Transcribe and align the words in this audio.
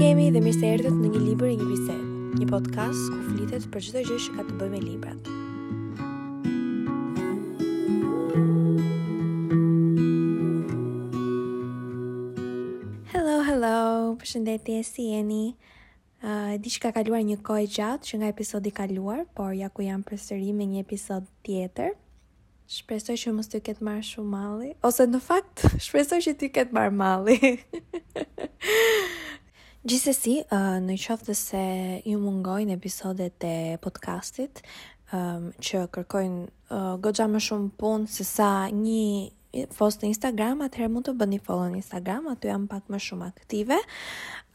kemi 0.00 0.30
dhe 0.32 0.40
mirë 0.40 0.56
se 0.56 0.64
erdhët 0.72 0.94
në 0.96 1.08
një 1.12 1.20
libër 1.20 1.44
e 1.52 1.56
një 1.60 1.64
bisedë, 1.68 2.40
një 2.40 2.46
podcast 2.48 2.96
ku 3.12 3.18
flitet 3.26 3.60
për 3.72 3.80
çdo 3.84 4.00
gjë 4.06 4.18
që 4.24 4.32
ka 4.36 4.40
të 4.48 4.52
bëjë 4.60 4.70
me 4.72 4.80
librat. 4.86 5.22
Hello, 13.12 13.34
hello. 13.50 13.74
Përshëndetje 14.24 14.78
si 14.88 15.10
jeni? 15.12 15.42
Ë, 16.24 16.56
uh, 16.56 16.70
që 16.72 16.78
ka 16.86 16.90
kaluar 16.96 17.20
një 17.28 17.36
kohë 17.44 17.68
gjatë 17.76 18.04
që 18.08 18.12
nga 18.22 18.28
episodi 18.32 18.72
i 18.72 18.76
kaluar, 18.80 19.26
por 19.36 19.52
ja 19.52 19.68
ku 19.68 19.84
jam 19.84 20.00
përsëri 20.08 20.54
me 20.56 20.64
një 20.72 20.80
episod 20.86 21.28
tjetër. 21.44 21.92
Shpresoj 22.72 23.16
që 23.26 23.36
mos 23.36 23.52
të 23.52 23.60
ketë 23.68 23.84
marrë 23.84 24.08
shumë 24.14 24.30
malli, 24.32 24.72
ose 24.80 25.04
në 25.12 25.20
fakt 25.28 25.68
shpresoj 25.90 26.22
që 26.30 26.32
ti 26.40 26.48
ketë 26.56 26.72
marrë 26.78 26.96
malli. 27.04 27.36
Gjithsesi, 29.80 30.34
uh, 30.52 30.74
në 30.84 30.92
qoftë 31.00 31.34
se 31.38 31.60
ju 32.04 32.18
mungojnë 32.20 32.74
episodet 32.76 33.40
e 33.48 33.78
podcastit, 33.80 34.60
um, 35.16 35.46
që 35.56 35.86
kërkojnë 35.94 36.40
uh, 36.44 36.98
goxha 37.00 37.24
më 37.32 37.40
shumë 37.46 37.70
punë 37.80 38.10
se 38.12 38.26
sa 38.28 38.50
një 38.76 39.62
post 39.78 40.04
në 40.04 40.10
Instagram, 40.12 40.60
atëherë 40.66 40.92
mund 40.94 41.08
të 41.08 41.14
bëni 41.22 41.40
follow 41.46 41.70
në 41.72 41.80
Instagram, 41.80 42.28
aty 42.34 42.52
jam 42.52 42.66
pak 42.70 42.92
më 42.92 43.00
shumë 43.06 43.26
aktive. 43.32 43.78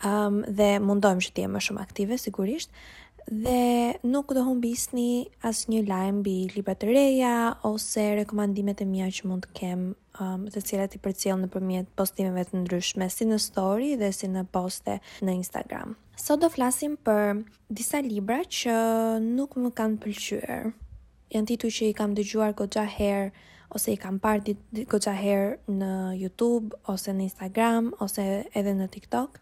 Ëm 0.08 0.38
um, 0.38 0.38
dhe 0.60 0.70
mundojmë 0.86 1.26
që 1.26 1.34
të 1.36 1.42
jem 1.44 1.58
më 1.58 1.64
shumë 1.66 1.82
aktive 1.84 2.22
sigurisht 2.22 2.72
dhe 3.28 3.98
nuk 4.04 4.32
do 4.34 4.44
humbisni 4.46 5.26
as 5.42 5.66
një 5.66 5.82
lajmë 5.90 6.22
bi 6.22 6.34
libra 6.56 6.76
të 6.78 6.92
reja 6.94 7.34
ose 7.66 8.04
rekomandimet 8.22 8.84
e 8.86 8.86
mija 8.86 9.08
që 9.10 9.26
mund 9.30 9.48
të 9.48 9.54
kem 9.58 9.80
um, 10.22 10.46
të 10.54 10.62
cilat 10.62 10.94
i 10.96 11.02
përcjell 11.02 11.42
në 11.42 11.50
përmjet 11.54 11.90
postimeve 11.98 12.44
të 12.46 12.60
ndryshme 12.62 13.08
si 13.10 13.26
në 13.26 13.40
story 13.42 13.96
dhe 13.98 14.12
si 14.14 14.30
në 14.30 14.46
poste 14.54 15.00
në 15.26 15.36
Instagram. 15.42 15.96
Sot 16.16 16.46
do 16.46 16.50
flasim 16.54 17.00
për 17.04 17.42
disa 17.70 18.04
libra 18.06 18.44
që 18.46 18.78
nuk 19.26 19.58
më 19.60 19.74
kanë 19.74 20.02
pëlqyër. 20.06 20.70
Janë 21.34 21.50
titu 21.50 21.74
që 21.78 21.90
i 21.90 21.98
kam 21.98 22.14
dëgjuar 22.16 22.54
gogja 22.56 22.86
herë 22.86 23.32
ose 23.74 23.90
i 23.90 23.98
kam 23.98 24.22
parë 24.22 24.86
gogja 24.88 25.16
herë 25.18 25.74
në 25.82 25.90
Youtube 26.22 26.78
ose 26.94 27.10
në 27.18 27.26
Instagram 27.32 27.92
ose 28.06 28.24
edhe 28.54 28.78
në 28.78 28.86
TikTok 28.94 29.42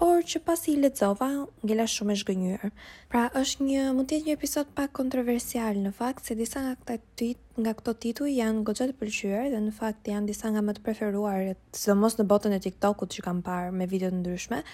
por 0.00 0.24
që 0.26 0.40
pasi 0.46 0.74
i 0.74 0.80
lexova, 0.82 1.28
ngela 1.62 1.84
shumë 1.90 2.14
e 2.14 2.20
zhgënjur. 2.20 2.64
Pra 3.12 3.24
është 3.40 3.66
një 3.68 3.82
mund 3.96 4.08
të 4.10 4.18
jetë 4.18 4.28
një 4.30 4.36
episod 4.38 4.72
pak 4.78 4.92
kontroversial 4.98 5.78
në 5.84 5.92
fakt 5.98 6.26
se 6.30 6.36
disa 6.40 6.64
nga 6.64 6.74
këta 6.80 6.96
tweet 7.20 7.40
nga 7.62 7.74
këto 7.78 7.94
tituj 8.04 8.30
janë 8.40 8.64
goxhat 8.66 8.92
të 8.94 8.98
pëlqyer 9.02 9.50
dhe 9.54 9.62
në 9.68 9.74
fakt 9.78 10.10
janë 10.10 10.30
disa 10.32 10.50
nga 10.50 10.64
më 10.66 10.74
të 10.78 10.84
preferuarit, 10.88 11.58
sidomos 11.80 12.18
në 12.18 12.28
botën 12.34 12.56
e 12.58 12.62
TikTokut 12.66 13.14
që 13.14 13.26
kam 13.28 13.42
parë 13.46 13.74
me 13.80 13.90
video 13.94 14.10
të 14.14 14.20
ndryshme 14.22 14.64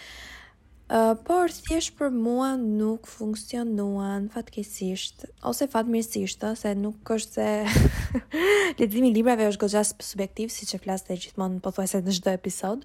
por 1.25 1.51
thjesht 1.55 1.93
për 2.01 2.11
mua 2.11 2.57
nuk 2.59 3.07
funksionuan 3.07 4.25
fatkesisht 4.35 5.23
ose 5.47 5.69
fatmirësisht 5.71 6.43
se 6.59 6.73
nuk 6.75 7.13
është 7.15 7.35
se 7.35 7.67
leximi 8.81 9.11
i 9.11 9.15
librave 9.15 9.47
është 9.53 9.61
goxha 9.63 9.85
subjektiv 9.87 10.51
siç 10.51 10.75
e 10.75 10.83
flas 10.83 11.07
të 11.07 11.21
gjithmonë 11.23 11.63
pothuajse 11.63 12.03
në 12.09 12.17
çdo 12.19 12.35
episod 12.35 12.83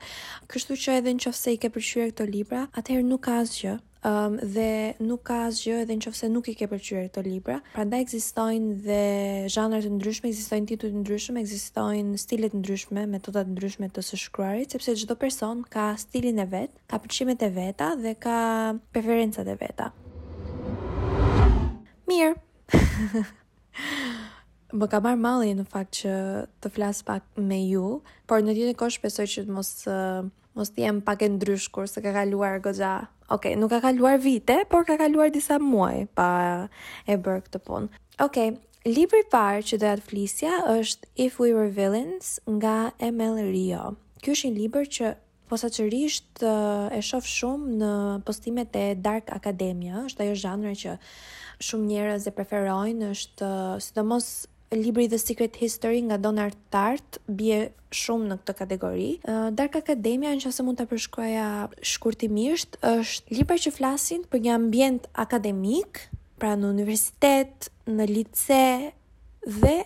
kështu 0.53 0.77
që 0.85 0.99
edhe 1.01 1.15
nëse 1.17 1.57
i 1.57 1.57
ke 1.65 1.73
pëlqyer 1.73 2.13
këto 2.13 2.29
libra 2.29 2.67
atëherë 2.77 3.07
nuk 3.09 3.25
ka 3.25 3.39
asgjë 3.41 3.79
um, 4.09 4.37
dhe 4.53 4.93
nuk 5.03 5.23
ka 5.29 5.37
asgjë 5.49 5.79
edhe 5.83 5.95
nëse 5.97 6.27
nuk 6.31 6.49
i 6.51 6.55
ke 6.59 6.67
pëlqyer 6.69 7.07
këto 7.09 7.23
libra. 7.25 7.57
Prandaj 7.75 8.05
ekzistojnë 8.05 8.75
dhe 8.85 9.01
zhanre 9.51 9.79
të 9.85 9.91
ndryshme, 9.97 10.29
ekzistojnë 10.31 10.69
titut 10.71 10.93
të 10.93 10.99
ndryshëm, 11.01 11.39
ekzistojnë 11.41 12.19
stile 12.21 12.51
të 12.53 12.59
ndryshme, 12.61 13.07
metoda 13.09 13.43
të 13.47 13.55
ndryshme 13.55 13.89
të 13.95 14.03
së 14.05 14.19
shkruarit, 14.25 14.75
sepse 14.75 14.95
çdo 15.03 15.17
person 15.23 15.63
ka 15.73 15.87
stilin 16.03 16.41
e 16.43 16.47
vet, 16.53 16.75
ka 16.91 17.01
pëlqimet 17.03 17.41
e 17.47 17.51
veta 17.57 17.91
dhe 18.03 18.13
ka 18.27 18.37
preferencat 18.93 19.47
e 19.47 19.57
veta. 19.63 19.89
Mirë. 22.09 22.35
Më 24.75 24.87
ka 24.91 24.99
marrë 24.99 25.21
mallin 25.23 25.59
në 25.61 25.63
fakt 25.71 26.01
që 26.01 26.13
të 26.61 26.69
flas 26.75 26.99
pak 27.07 27.23
me 27.47 27.61
ju, 27.69 28.01
por 28.27 28.41
në 28.43 28.55
ditën 28.57 28.73
e 28.73 28.75
kohë 28.75 28.95
shpresoj 28.97 29.25
që 29.33 29.43
të 29.47 29.53
mos 29.55 29.69
mos 30.55 30.71
të 30.71 30.85
jem 30.87 31.01
pak 31.05 31.21
e 31.25 31.29
ndryshkur 31.29 31.87
se 31.91 32.01
ka 32.01 32.13
kaluar 32.15 32.59
gogja. 32.63 33.07
Okej, 33.29 33.35
okay, 33.53 33.59
nuk 33.59 33.69
ka 33.73 33.81
kaluar 33.83 34.17
vite, 34.21 34.61
por 34.71 34.85
ka 34.87 34.97
kaluar 34.97 35.29
disa 35.33 35.59
muaj 35.59 36.07
pa 36.15 36.29
e 37.09 37.15
bërë 37.17 37.41
këtë 37.47 37.59
punë. 37.67 37.91
Okej, 38.23 38.49
okay, 38.53 38.55
libri 38.95 39.21
i 39.25 39.27
parë 39.33 39.65
që 39.67 39.79
do 39.83 39.91
të 39.99 40.05
flisja 40.07 40.53
është 40.77 41.09
If 41.27 41.39
We 41.43 41.51
Were 41.57 41.71
Villains 41.73 42.39
nga 42.57 42.93
Emil 43.03 43.41
Rio. 43.51 43.95
Ky 44.23 44.33
është 44.35 44.49
një 44.51 44.59
libër 44.61 44.89
që 44.97 45.13
posaçërisht 45.51 46.41
eh, 46.45 46.97
e 46.97 46.99
shoh 47.05 47.27
shumë 47.29 47.79
në 47.81 47.91
postimet 48.25 48.77
e 48.81 48.85
Dark 48.97 49.29
Academia, 49.35 50.05
është 50.07 50.25
ajo 50.25 50.39
zhanri 50.45 50.73
që 50.85 50.95
shumë 51.65 51.89
njerëz 51.91 52.27
e 52.31 52.35
preferojnë, 52.37 53.11
është 53.17 53.49
eh, 53.49 53.79
sidomos 53.85 54.29
libri 54.75 55.07
The 55.07 55.17
Secret 55.17 55.55
History 55.57 55.99
nga 56.03 56.17
Donald 56.17 56.55
Tart 56.69 57.19
bie 57.29 57.71
shumë 57.95 58.27
në 58.29 58.37
këtë 58.41 58.55
kategori. 58.61 59.09
Dark 59.55 59.77
Academia, 59.79 60.33
në 60.35 60.41
qëse 60.43 60.65
mund 60.67 60.79
të 60.79 60.87
përshkruaja 60.91 61.47
shkurtimisht, 61.93 62.77
është 62.83 63.39
libra 63.39 63.57
që 63.65 63.71
flasin 63.77 64.25
për 64.31 64.43
një 64.45 64.53
ambient 64.57 65.07
akademik, 65.25 66.03
pra 66.39 66.55
në 66.59 66.69
universitet, 66.75 67.69
në 67.87 68.07
lice, 68.11 68.63
dhe 69.45 69.77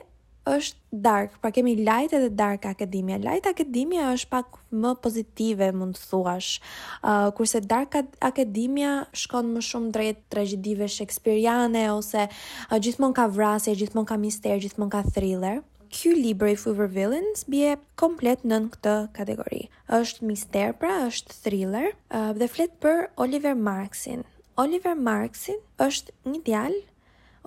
është 0.49 0.89
dark, 1.05 1.35
pra 1.43 1.51
kemi 1.53 1.75
light 1.79 2.13
edhe 2.17 2.29
dark 2.33 2.65
akademia. 2.65 3.17
Light 3.21 3.45
akademia 3.49 4.07
është 4.15 4.29
pak 4.33 4.57
më 4.83 4.91
pozitive, 5.03 5.67
mund 5.77 5.97
të 5.97 6.05
thuash. 6.09 6.57
Uh, 7.05 7.29
kurse 7.37 7.61
dark 7.69 7.95
akademia 8.29 8.95
shkon 9.21 9.51
më 9.55 9.63
shumë 9.69 9.93
drejt 9.95 10.23
tragjedive 10.33 10.87
shakespeariane 10.95 11.85
ose 11.93 12.25
uh, 12.29 12.77
gjithmonë 12.79 13.17
ka 13.19 13.27
vrasje, 13.35 13.75
gjithmonë 13.81 14.09
ka 14.13 14.17
mister, 14.25 14.57
gjithmonë 14.65 14.93
ka 14.97 15.03
thriller. 15.15 15.61
Ky 15.93 16.11
libër 16.13 16.51
i 16.53 16.57
Fever 16.61 16.89
Villains 16.93 17.45
bie 17.49 17.73
komplet 17.97 18.43
nën 18.45 18.67
këtë 18.75 18.97
kategori. 19.17 19.61
Është 19.99 20.27
mister, 20.29 20.73
pra 20.81 20.97
është 21.09 21.37
thriller, 21.45 21.93
uh, 22.13 22.29
dhe 22.41 22.49
flet 22.55 22.75
për 22.83 23.05
Oliver 23.25 23.53
Marksin. 23.57 24.25
Oliver 24.59 24.97
Marksin 25.09 25.57
është 25.85 26.13
një 26.29 26.43
djalë 26.49 26.83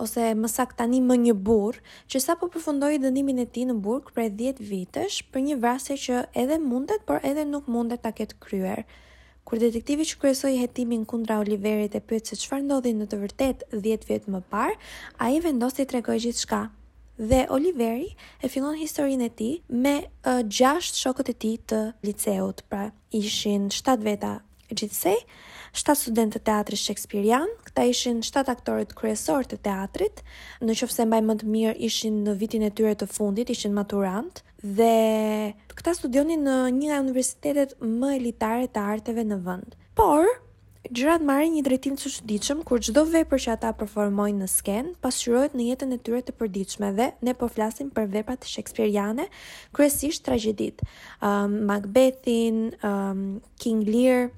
ose 0.01 0.25
më 0.39 0.49
sakt 0.49 0.79
tani 0.81 1.01
më 1.05 1.17
një 1.27 1.35
burr, 1.47 1.79
që 2.11 2.21
sapo 2.25 2.49
përfundoi 2.55 2.99
dënimin 3.03 3.43
e 3.45 3.47
tij 3.53 3.67
në 3.69 3.77
burg 3.85 4.13
prej 4.17 4.31
10 4.41 4.63
vitesh 4.71 5.21
për 5.33 5.45
një 5.47 5.57
vrasje 5.63 5.97
që 6.05 6.21
edhe 6.43 6.59
mundet, 6.63 7.05
por 7.09 7.21
edhe 7.27 7.45
nuk 7.49 7.69
mundet 7.69 8.05
ta 8.05 8.13
ketë 8.17 8.39
kryer. 8.45 8.85
Kur 9.45 9.59
detektivi 9.59 10.07
që 10.07 10.19
kryesoi 10.23 10.55
hetimin 10.61 11.03
kundra 11.05 11.41
Oliverit 11.43 11.97
e 11.99 12.01
pyet 12.01 12.31
se 12.31 12.39
çfarë 12.39 12.63
ndodhi 12.65 12.93
në 12.95 13.09
të 13.11 13.19
vërtetë 13.25 13.81
10 13.85 14.07
vjet 14.13 14.31
më 14.31 14.41
parë, 14.53 14.77
ai 15.19 15.41
vendos 15.45 15.75
t'i 15.77 15.87
tregojë 15.91 16.23
gjithçka. 16.27 16.61
Dhe 17.19 17.43
Oliveri 17.55 18.15
e 18.43 18.49
fillon 18.49 18.79
historinë 18.81 19.27
e 19.29 19.33
tij 19.39 19.55
me 19.83 19.97
uh, 20.05 20.41
gjashtë 20.49 21.03
shokët 21.03 21.29
e 21.35 21.37
tij 21.45 21.57
të 21.69 21.81
liceut, 22.07 22.63
pra 22.71 22.89
ishin 23.19 23.67
7 23.75 23.99
veta 24.07 24.39
gjithsej, 24.73 25.19
7 25.73 25.95
studentë 25.97 26.37
të 26.37 26.43
teatrit 26.51 26.79
Shakespearean, 26.79 27.49
këta 27.67 27.87
ishin 27.89 28.19
7 28.27 28.45
aktorët 28.53 28.91
kryesorë 28.97 29.49
të 29.55 29.59
teatrit, 29.65 30.21
në 30.61 30.75
qofë 30.81 30.95
se 30.99 31.07
mbaj 31.09 31.21
më 31.29 31.37
të 31.43 31.49
mirë 31.55 31.73
ishin 31.89 32.19
në 32.27 32.35
vitin 32.43 32.67
e 32.69 32.73
tyre 32.77 32.93
të 33.01 33.09
fundit, 33.09 33.49
ishin 33.55 33.73
maturant, 33.79 34.43
dhe 34.61 34.91
këta 35.73 35.95
studionin 35.97 36.45
në 36.45 36.57
një 36.77 36.89
nga 36.91 36.99
universitetet 37.07 37.73
më 38.03 38.13
elitare 38.21 38.69
të 38.69 38.85
arteve 38.95 39.25
në 39.33 39.39
vënd. 39.47 39.79
Por, 39.97 40.29
gjërat 40.93 41.25
marrin 41.25 41.57
një 41.57 41.65
drejtim 41.71 41.97
të 41.97 42.13
çuditshëm 42.19 42.61
kur 42.69 42.85
çdo 42.85 43.07
vepër 43.09 43.43
që 43.47 43.55
ata 43.57 43.73
performojnë 43.81 44.43
në 44.45 44.49
sken 44.59 44.89
pasqyrohet 45.05 45.55
në 45.57 45.69
jetën 45.71 45.95
e 45.95 45.99
tyre 46.05 46.21
të 46.27 46.35
përditshme 46.43 46.91
dhe 47.01 47.07
ne 47.25 47.35
po 47.39 47.49
flasim 47.49 47.89
për 47.97 48.11
veprat 48.19 48.45
shakespeariane, 48.45 49.29
kryesisht 49.73 50.27
tragjedit. 50.29 50.85
Um, 50.85 50.93
ehm, 51.25 51.59
Macbethin, 51.71 52.63
um, 52.85 53.25
King 53.57 53.87
Lear, 53.89 54.29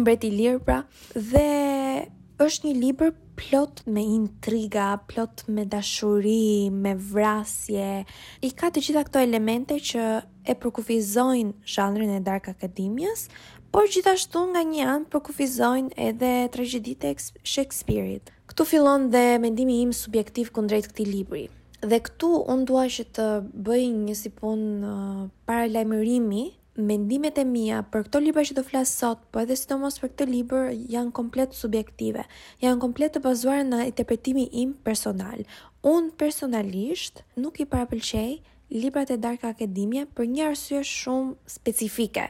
mbreti 0.00 0.30
lirë 0.32 0.60
pra, 0.66 0.80
dhe 1.14 2.06
është 2.46 2.68
një 2.68 2.74
libër 2.82 3.12
plot 3.36 3.82
me 3.92 4.02
intriga, 4.16 4.88
plot 5.08 5.44
me 5.56 5.64
dashuri, 5.72 6.70
me 6.72 6.92
vrasje. 7.10 8.04
I 8.44 8.50
ka 8.56 8.70
të 8.72 8.82
gjitha 8.86 9.02
këto 9.08 9.22
elemente 9.24 9.78
që 9.90 10.04
e 10.48 10.54
përkufizojnë 10.60 11.68
zhandrin 11.74 12.14
e 12.16 12.20
Dark 12.26 12.48
Academias, 12.54 13.26
por 13.74 13.88
gjithashtu 13.92 14.46
nga 14.52 14.62
një 14.64 14.86
anë 14.92 15.10
përkufizojnë 15.12 15.96
edhe 16.08 16.32
tragedit 16.54 17.04
e 17.04 17.12
Shakespeare-it. 17.44 18.32
Këtu 18.48 18.68
fillon 18.72 19.08
dhe 19.12 19.24
mendimi 19.42 19.82
im 19.84 19.92
subjektiv 19.96 20.52
kundrejt 20.56 20.92
këti 20.92 21.04
libri. 21.08 21.46
Dhe 21.86 21.98
këtu 22.04 22.30
unë 22.52 22.64
duaj 22.68 22.86
që 22.96 23.04
të 23.16 23.24
bëjnë 23.68 24.06
një 24.08 24.14
si 24.22 24.30
pun 24.32 24.62
uh, 24.80 25.26
paralajmërimi 25.50 26.44
mendimet 26.76 27.38
e 27.40 27.44
mia 27.48 27.80
për 27.90 28.06
këto 28.08 28.20
libra 28.22 28.42
që 28.46 28.56
do 28.58 28.64
flas 28.66 28.92
sot, 29.00 29.22
po 29.32 29.40
edhe 29.42 29.56
sidomos 29.56 29.96
për 30.02 30.10
këtë 30.12 30.26
libër 30.32 30.66
janë 30.92 31.12
komplet 31.16 31.54
subjektive. 31.56 32.26
Janë 32.62 32.80
komplet 32.82 33.16
të 33.16 33.22
bazuar 33.24 33.64
në 33.66 33.86
interpretimi 33.92 34.46
im 34.62 34.74
personal. 34.86 35.42
Unë 35.86 36.14
personalisht 36.20 37.24
nuk 37.40 37.60
i 37.60 37.66
parapëlqej 37.70 38.36
librat 38.76 39.12
e 39.14 39.18
Dark 39.22 39.44
Academia 39.46 40.06
për 40.10 40.26
një 40.32 40.44
arsye 40.52 40.80
shumë 40.84 41.36
specifike, 41.50 42.28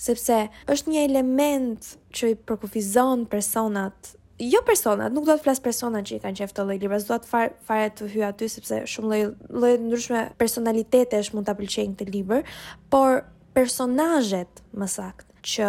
sepse 0.00 0.46
është 0.72 0.92
një 0.94 1.06
element 1.10 1.92
që 2.16 2.32
i 2.32 2.36
përkufizon 2.48 3.26
personat 3.28 4.14
jo 4.40 4.58
personat, 4.66 5.12
nuk 5.14 5.28
do 5.28 5.36
të 5.38 5.44
flas 5.44 5.60
personat 5.62 6.08
që 6.08 6.16
i 6.16 6.22
kanë 6.24 6.40
qeftë 6.40 6.64
lloj 6.66 6.76
libra, 6.82 6.96
do 7.06 7.18
të 7.22 7.28
far 7.30 7.52
fare 7.68 7.92
të 7.94 8.08
hyj 8.16 8.24
aty 8.32 8.48
sepse 8.50 8.80
shumë 8.96 9.10
lloj 9.14 9.20
lloj 9.54 9.74
ndryshme 9.84 10.24
personalitetesh 10.40 11.30
mund 11.36 11.46
ta 11.46 11.54
pëlqejnë 11.54 11.94
këtë 12.00 12.08
libër, 12.16 12.42
por 12.90 13.22
personazhet, 13.56 14.60
më 14.80 14.86
saktë, 14.90 15.30
që 15.54 15.68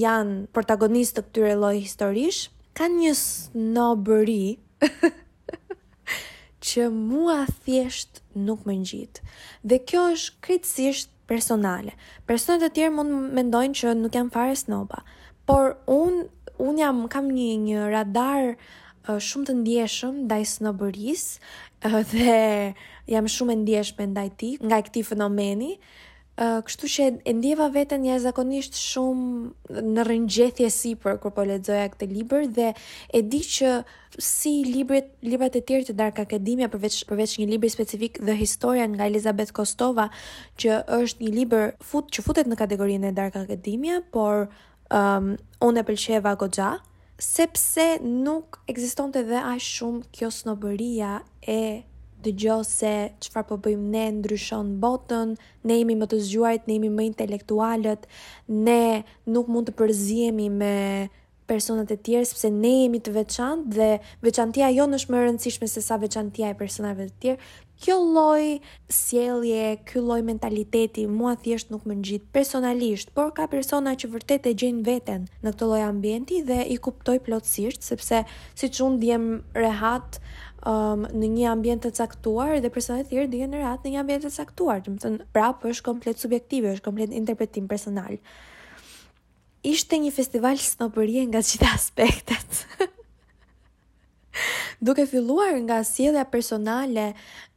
janë 0.00 0.38
protagonistë 0.56 1.20
të 1.20 1.24
këtyre 1.28 1.52
lloj 1.60 1.74
historish, 1.84 2.40
kanë 2.76 3.00
një 3.04 3.12
snobëri 3.18 4.56
që 6.66 6.88
mua 6.92 7.42
thjesht 7.64 8.22
nuk 8.46 8.64
më 8.66 8.74
ngjit. 8.80 9.20
Dhe 9.62 9.78
kjo 9.88 10.08
është 10.16 10.40
krejtësisht 10.46 11.12
personale. 11.30 11.94
Personat 12.26 12.66
e 12.66 12.72
tjerë 12.78 12.94
mund 12.96 13.14
mendojnë 13.36 13.78
që 13.80 13.94
nuk 14.00 14.16
janë 14.18 14.34
fare 14.34 14.56
snoba, 14.58 15.02
por 15.46 15.74
unë 15.92 16.32
un 16.64 16.78
jam 16.80 17.02
kam 17.12 17.26
një 17.28 17.48
një 17.66 17.80
radar 17.92 18.44
uh, 18.54 19.18
shumë 19.22 19.46
të 19.50 19.54
ndjeshëm 19.60 20.22
ndaj 20.24 20.42
snobërisë 20.56 21.42
uh, 21.86 22.00
dhe 22.08 22.38
jam 23.12 23.26
shumë 23.30 23.52
e 23.52 23.58
ndjeshme 23.62 24.06
ndaj 24.14 24.28
tij, 24.40 24.54
nga 24.64 24.78
këtij 24.86 25.04
fenomeni 25.06 25.76
kështu 26.36 26.88
që 26.92 27.04
e 27.24 27.32
ndjeva 27.32 27.70
veten 27.72 28.02
një 28.04 28.18
zakonisht 28.20 28.76
shumë 28.76 29.78
në 29.94 30.02
rëngjethje 30.04 30.68
si 30.72 30.90
për 31.00 31.16
kur 31.22 31.32
po 31.32 31.46
ledzoja 31.48 31.86
këtë 31.94 32.08
liber 32.10 32.44
dhe 32.52 32.66
e 33.16 33.22
di 33.24 33.40
që 33.40 33.70
si 34.20 34.52
librit, 34.68 35.08
librat 35.24 35.56
e 35.56 35.62
tjerë 35.64 35.88
të 35.90 35.94
Darka 35.96 36.26
Akademia 36.28 36.68
përveç, 36.72 37.00
përveç 37.08 37.38
një 37.40 37.48
libri 37.54 37.72
specifik 37.72 38.20
dhe 38.20 38.36
historia 38.36 38.84
nga 38.88 39.08
Elizabeth 39.08 39.54
Kostova 39.56 40.10
që 40.60 40.76
është 40.98 41.24
një 41.24 41.32
liber 41.38 41.70
fut, 41.80 42.12
që 42.12 42.20
futet 42.28 42.52
në 42.52 42.60
kategorinë 42.60 43.14
e 43.14 43.16
Darka 43.16 43.46
Akademia 43.46 44.02
por 44.12 44.50
um, 44.92 45.34
unë 45.64 45.82
e 45.82 45.88
pëlqeva 45.88 46.36
gogja 46.40 46.74
sepse 47.16 47.94
nuk 48.04 48.60
ekzistonte 48.68 49.24
dhe 49.24 49.40
aq 49.40 49.64
shumë 49.72 50.10
kjo 50.12 50.28
snobëria 50.44 51.16
e 51.48 51.62
dëgjo 52.26 52.60
se 52.66 52.94
qëfar 53.22 53.44
po 53.48 53.56
bëjmë 53.62 53.90
ne 53.94 54.04
ndryshon 54.18 54.72
botën, 54.82 55.34
ne 55.66 55.76
jemi 55.80 55.96
më 56.00 56.08
të 56.12 56.18
zgjuajt, 56.26 56.66
ne 56.68 56.78
jemi 56.78 56.90
më 56.94 57.06
intelektualet, 57.12 58.08
ne 58.48 58.80
nuk 59.30 59.50
mund 59.50 59.68
të 59.70 59.76
përzihemi 59.78 60.48
me 60.58 60.74
personat 61.46 61.92
e 61.94 61.98
tjerë, 62.08 62.26
sepse 62.26 62.50
ne 62.50 62.72
jemi 62.84 62.98
të 62.98 63.12
veçantë 63.14 63.76
dhe 63.76 63.90
veçantia 64.26 64.72
jo 64.74 64.88
është 64.96 65.12
më 65.14 65.22
rëndësishme 65.28 65.68
se 65.70 65.82
sa 65.86 65.98
veçantia 66.02 66.50
e 66.50 66.58
personave 66.58 67.06
të 67.06 67.20
tjerë. 67.22 67.52
Kjo 67.76 67.92
lloj 68.00 68.54
sjellje, 68.88 69.64
ky 69.84 70.00
lloj 70.00 70.22
mentaliteti 70.24 71.02
mua 71.12 71.34
thjesht 71.36 71.68
nuk 71.68 71.82
më 71.84 71.98
ngjit 72.00 72.22
personalisht, 72.32 73.10
por 73.12 73.34
ka 73.36 73.44
persona 73.52 73.92
që 74.00 74.10
vërtet 74.14 74.48
e 74.48 74.54
gjejnë 74.56 74.82
veten 74.88 75.26
në 75.44 75.52
këtë 75.52 75.68
lloj 75.68 75.82
ambienti 75.84 76.40
dhe 76.48 76.62
i 76.72 76.78
kuptoj 76.82 77.18
plotësisht, 77.28 77.84
sepse 77.84 78.22
siç 78.56 78.80
unë 78.86 79.00
djemë 79.04 79.36
rehat, 79.60 80.18
um, 80.66 81.04
në 81.14 81.28
një 81.36 81.46
ambient 81.52 81.84
të 81.86 81.92
caktuar 81.96 82.56
dhe 82.64 82.72
personat 82.74 83.06
të 83.06 83.14
tjerë 83.14 83.30
dihen 83.32 83.52
në 83.54 83.60
ratë 83.62 83.86
në 83.86 83.92
një 83.94 84.00
ambient 84.02 84.24
të 84.26 84.32
caktuar, 84.34 84.80
të 84.82 84.96
më 84.96 85.02
thënë, 85.04 85.26
prapë 85.36 85.70
është 85.72 85.84
komplet 85.86 86.22
subjektive, 86.22 86.72
është 86.76 86.86
komplet 86.88 87.14
interpretim 87.14 87.68
personal. 87.70 88.16
Ishte 89.66 89.98
një 90.02 90.12
festival 90.14 90.58
snobërie 90.60 91.24
nga 91.30 91.40
gjitha 91.46 91.70
aspektet. 91.74 92.62
Duke 94.86 95.06
filluar 95.08 95.54
nga 95.64 95.78
sjellja 95.86 96.26
personale 96.28 97.12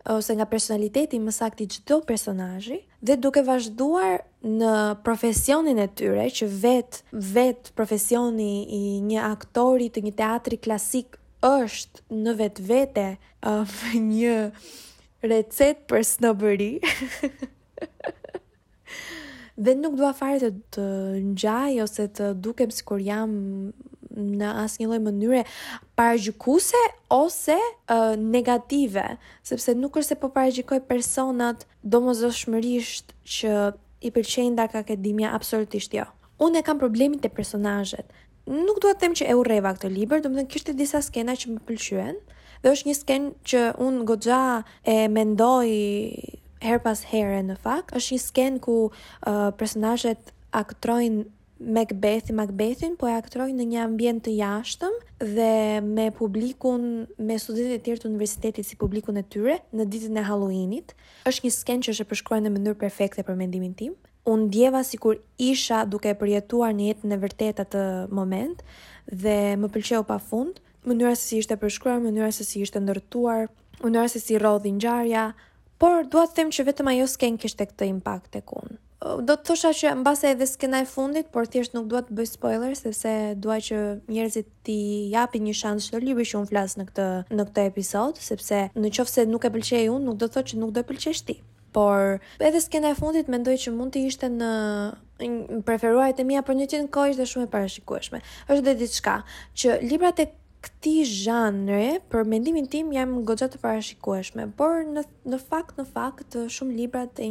ose 0.10 0.34
nga 0.34 0.46
personaliteti 0.48 1.18
më 1.20 1.34
saktë 1.36 1.66
çdo 1.76 1.98
personazhi 2.08 2.78
dhe 3.04 3.18
duke 3.20 3.42
vazhduar 3.46 4.22
në 4.42 4.72
profesionin 5.04 5.78
e 5.84 5.90
tyre 5.92 6.24
që 6.40 6.48
vet 6.64 7.02
vet 7.12 7.68
profesioni 7.78 8.64
i 8.64 8.82
një 9.12 9.26
aktori 9.28 9.92
të 9.92 10.06
një 10.08 10.14
teatri 10.24 10.58
klasik 10.64 11.19
është 11.48 12.02
në 12.10 12.34
vetë 12.40 12.66
vete 12.70 13.06
um, 13.46 13.78
një 14.12 14.36
recet 15.24 15.86
për 15.90 16.04
snobëri 16.08 16.72
dhe 19.60 19.74
nuk 19.76 19.96
dua 20.00 20.12
fare 20.16 20.40
të 20.40 20.56
të 20.76 21.60
ose 21.84 22.06
të 22.16 22.30
dukem 22.46 22.72
si 22.72 22.84
kur 22.88 23.00
jam 23.04 23.34
në 24.20 24.52
asë 24.64 24.82
një 24.82 24.88
loj 24.92 25.02
mënyre 25.06 25.42
parajgjukuse 26.00 26.80
ose 27.14 27.56
uh, 27.60 28.16
negative 28.18 29.04
sepse 29.48 29.76
nuk 29.76 29.96
është 30.00 30.16
se 30.16 30.20
po 30.24 30.32
parajgjukoj 30.36 30.82
personat 30.90 31.68
do 31.84 32.02
më 32.08 32.16
që 32.20 33.54
i 34.02 34.10
përqenjë 34.12 34.56
dhe 34.56 34.66
ka 34.72 34.84
absolutisht 35.36 35.94
jo 35.94 36.06
unë 36.40 36.60
e 36.60 36.64
kam 36.64 36.80
problemit 36.80 37.26
e 37.26 37.30
personazhet, 37.30 38.08
nuk 38.50 38.82
dua 38.82 38.96
të 38.98 39.04
them 39.04 39.14
që 39.16 39.28
e 39.30 39.36
urreva 39.38 39.74
këtë 39.78 39.92
libër, 39.94 40.24
domethënë 40.26 40.50
kishte 40.50 40.74
disa 40.78 41.00
skena 41.06 41.36
që 41.38 41.52
më 41.56 41.60
pëlqyen 41.68 42.16
dhe 42.64 42.72
është 42.74 42.90
një 42.90 42.96
sken 42.98 43.26
që 43.48 43.62
un 43.86 44.00
goxha 44.10 44.40
e 44.90 44.96
mendoj 45.14 45.70
her 46.66 46.80
pas 46.84 47.04
here 47.12 47.40
në 47.46 47.56
fakt, 47.64 47.94
është 47.96 48.16
një 48.16 48.22
sken 48.26 48.58
ku 48.64 48.78
uh, 48.90 49.52
personazhet 49.60 50.34
aktrojn 50.52 51.24
Macbeth 51.60 52.32
i 52.32 52.36
Macbethin, 52.40 52.96
po 53.00 53.08
e 53.08 53.14
aktrojnë 53.20 53.58
në 53.60 53.66
një 53.70 53.80
ambient 53.86 54.24
të 54.26 54.34
jashtëm 54.40 54.94
dhe 55.36 55.52
me 55.86 56.08
publikun, 56.16 57.06
me 57.20 57.36
studentët 57.40 57.76
e 57.78 57.84
tjerë 57.86 58.02
të 58.06 58.10
universitetit 58.12 58.68
si 58.68 58.80
publikun 58.80 59.20
e 59.20 59.26
tyre 59.28 59.58
në 59.76 59.86
ditën 59.92 60.20
e 60.20 60.24
Halloweenit. 60.30 60.96
Është 61.28 61.48
një 61.50 61.56
sken 61.58 61.84
që 61.84 61.94
është 61.98 62.08
e 62.08 62.12
përshkruar 62.14 62.42
në 62.46 62.54
mënyrë 62.56 62.80
perfekte 62.86 63.28
për 63.28 63.36
mendimin 63.44 63.76
tim 63.76 63.98
unë 64.26 64.50
djeva 64.50 64.84
si 64.84 64.98
kur 64.98 65.18
isha 65.38 65.84
duke 65.88 66.12
përjetuar 66.20 66.74
një 66.76 66.90
jetë 66.92 67.10
në 67.12 67.18
vërtetat 67.22 67.70
të 67.74 67.84
moment 68.14 68.64
dhe 69.10 69.36
më 69.60 69.70
pëlqeu 69.74 70.04
pa 70.10 70.18
fund, 70.20 70.60
mënyra 70.88 71.16
se 71.16 71.24
si 71.30 71.40
ishte 71.42 71.58
përshkruar, 71.62 72.02
mënyra 72.04 72.32
se 72.36 72.44
si 72.46 72.62
ishte 72.66 72.80
ndërtuar, 72.84 73.50
mënyra 73.84 74.08
se 74.10 74.20
si 74.22 74.38
rodhi 74.38 74.74
ngjarja, 74.76 75.30
por 75.80 76.06
dua 76.12 76.26
të 76.28 76.36
them 76.40 76.52
që 76.54 76.68
vetëm 76.72 76.92
ajo 76.94 77.08
sken 77.08 77.38
kishte 77.40 77.70
këtë 77.72 77.88
impakt 77.96 78.32
tek 78.36 78.52
unë. 78.60 78.78
Do 79.24 79.32
të 79.40 79.46
thosha 79.48 79.70
që 79.80 79.94
mbase 80.02 80.28
edhe 80.34 80.44
skena 80.46 80.82
e 80.84 80.86
fundit, 80.92 81.30
por 81.32 81.48
thjesht 81.48 81.72
nuk 81.74 81.86
dua 81.88 82.02
të 82.04 82.18
bëj 82.18 82.26
spoiler 82.34 82.74
sepse 82.76 83.12
dua 83.40 83.56
që 83.64 83.78
njerëzit 84.12 84.50
ti 84.68 84.76
japin 85.14 85.46
një 85.48 85.54
shans 85.56 85.88
të 85.94 86.02
libri 86.04 86.26
që 86.28 86.42
unë 86.42 86.50
flas 86.52 86.76
në 86.76 86.86
këtë 86.90 87.06
në 87.32 87.46
këtë 87.48 87.66
episod, 87.72 88.20
sepse 88.20 88.66
në 88.76 88.92
se 89.14 89.26
nuk 89.32 89.48
e 89.48 89.54
pëlqej 89.56 89.86
unë, 89.94 90.04
nuk 90.04 90.20
do 90.20 90.28
të 90.28 90.36
thotë 90.36 90.52
që 90.52 90.60
nuk 90.60 90.76
do 90.76 90.84
të 90.84 90.92
pëlqesh 90.92 91.24
ti 91.32 91.38
por 91.72 92.20
edhe 92.40 92.62
skena 92.62 92.90
e 92.94 92.98
fundit 92.98 93.30
mendoj 93.32 93.56
që 93.64 93.74
mund 93.78 93.94
të 93.94 94.06
ishte 94.10 94.30
në 94.34 94.50
në 95.20 95.60
preferuarit 95.68 96.20
e 96.20 96.24
mia 96.24 96.42
për 96.48 96.56
një 96.62 96.68
qenë 96.74 96.90
kohë 96.96 97.14
ishte 97.14 97.26
shumë 97.28 97.48
e 97.48 97.52
parashikueshme. 97.52 98.22
Është 98.48 98.62
edhe 98.62 98.76
diçka 98.80 99.18
që 99.60 99.80
librat 99.84 100.22
e 100.24 100.30
këtij 100.64 101.02
zhanri 101.08 102.00
për 102.12 102.24
mendimin 102.28 102.68
tim 102.72 102.94
janë 102.96 103.24
goxha 103.28 103.50
të 103.52 103.60
parashikueshme, 103.64 104.48
por 104.60 104.80
në 104.88 105.04
në 105.34 105.42
fakt 105.44 105.80
në 105.80 105.86
fakt 105.92 106.38
shumë 106.56 106.78
libra 106.78 107.04
të 107.08 107.28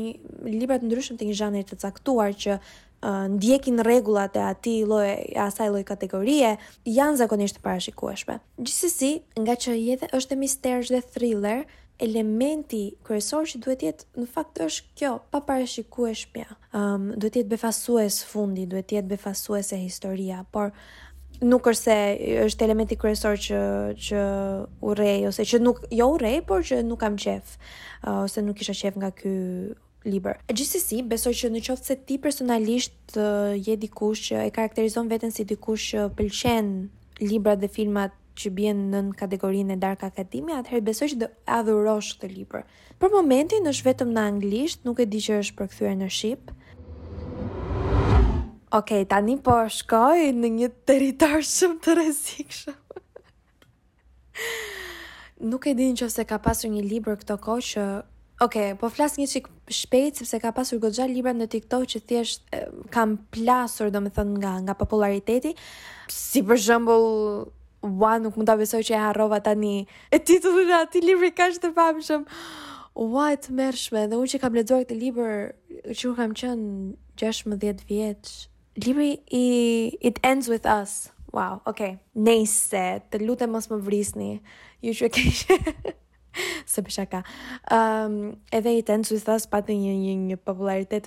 libra 0.53 0.79
të 0.83 0.89
ndryshëm 0.91 1.21
të 1.21 1.31
një 1.31 1.39
zhanri 1.41 1.65
të 1.69 1.81
caktuar 1.83 2.37
që 2.45 2.55
uh, 2.59 3.25
ndjekin 3.39 3.81
rregullat 3.85 4.37
e 4.37 4.45
atij 4.53 4.83
lloje 4.85 5.19
asaj 5.49 5.69
loj 5.73 5.85
kategorie 5.89 6.55
janë 6.89 7.23
zakonisht 7.25 7.57
të 7.57 7.65
parashikueshme. 7.65 8.39
Gjithsesi, 8.61 9.13
nga 9.41 9.57
që 9.65 9.79
jeta 9.81 10.13
është 10.17 10.37
e 10.37 10.43
misterish 10.45 10.93
dhe 10.93 11.01
thriller, 11.15 11.65
elementi 11.99 12.83
kryesor 13.07 13.47
që 13.51 13.61
duhet 13.63 13.83
jetë 13.85 14.23
në 14.23 14.27
fakt 14.31 14.61
është 14.63 14.93
kjo, 14.99 15.13
pa 15.33 15.41
parashikuar 15.47 16.15
shpja. 16.15 16.45
Ëm 16.71 16.87
um, 16.95 17.11
duhet 17.19 17.41
jetë 17.43 17.51
befasues 17.53 18.21
fundi, 18.31 18.67
duhet 18.71 18.95
jetë 18.95 19.11
befasuese 19.11 19.79
historia, 19.83 20.45
por 20.55 20.71
nuk 21.43 21.67
është 21.73 21.83
se 21.83 21.97
është 22.49 22.67
elementi 22.69 22.97
kryesor 22.99 23.37
që 23.43 23.59
që 24.09 24.23
urrej 24.91 25.27
ose 25.31 25.47
që 25.47 25.61
nuk 25.63 25.85
jo 25.95 26.09
urrej, 26.17 26.41
por 26.49 26.65
që 26.67 26.81
nuk 26.87 26.99
kam 27.05 27.17
qejf 27.21 27.53
ose 28.25 28.43
nuk 28.43 28.59
kisha 28.59 28.75
qef 28.75 28.99
nga 28.99 29.13
ky 29.15 29.33
libër. 30.09 30.41
Gjithsesi, 30.51 31.03
besoj 31.07 31.35
që 31.43 31.51
në 31.55 31.65
qoftë 31.67 31.91
se 31.93 31.99
ti 32.09 32.19
personalisht 32.23 33.19
je 33.67 33.77
dikush 33.87 34.31
që 34.31 34.49
e 34.49 34.53
karakterizon 34.55 35.11
veten 35.11 35.35
si 35.35 35.47
dikush 35.51 35.93
që 35.93 36.09
pëlqen 36.19 36.73
librat 37.29 37.59
dhe 37.63 37.71
filmat 37.75 38.18
që 38.39 38.51
bjen 38.55 38.83
në 38.93 39.01
kategorinë 39.19 39.75
e 39.75 39.81
Dark 39.83 40.05
Academy, 40.07 40.55
atëherë 40.61 40.87
besoj 40.89 41.09
që 41.15 41.19
do 41.25 41.29
adhurosh 41.57 42.13
këtë 42.21 42.31
libër. 42.35 42.67
Për 43.03 43.15
momentin 43.15 43.67
është 43.71 43.89
vetëm 43.91 44.15
në 44.15 44.25
anglisht, 44.33 44.85
nuk 44.87 45.03
e 45.03 45.07
di 45.11 45.21
që 45.23 45.41
është 45.43 45.59
përkthyer 45.59 45.97
në 46.01 46.11
shqip. 46.17 46.53
Ok, 48.79 48.93
tani 49.11 49.39
po 49.41 49.59
shkoj 49.73 50.27
në 50.37 50.51
një 50.59 50.69
territor 50.89 51.39
shumë 51.47 51.81
të 51.87 51.97
rrezikshëm. 51.99 52.79
nuk 55.49 55.67
e 55.67 55.73
di 55.79 55.91
nëse 55.93 56.25
ka 56.31 56.39
pasur 56.43 56.71
një 56.71 56.83
libër 56.87 57.17
këto 57.23 57.37
kohë 57.43 57.65
që 57.73 57.87
Ok, 58.39 58.55
po 58.79 58.87
flas 58.89 59.17
një 59.19 59.27
çik 59.27 59.47
shpejt 59.67 60.21
sepse 60.21 60.39
ka 60.39 60.53
pasur 60.55 60.79
goxha 60.79 61.09
libra 61.11 61.33
në 61.35 61.49
TikTok 61.51 61.89
që 61.91 62.01
thjesht 62.07 62.45
eh, 62.55 62.69
kam 62.95 63.17
plasur 63.35 63.91
domethënë 63.91 64.37
nga 64.39 64.53
nga 64.63 64.75
populariteti. 64.79 65.57
Si 66.07 66.45
për 66.47 66.55
shembull, 66.63 67.51
ua, 67.83 68.19
nuk 68.19 68.35
mund 68.39 68.49
ta 68.49 68.57
besoj 68.59 68.83
që 68.87 68.95
e 68.97 69.03
harrova 69.03 69.41
tani. 69.45 69.83
E 70.15 70.19
titullin 70.19 70.71
e 70.73 70.77
atij 70.83 71.05
libri 71.07 71.31
ka 71.39 71.47
të 71.63 71.69
famshëm. 71.77 72.23
Ua, 72.99 73.27
e 73.33 73.37
të 73.39 73.55
dhe 74.11 74.17
unë 74.19 74.31
që 74.33 74.41
kam 74.43 74.55
lexuar 74.59 74.83
këtë 74.85 74.97
libër, 74.99 75.35
që 75.99 76.15
kam 76.19 76.33
qënë 76.35 76.95
16 77.17 77.87
vjeç. 77.91 78.27
libri 78.87 79.19
i 79.33 79.47
It 80.01 80.19
Ends 80.23 80.49
With 80.49 80.65
Us, 80.67 81.11
wow, 81.33 81.61
ok, 81.67 81.81
nejse, 82.15 83.03
të 83.11 83.17
lute 83.27 83.47
mos 83.51 83.67
më 83.71 83.79
vrisni, 83.83 84.41
ju 84.87 84.93
që 84.99 85.05
e 85.07 85.11
keshë, 85.17 85.57
se 86.73 86.83
pësha 86.83 87.07
Um, 87.11 87.19
ehm, 87.75 88.37
edhe 88.53 88.79
It 88.79 88.89
Ends 88.91 89.11
With 89.11 89.29
Us 89.29 89.47
patë 89.47 89.75
një, 89.75 89.95
një, 90.03 90.37
një 90.37 90.37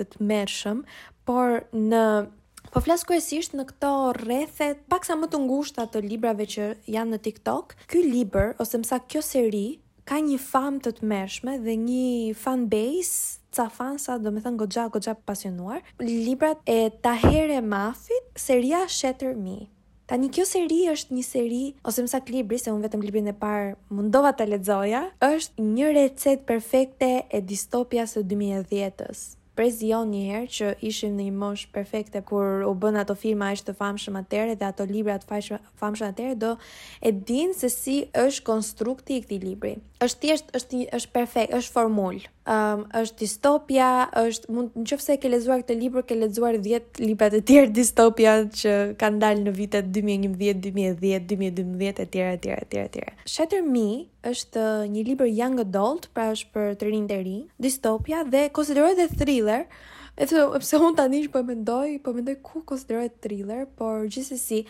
të 0.10 0.20
mërshëm, 0.20 0.84
por 1.24 1.64
në 1.72 2.06
Po 2.72 2.80
flas 2.80 3.02
kryesisht 3.04 3.52
në 3.52 3.66
këto 3.68 3.88
rrethe 4.16 4.70
paksa 4.88 5.18
më 5.20 5.28
të 5.34 5.40
ngushta 5.44 5.84
të 5.92 6.02
librave 6.06 6.46
që 6.48 6.68
janë 6.94 7.12
në 7.14 7.18
TikTok. 7.26 7.74
Ky 7.92 8.04
libër 8.08 8.54
ose 8.64 8.80
më 8.80 8.88
sa 8.88 9.00
kjo 9.12 9.20
seri 9.30 9.64
ka 10.08 10.22
një 10.24 10.38
famë 10.40 10.80
të 10.86 10.94
të 11.02 11.10
mershme 11.12 11.58
dhe 11.66 11.76
një 11.82 12.06
fan 12.44 12.64
base 12.72 13.42
ca 13.52 13.66
fansa, 13.76 14.16
do 14.24 14.32
me 14.32 14.40
thënë 14.46 14.56
gogja, 14.64 14.86
gogja 14.88 15.18
pasionuar, 15.28 15.82
librat 16.00 16.64
e 16.64 16.80
Tahere 17.04 17.60
Mafit, 17.60 18.30
seria 18.40 18.86
Shatter 18.88 19.36
Me. 19.36 19.58
Ta 20.08 20.16
një 20.20 20.30
kjo 20.32 20.46
seri 20.48 20.80
është 20.96 21.18
një 21.20 21.26
seri, 21.28 21.60
ose 21.84 22.08
mësak 22.08 22.32
libri, 22.32 22.56
se 22.64 22.72
unë 22.72 22.86
vetëm 22.88 23.04
librin 23.04 23.28
e 23.28 23.36
parë 23.44 23.76
mundova 23.92 24.32
të 24.40 24.48
ledzoja, 24.54 25.04
është 25.28 25.68
një 25.68 25.92
recet 26.00 26.48
perfekte 26.48 27.12
e 27.28 27.44
distopia 27.52 28.08
së 28.08 28.24
2010-ës 28.32 29.28
prezion 29.56 30.10
një 30.14 30.22
herë 30.30 30.48
që 30.58 30.70
ishim 30.88 31.16
në 31.18 31.26
një 31.30 31.34
moshë 31.42 31.72
perfekte 31.76 32.22
kur 32.28 32.64
u 32.68 32.72
bën 32.82 33.00
ato 33.02 33.16
filma 33.20 33.52
është 33.56 33.70
të 33.72 33.78
famshëm 33.82 34.20
atëre 34.22 34.56
dhe 34.62 34.68
ato 34.70 34.86
libra 34.90 35.18
të 35.20 35.28
famshëm 35.82 36.08
atëre 36.10 36.38
do 36.44 36.54
e 37.02 37.12
din 37.32 37.52
se 37.58 37.70
si 37.74 37.98
është 38.26 38.46
konstrukti 38.48 39.18
i 39.20 39.26
këtij 39.26 39.42
libri 39.44 39.76
është 40.06 40.24
thjesht 40.24 40.56
është 40.60 40.84
është 41.00 41.16
perfekt 41.18 41.58
është 41.60 41.76
formulë 41.76 42.24
um, 42.46 42.86
është 42.98 43.20
distopia, 43.24 43.88
është 44.18 44.54
mund 44.56 44.74
në 44.78 44.86
qoftë 44.92 45.06
se 45.06 45.18
ke 45.22 45.30
lexuar 45.30 45.62
këtë 45.64 45.78
libër, 45.78 46.06
ke 46.10 46.18
lexuar 46.18 46.58
10 46.64 47.02
libra 47.06 47.30
të 47.34 47.42
tjerë 47.50 47.72
distopia 47.76 48.34
që 48.62 48.74
kanë 49.02 49.22
dalë 49.22 49.46
në 49.48 49.54
vitet 49.60 49.92
2011, 49.96 50.62
2010, 50.66 51.28
2012 51.36 52.06
e 52.06 52.10
tjera 52.14 52.38
e 52.38 52.88
tjera 52.98 53.16
Shatter 53.30 53.62
Me 53.66 53.86
është 54.32 54.62
uh, 54.62 54.84
një 54.92 55.06
libër 55.12 55.30
young 55.32 55.62
adult, 55.66 56.10
pra 56.16 56.32
është 56.36 56.52
për 56.56 56.74
të 56.82 56.90
rinë 56.92 57.12
të 57.12 57.22
rinj, 57.26 57.44
distopia 57.62 58.24
dhe 58.28 58.48
konsiderohet 58.58 59.00
dhe 59.02 59.10
thriller. 59.20 59.68
E 60.22 60.28
pse 60.28 60.78
unë 60.78 60.98
tani 60.98 61.22
që 61.24 61.30
po 61.34 61.40
e 61.42 61.46
mendoj, 61.48 61.86
po 62.04 62.12
mendoj 62.14 62.36
ku 62.46 62.62
konsiderohet 62.68 63.16
thriller, 63.24 63.64
por 63.80 64.04
gjithsesi 64.12 64.66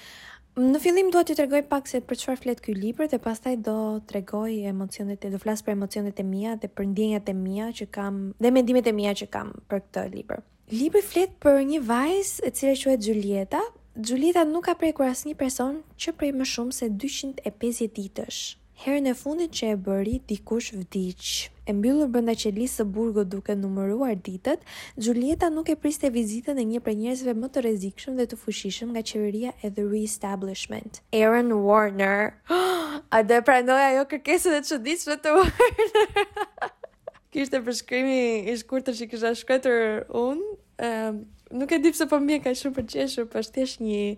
Në 0.59 0.79
fillim 0.83 1.07
dua 1.15 1.21
t'ju 1.23 1.37
tregoj 1.39 1.61
pak 1.71 1.85
se 1.87 2.01
për 2.03 2.17
çfarë 2.19 2.39
flet 2.43 2.59
ky 2.65 2.73
libër 2.75 3.07
dhe 3.13 3.21
pastaj 3.23 3.53
do 3.63 3.75
tregoj 4.11 4.51
emocionet 4.67 5.23
e 5.23 5.29
do 5.31 5.39
flas 5.39 5.63
për 5.63 5.77
emocionet 5.77 6.19
e 6.19 6.25
mia 6.27 6.57
dhe 6.59 6.67
për 6.67 6.89
ndjenjat 6.91 7.31
e 7.31 7.35
mia 7.37 7.69
që 7.77 7.87
kam 7.95 8.17
dhe 8.43 8.51
mendimet 8.51 8.89
e 8.91 8.91
mia 8.97 9.13
që 9.21 9.29
kam 9.37 9.53
për 9.71 9.79
këtë 9.85 10.03
libër. 10.17 10.43
Libri 10.81 11.05
flet 11.13 11.37
për 11.47 11.61
një 11.71 11.79
vajzë 11.93 12.43
e 12.43 12.51
cila 12.59 12.75
quhet 12.83 13.07
Julieta. 13.07 13.61
Julieta 13.95 14.43
nuk 14.51 14.67
ka 14.67 14.75
prekur 14.83 15.07
asnjë 15.13 15.39
person 15.45 15.79
që 15.95 16.17
prej 16.19 16.35
më 16.41 16.47
shumë 16.55 16.75
se 16.81 16.91
250 17.05 17.95
ditësh. 18.01 18.43
Herën 18.81 19.05
e 19.05 19.11
fundit 19.13 19.51
që 19.53 19.67
e 19.69 19.73
bëri 19.85 20.13
dikush 20.25 20.71
vdiq. 20.73 21.25
E 21.69 21.73
mbyllur 21.77 22.07
brenda 22.09 22.33
qelisë 22.33 22.79
së 22.79 22.85
burgut 22.93 23.27
duke 23.29 23.53
numëruar 23.59 24.15
ditët, 24.25 24.63
Julieta 25.05 25.51
nuk 25.53 25.67
e 25.69 25.75
priste 25.77 26.09
vizitën 26.15 26.57
e 26.57 26.65
një 26.65 26.81
prej 26.81 26.95
njerëzve 27.03 27.35
më 27.37 27.49
të 27.53 27.61
rrezikshëm 27.67 28.15
dhe 28.17 28.25
të 28.31 28.39
fuqishëm 28.41 28.95
nga 28.95 29.03
qeveria 29.11 29.51
e 29.61 29.69
the 29.75 29.85
reestablishment. 29.91 30.97
Aaron 31.19 31.53
Warner. 31.67 32.33
A 33.17 33.21
do 33.29 33.37
e 33.37 33.43
pranoj 33.49 33.83
ajo 33.91 34.07
kërkesën 34.15 34.57
e 34.57 34.63
çuditshme 34.71 35.19
të 35.21 35.35
Warner? 35.37 36.49
Kishte 37.31 37.61
përshkrimi 37.67 38.19
i 38.51 38.57
shkurtër 38.63 38.97
që 39.01 39.09
kisha 39.13 39.35
shkruar 39.37 40.09
unë. 40.25 40.49
Ëm, 40.89 41.21
nuk 41.61 41.69
e 41.77 41.81
di 41.85 41.93
pse 41.93 42.09
po 42.09 42.17
më 42.25 42.41
ka 42.47 42.57
shumë 42.57 42.81
përqeshur, 42.81 43.29
po 43.29 43.45
thjesht 43.53 43.85
një 43.85 44.17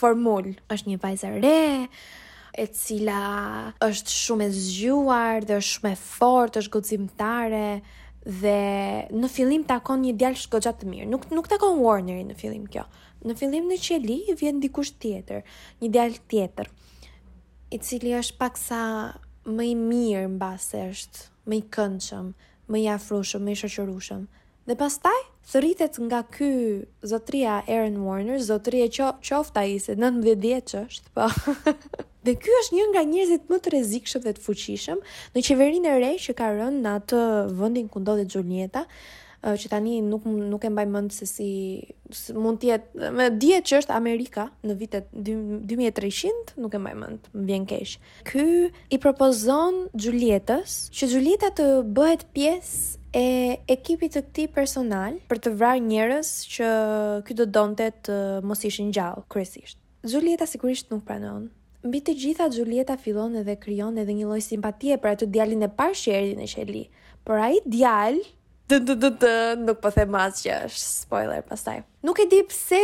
formul. 0.00 0.50
Është 0.66 0.96
një 0.96 1.02
vajzë 1.06 1.32
re 1.38 1.58
e 2.54 2.66
cila 2.74 3.72
është 3.82 4.14
shumë 4.18 4.46
e 4.48 4.54
zgjuar 4.54 5.42
dhe 5.48 5.56
është 5.58 5.72
shumë 5.78 5.90
e 5.90 5.98
fortë, 6.00 6.60
është 6.62 6.72
gocimtare 6.74 7.70
dhe 8.24 9.10
në 9.20 9.30
fillim 9.34 9.64
takon 9.68 10.00
një 10.06 10.12
djalë 10.22 10.40
shkoxha 10.44 10.72
të 10.78 10.88
mirë. 10.90 11.08
Nuk 11.10 11.26
nuk 11.34 11.50
takon 11.50 11.80
Warner 11.82 12.22
në 12.24 12.36
fillim 12.38 12.64
kjo. 12.72 12.86
Në 13.26 13.36
fillim 13.40 13.66
në 13.70 13.78
qeli 13.82 14.20
vjen 14.40 14.62
dikush 14.62 14.94
tjetër, 15.02 15.42
një 15.82 15.90
djalë 15.96 16.22
tjetër, 16.30 16.70
i 17.74 17.78
cili 17.82 18.12
është 18.18 18.38
paksa 18.40 18.80
më 19.48 19.66
i 19.70 19.74
mirë 19.80 20.30
mbase 20.36 20.82
është 20.92 21.26
më 21.50 21.58
i 21.58 21.62
këndshëm, 21.74 22.30
më 22.72 22.84
i 22.84 22.88
afrushëm, 22.94 23.42
më 23.44 23.56
i 23.56 23.60
shoqërushëm. 23.64 24.22
Dhe 24.68 24.76
pastaj 24.80 25.18
thritet 25.52 25.98
nga 26.06 26.22
ky 26.32 26.52
zotria 27.04 27.58
Erin 27.68 27.98
Warner, 28.06 28.38
zotria 28.40 28.86
që 28.88 29.10
qofta 29.28 29.64
ai 29.66 29.74
se 29.84 29.96
19 30.00 30.40
vjeç 30.46 30.76
është, 30.84 31.12
po. 31.16 31.28
Dhe 32.24 32.34
ky 32.40 32.52
është 32.60 32.76
një 32.78 32.84
nga 32.92 33.02
njerëzit 33.08 33.50
më 33.52 33.58
të 33.64 33.70
rrezikshëm 33.74 34.22
dhe 34.24 34.32
të 34.38 34.42
fuqishëm 34.44 35.00
në 35.34 35.42
qeverinë 35.44 35.90
e 35.90 35.96
re 36.04 36.12
që 36.24 36.34
ka 36.38 36.46
rënë 36.56 36.80
në 36.86 36.92
atë 37.00 37.20
vendin 37.58 37.88
ku 37.92 38.00
ndodhet 38.00 38.32
Julieta, 38.32 38.86
që 39.44 39.68
tani 39.68 39.98
nuk 40.06 40.24
nuk 40.30 40.62
e 40.64 40.70
mbaj 40.72 40.84
mend 40.88 41.12
se 41.12 41.26
si, 41.28 41.48
mund 42.32 42.62
të 42.62 42.68
jetë, 42.70 43.08
më 43.18 43.26
dihet 43.42 43.66
që 43.68 43.80
është 43.82 43.92
Amerika 43.98 44.46
në 44.64 44.76
vitet 44.80 45.10
2300, 45.20 46.54
nuk 46.64 46.72
e 46.72 46.80
mbaj 46.80 46.94
mend, 47.02 47.28
më 47.36 47.44
vjen 47.50 47.66
keq. 47.74 47.92
Ky 48.30 48.46
i 48.96 48.98
propozon 49.04 49.82
Julietës 50.06 50.78
që 50.96 51.08
Julieta 51.12 51.50
të 51.60 51.66
bëhet 52.00 52.24
pjesë 52.38 53.02
e 53.20 53.26
ekipit 53.76 54.16
të 54.16 54.22
këtij 54.30 54.46
personal 54.56 55.18
për 55.28 55.42
të 55.44 55.52
vrarë 55.60 55.84
njerëz 55.92 56.32
që 56.56 56.72
ky 57.28 57.36
do 57.36 57.44
donte 57.58 57.90
të 58.08 58.18
mos 58.48 58.64
ishin 58.70 58.88
gjallë 58.96 59.26
kryesisht. 59.34 59.76
Julieta 60.14 60.48
sigurisht 60.54 60.88
nuk 60.94 61.04
pranon 61.04 61.52
Mbi 61.84 62.00
të 62.00 62.12
gjitha 62.16 62.46
Julieta 62.48 62.94
fillon 62.96 63.34
edhe 63.36 63.58
krijon 63.60 63.98
edhe 64.00 64.12
një 64.16 64.24
lloj 64.30 64.40
simpatie 64.40 64.96
për 65.00 65.10
atë 65.10 65.26
djalin 65.34 65.66
e 65.66 65.66
parë 65.80 65.98
që 66.02 66.14
e 66.16 66.20
në 66.38 66.46
qeli. 66.54 66.80
Por 67.28 67.36
ai 67.44 67.58
djal 67.68 68.16
nuk 68.72 69.82
po 69.84 69.90
them 69.92 70.16
asgjë, 70.16 70.56
është 70.70 70.80
spoiler 70.86 71.42
pastaj. 71.44 71.82
Nuk 72.08 72.22
e 72.24 72.24
di 72.32 72.38
pse 72.48 72.80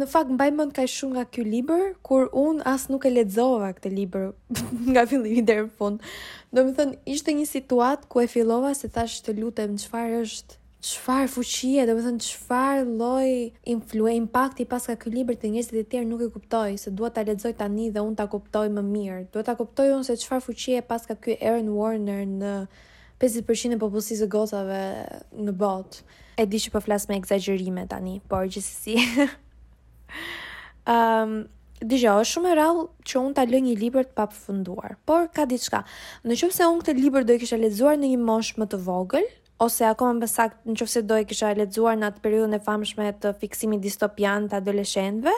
në 0.00 0.08
fakt 0.08 0.32
mbaj 0.38 0.48
mend 0.56 0.72
kaj 0.78 0.86
shumë 0.88 1.18
nga 1.18 1.26
ky 1.36 1.44
libër 1.50 1.84
kur 2.00 2.30
un 2.46 2.62
as 2.72 2.88
nuk 2.88 3.04
e 3.04 3.12
lexova 3.12 3.68
këtë 3.76 3.92
libër 3.98 4.30
nga 4.94 5.04
fillimi 5.12 5.44
deri 5.44 5.66
në 5.68 5.74
fund. 5.76 6.00
Do 6.48 6.64
thënë 6.80 6.96
ishte 7.12 7.36
një 7.36 7.44
situatë 7.52 8.08
ku 8.08 8.24
e 8.24 8.28
fillova 8.38 8.72
se 8.78 8.88
thash 8.96 9.20
të 9.26 9.36
lutem 9.42 9.76
çfarë 9.84 10.22
është 10.24 10.59
çfarë 10.80 11.28
fuqie, 11.28 11.80
do 11.88 11.92
të 11.98 12.02
thënë 12.06 12.22
çfarë 12.24 12.84
lloj 13.00 13.28
influen 13.68 14.16
impakti 14.22 14.64
pas 14.68 14.86
ka 14.88 14.94
ky 15.02 15.10
libër 15.12 15.36
te 15.42 15.50
njerëzit 15.52 15.76
e 15.76 15.82
tjerë 15.92 16.08
nuk 16.08 16.22
e 16.24 16.28
kuptoj, 16.32 16.78
se 16.80 16.92
dua 16.96 17.10
ta 17.12 17.20
lexoj 17.28 17.52
tani 17.58 17.90
dhe 17.92 18.00
unë 18.00 18.16
ta 18.16 18.24
kuptoj 18.32 18.70
më 18.72 18.84
mirë. 18.88 19.24
Duhet 19.32 19.48
ta 19.50 19.54
kuptoj 19.58 19.90
unë 19.98 20.08
se 20.08 20.16
çfarë 20.22 20.44
fuqie 20.46 20.80
pas 20.88 21.04
ka 21.04 21.18
ky 21.20 21.36
Aaron 21.42 21.68
Warner 21.76 22.22
në 22.24 22.52
50% 23.20 23.76
e 23.76 23.80
popullsisë 23.82 24.28
gotave 24.32 24.80
në 25.36 25.52
botë. 25.60 26.00
E 26.40 26.48
di 26.48 26.62
që 26.64 26.72
po 26.72 26.80
flas 26.80 27.10
me 27.10 27.18
egzagjerime 27.20 27.84
tani, 27.92 28.22
por 28.28 28.48
gjithsesi. 28.48 28.96
si. 28.96 30.12
um, 30.88 31.42
Dijo, 31.80 32.12
është 32.20 32.28
shumë 32.32 32.48
e 32.52 32.56
rallë 32.60 32.80
që 33.08 33.20
unë 33.24 33.36
ta 33.36 33.44
lëj 33.48 33.60
një 33.66 33.76
libër 33.80 34.08
të 34.10 34.16
papërfunduar, 34.16 34.96
por 35.08 35.28
ka 35.32 35.46
diçka. 35.48 35.82
Nëse 36.28 36.48
unë 36.66 36.82
këtë 36.84 36.94
libër 37.00 37.24
do 37.24 37.36
kështë 37.38 37.40
kisha 37.44 37.56
lexuar 37.56 37.96
në 37.96 38.08
një 38.14 38.18
moshë 38.20 38.60
më 38.60 38.66
të 38.72 38.78
vogël, 38.84 39.24
ose 39.60 39.84
akoma 39.88 40.14
më 40.20 40.28
saktë 40.32 40.74
nëse 40.74 41.02
do 41.10 41.18
e 41.20 41.26
kisha 41.28 41.52
lexuar 41.58 41.98
në 42.00 42.08
atë 42.12 42.22
periudën 42.24 42.56
e 42.56 42.60
famshme 42.64 43.10
të 43.22 43.34
fiksimit 43.42 43.82
distopian 43.84 44.46
të 44.48 44.56
adoleshentëve, 44.60 45.34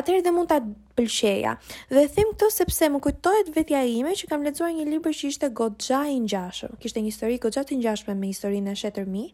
atëherë 0.00 0.22
dhe 0.24 0.32
mund 0.32 0.48
ta 0.52 0.56
pëlqeja. 0.96 1.52
Dhe 1.92 2.04
them 2.14 2.30
këtë 2.32 2.48
sepse 2.54 2.88
më 2.94 3.00
kujtohet 3.04 3.50
vetja 3.56 3.82
ime 3.98 4.14
që 4.16 4.28
kam 4.30 4.46
lexuar 4.46 4.70
një 4.72 4.86
libër 4.92 5.16
që 5.18 5.32
ishte 5.34 5.50
goxha 5.60 6.00
i 6.08 6.16
ngjashëm. 6.24 6.78
Kishte 6.80 7.02
një 7.02 7.12
histori 7.12 7.38
goxha 7.42 7.66
të 7.68 7.78
ngjashme 7.82 8.16
me 8.22 8.30
historinë 8.32 8.72
e 8.74 8.78
Shetër 8.80 9.10
Mi 9.14 9.26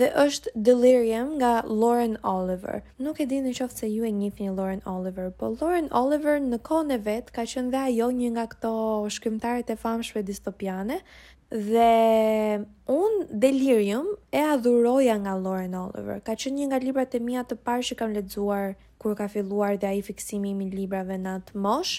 dhe 0.00 0.10
është 0.24 0.52
Delirium 0.68 1.32
nga 1.40 1.54
Lauren 1.80 2.18
Oliver. 2.34 2.82
Nuk 3.06 3.22
e 3.24 3.28
di 3.30 3.40
nëse 3.46 3.88
ju 3.94 4.04
e 4.04 4.12
njihni 4.18 4.52
Lauren 4.58 4.84
Oliver, 4.96 5.30
por 5.40 5.56
Lauren 5.60 5.88
Oliver 6.04 6.42
në 6.50 6.60
kohën 6.68 6.92
e 6.92 7.00
vet 7.08 7.32
ka 7.38 7.48
qenë 7.54 7.72
dhe 7.76 7.84
ajo 7.88 8.12
një 8.20 8.34
nga 8.36 8.48
ato 8.50 8.76
shkrimtarët 9.08 9.72
e 9.72 9.76
famshme 9.84 10.22
distopiane, 10.26 11.00
Dhe 11.52 12.64
unë 12.88 13.18
Delirium 13.44 14.06
e 14.32 14.40
adhuroja 14.40 15.18
nga 15.20 15.36
Lauren 15.36 15.76
Oliver. 15.76 16.16
Ka 16.24 16.32
qenë 16.32 16.56
një 16.56 16.68
nga 16.70 16.78
librat 16.80 17.12
e 17.16 17.20
mia 17.20 17.42
të 17.44 17.58
parë 17.60 17.84
që 17.90 17.96
kam 18.00 18.14
lexuar 18.16 18.72
kur 18.96 19.12
ka 19.18 19.28
filluar 19.28 19.76
dhe 19.76 19.90
ai 19.90 20.00
fiksimi 20.06 20.54
i 20.56 20.70
librave 20.72 21.18
në 21.20 21.34
atë 21.40 21.58
mosh 21.66 21.98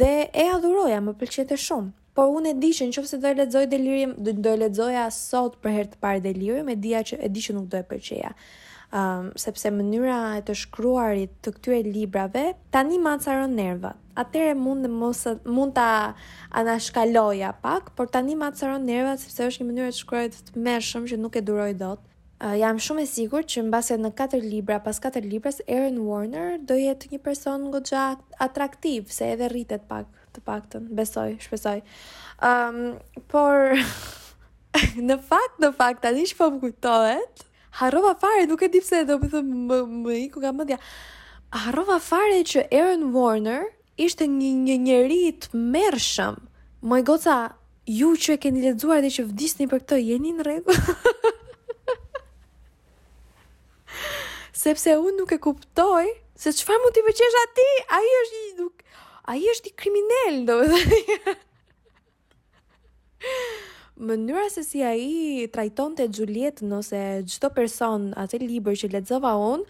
dhe 0.00 0.10
e 0.34 0.46
adhuroja, 0.56 0.98
më 1.06 1.14
pëlqente 1.22 1.58
shumë. 1.66 1.92
Por 2.18 2.34
unë 2.40 2.50
e 2.50 2.56
di 2.64 2.72
që 2.80 2.88
nëse 2.90 3.20
do 3.22 3.30
e 3.30 3.38
lexoj 3.44 3.64
Delirium, 3.70 4.16
do 4.42 4.56
e 4.58 4.60
lexoja 4.64 5.06
sot 5.20 5.60
për 5.62 5.76
herë 5.78 5.92
të 5.94 6.02
parë 6.06 6.24
Delirium, 6.26 6.74
e 6.74 6.74
dija 6.74 7.04
që 7.12 7.20
e 7.22 7.30
di 7.30 7.46
që 7.46 7.56
nuk 7.60 7.70
do 7.70 7.78
e 7.78 7.86
pëlqeja 7.92 8.34
um, 8.94 9.30
sepse 9.38 9.70
mënyra 9.72 10.16
e 10.40 10.44
të 10.46 10.56
shkruarit 10.64 11.32
të 11.44 11.52
këtyre 11.56 11.80
librave 11.86 12.44
tani 12.74 12.98
ma 13.02 13.12
të 13.20 13.26
saron 13.28 13.54
nervat 13.56 13.98
atëre 14.20 14.56
mund 14.58 14.84
të 14.86 14.90
mos 14.92 15.20
mund 15.46 15.76
ta 15.78 15.86
anashkaloja 16.58 17.52
pak 17.64 17.92
por 17.96 18.10
tani 18.12 18.34
ma 18.38 18.48
të 18.50 18.62
saron 18.64 18.86
nervat 18.90 19.22
sepse 19.22 19.46
është 19.50 19.62
një 19.64 19.68
mënyrë 19.70 19.94
të 19.94 20.00
shkruarit 20.02 20.38
të 20.50 20.62
mëshëm 20.66 21.06
që 21.12 21.20
nuk 21.24 21.40
e 21.40 21.44
duroj 21.50 21.72
dot 21.84 22.06
Uh, 22.40 22.54
jam 22.56 22.78
shumë 22.80 23.02
e 23.04 23.04
sigur 23.04 23.42
që 23.44 23.60
në 23.68 23.78
në 24.00 24.08
4 24.16 24.38
libra, 24.40 24.78
pas 24.80 24.96
4 25.04 25.20
libras, 25.28 25.58
Erin 25.68 25.98
Warner 26.06 26.54
do 26.56 26.72
jetë 26.80 27.10
një 27.10 27.18
person 27.20 27.66
në 27.66 27.70
godja 27.74 28.04
atraktiv, 28.40 29.10
se 29.12 29.28
edhe 29.34 29.50
rritet 29.52 29.84
pak 29.90 30.06
të 30.32 30.40
pak 30.48 30.70
të 30.72 30.80
besoj, 30.96 31.34
shpesoj. 31.44 31.82
Um, 32.40 32.96
por, 33.28 33.76
në 35.10 35.20
fakt, 35.28 35.60
në 35.60 35.70
fakt, 35.82 36.08
anish 36.08 36.32
po 36.40 36.48
më 36.54 36.62
kujtohet, 36.64 37.44
harrova 37.78 38.14
fare, 38.20 38.46
nuk 38.48 38.60
e 38.62 38.68
di 38.72 38.80
pse, 38.82 39.04
do 39.08 39.16
të 39.22 39.28
them 39.34 39.46
më 40.06 40.14
iku 40.26 40.38
nga 40.42 40.52
mendja. 40.54 40.78
Harrova 41.54 41.98
fare 42.02 42.42
që 42.46 42.58
Aaron 42.70 43.10
Warner 43.14 43.62
ishte 44.00 44.24
një 44.30 44.50
një 44.66 44.76
njeri 44.86 45.18
i 45.30 45.38
tmerrshëm. 45.46 46.36
Moj 46.88 47.02
goca, 47.10 47.36
ju 47.86 48.10
që 48.22 48.32
e 48.34 48.38
keni 48.42 48.62
lexuar 48.66 49.00
dhe 49.04 49.10
që 49.16 49.26
vdisni 49.30 49.68
për 49.70 49.78
këtë, 49.84 49.96
jeni 50.08 50.32
në 50.38 50.42
rregull. 50.46 50.80
Sepse 54.62 54.90
unë 55.00 55.14
nuk 55.18 55.30
e 55.34 55.40
kuptoj 55.42 56.06
se 56.40 56.48
çfarë 56.56 56.80
mund 56.82 56.94
t'i 56.96 57.02
pëlqesh 57.06 57.38
atij, 57.44 57.74
ai 57.98 58.08
është 58.22 58.36
një 58.40 58.52
nuk 58.60 58.74
ai 59.30 59.40
është 59.52 59.68
i 59.72 59.76
kriminal, 59.78 60.34
domethënë. 60.48 61.36
mënyra 64.00 64.48
se 64.50 64.62
si 64.64 64.80
ai 64.82 65.46
trajtonte 65.52 66.08
Juliet 66.12 66.62
nëse 66.64 67.00
çdo 67.30 67.48
person 67.52 68.08
atë 68.22 68.40
liber 68.42 68.74
që 68.80 68.90
lexova 68.94 69.32
unë, 69.38 69.64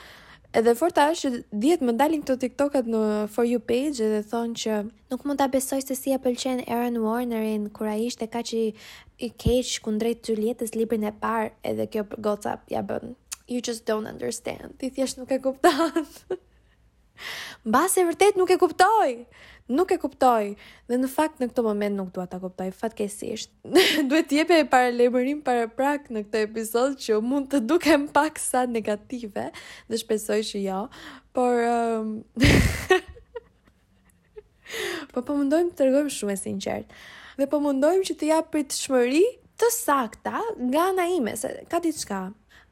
edhe 0.59 0.75
forta 0.79 1.09
është 1.13 1.31
dihet 1.51 1.83
më 1.87 1.95
dalin 1.99 2.23
këto 2.23 2.37
TikTokat 2.45 2.89
në 2.91 3.03
for 3.35 3.47
you 3.47 3.61
page 3.63 3.99
dhe 4.01 4.23
thonë 4.31 4.57
që 4.63 4.79
nuk 5.13 5.25
mund 5.27 5.39
ta 5.43 5.47
besoj 5.53 5.81
se 5.89 5.95
si 5.99 6.15
e 6.15 6.19
pëlqen 6.25 6.63
Aaron 6.67 6.99
Warnerin 7.05 7.69
kur 7.75 7.91
ai 7.91 8.07
ishte 8.07 8.27
kaq 8.35 8.55
i 8.63 9.31
keq 9.45 9.75
kundrejt 9.87 10.31
Julietës 10.31 10.75
librin 10.79 11.07
e 11.11 11.15
parë, 11.23 11.53
edhe 11.65 11.91
kjo 11.91 12.07
goca 12.29 12.59
ja 12.71 12.83
bën. 12.87 13.13
You 13.51 13.59
just 13.61 13.83
don't 13.87 14.07
understand. 14.07 14.79
Ti 14.79 14.93
thjesht 14.95 15.19
nuk 15.19 15.33
e 15.35 15.41
kupton. 15.43 16.07
Mbas 17.65 17.97
e 18.01 18.05
vërtet 18.09 18.39
nuk 18.41 18.51
e 18.51 18.57
kuptoj. 18.61 19.13
Nuk 19.71 19.93
e 19.95 19.99
kuptoj. 20.03 20.51
Dhe 20.91 20.99
në 21.01 21.11
fakt 21.13 21.41
në 21.43 21.51
këtë 21.51 21.65
moment 21.67 21.99
nuk 22.03 22.11
dua 22.17 22.25
ta 22.31 22.41
kuptoj 22.43 22.69
fatkeqësisht. 22.77 23.53
Duhet 24.11 24.31
të 24.31 24.39
jepë 24.41 24.61
paralajmërim 24.73 25.43
para 25.47 25.69
prak 25.79 26.09
në 26.13 26.25
këtë 26.27 26.43
episod 26.49 26.99
që 27.03 27.21
mund 27.25 27.51
të 27.53 27.63
dukem 27.71 28.09
pak 28.17 28.41
sa 28.43 28.65
negative 28.67 29.49
dhe 29.53 30.01
shpresoj 30.03 30.41
që 30.53 30.65
jo, 30.65 30.81
por 31.37 31.61
um... 31.67 32.21
po 35.15 35.23
po 35.27 35.35
mundojmë 35.37 35.75
të 35.75 35.81
tregojmë 35.83 36.17
shumë 36.17 36.37
e 36.37 36.43
sinqert. 36.45 36.99
Dhe 37.39 37.47
po 37.51 37.63
mundojmë 37.65 38.07
që 38.11 38.19
të 38.21 38.33
jap 38.33 38.51
pritshmëri 38.55 39.25
të 39.61 39.71
sakta 39.77 40.41
nga 40.67 40.89
ana 40.91 41.07
ime 41.13 41.37
se 41.37 41.53
ka 41.71 41.81
diçka 41.85 42.25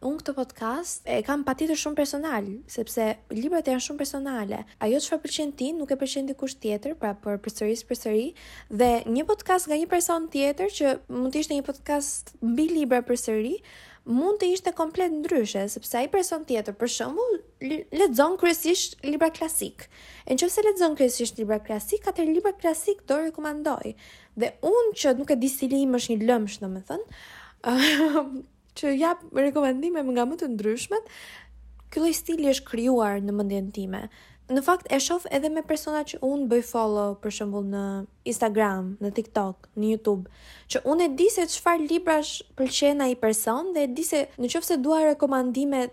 unë 0.06 0.20
këtë 0.22 0.32
podcast 0.36 1.08
e 1.10 1.16
kam 1.26 1.40
patjetër 1.46 1.78
shumë 1.80 1.98
personal, 1.98 2.46
sepse 2.70 3.04
librat 3.34 3.66
janë 3.66 3.82
shumë 3.82 3.98
personale. 3.98 4.60
Ajo 4.84 5.00
çfarë 5.02 5.24
pëlqen 5.24 5.50
ti 5.58 5.72
nuk 5.74 5.90
e 5.90 5.96
pëlqen 5.98 6.28
dikush 6.30 6.54
tjetër, 6.62 6.92
pra 7.00 7.16
për 7.18 7.40
së 7.50 7.72
përsëri 7.88 8.26
dhe 8.70 8.90
një 9.10 9.24
podcast 9.26 9.66
nga 9.66 9.78
një 9.80 9.88
person 9.90 10.28
tjetër 10.30 10.70
që 10.78 10.92
mund 11.10 11.32
të 11.34 11.42
ishte 11.42 11.58
një 11.58 11.66
podcast 11.66 12.30
mbi 12.42 12.68
libra 12.76 13.00
përsëri, 13.08 13.56
mund 14.06 14.38
të 14.40 14.52
ishte 14.54 14.72
komplet 14.78 15.10
ndryshe, 15.18 15.64
sepse 15.68 15.98
ai 15.98 16.06
person 16.14 16.44
tjetër 16.46 16.76
për 16.78 16.92
shembull 16.98 17.42
lexon 17.98 18.36
kryesisht 18.40 18.94
libra 19.02 19.32
klasik. 19.34 19.88
E 20.26 20.36
në 20.36 20.44
që 20.44 20.50
se 20.54 20.64
lexon 20.68 20.94
kryesisht 21.00 21.42
libra 21.42 21.58
klasik, 21.58 22.06
atë 22.06 22.28
libra 22.30 22.52
klasik 22.54 23.02
do 23.10 23.18
rekomandoj. 23.26 23.96
Dhe 24.38 24.52
unë 24.62 24.94
që 24.94 25.16
nuk 25.18 25.34
e 25.34 25.38
di 25.42 25.50
si 25.50 25.66
li 25.66 25.82
më 25.90 25.98
është 26.04 26.14
një 26.14 26.30
lëmsh, 26.30 26.60
domethënë, 26.62 28.46
që 28.78 28.94
jap 28.98 29.26
rekomendime 29.34 30.04
nga 30.12 30.24
më 30.28 30.38
të 30.40 30.50
ndryshmet, 30.54 31.10
ky 31.90 32.02
lloj 32.02 32.14
stili 32.16 32.50
është 32.52 32.68
krijuar 32.70 33.20
në 33.24 33.34
mendjen 33.34 33.70
time. 33.74 34.04
Në 34.48 34.62
fakt 34.64 34.86
e 34.92 34.96
shoh 35.04 35.26
edhe 35.36 35.50
me 35.52 35.60
persona 35.68 36.04
që 36.08 36.20
unë 36.24 36.46
bëj 36.48 36.60
follow 36.70 37.18
për 37.20 37.34
shembull 37.38 37.66
në 37.68 37.82
Instagram, 38.32 38.94
në 39.02 39.10
TikTok, 39.18 39.66
në 39.76 39.90
YouTube, 39.92 40.30
që 40.72 40.84
unë 40.88 41.04
e 41.04 41.12
di 41.18 41.26
se 41.34 41.44
çfarë 41.56 41.88
librash 41.90 42.38
pëlqen 42.56 43.04
ai 43.04 43.18
person 43.20 43.74
dhe 43.76 43.84
e 43.84 43.90
di 43.98 44.06
se 44.08 44.22
nëse 44.40 44.78
dua 44.84 45.02
rekomandime 45.10 45.88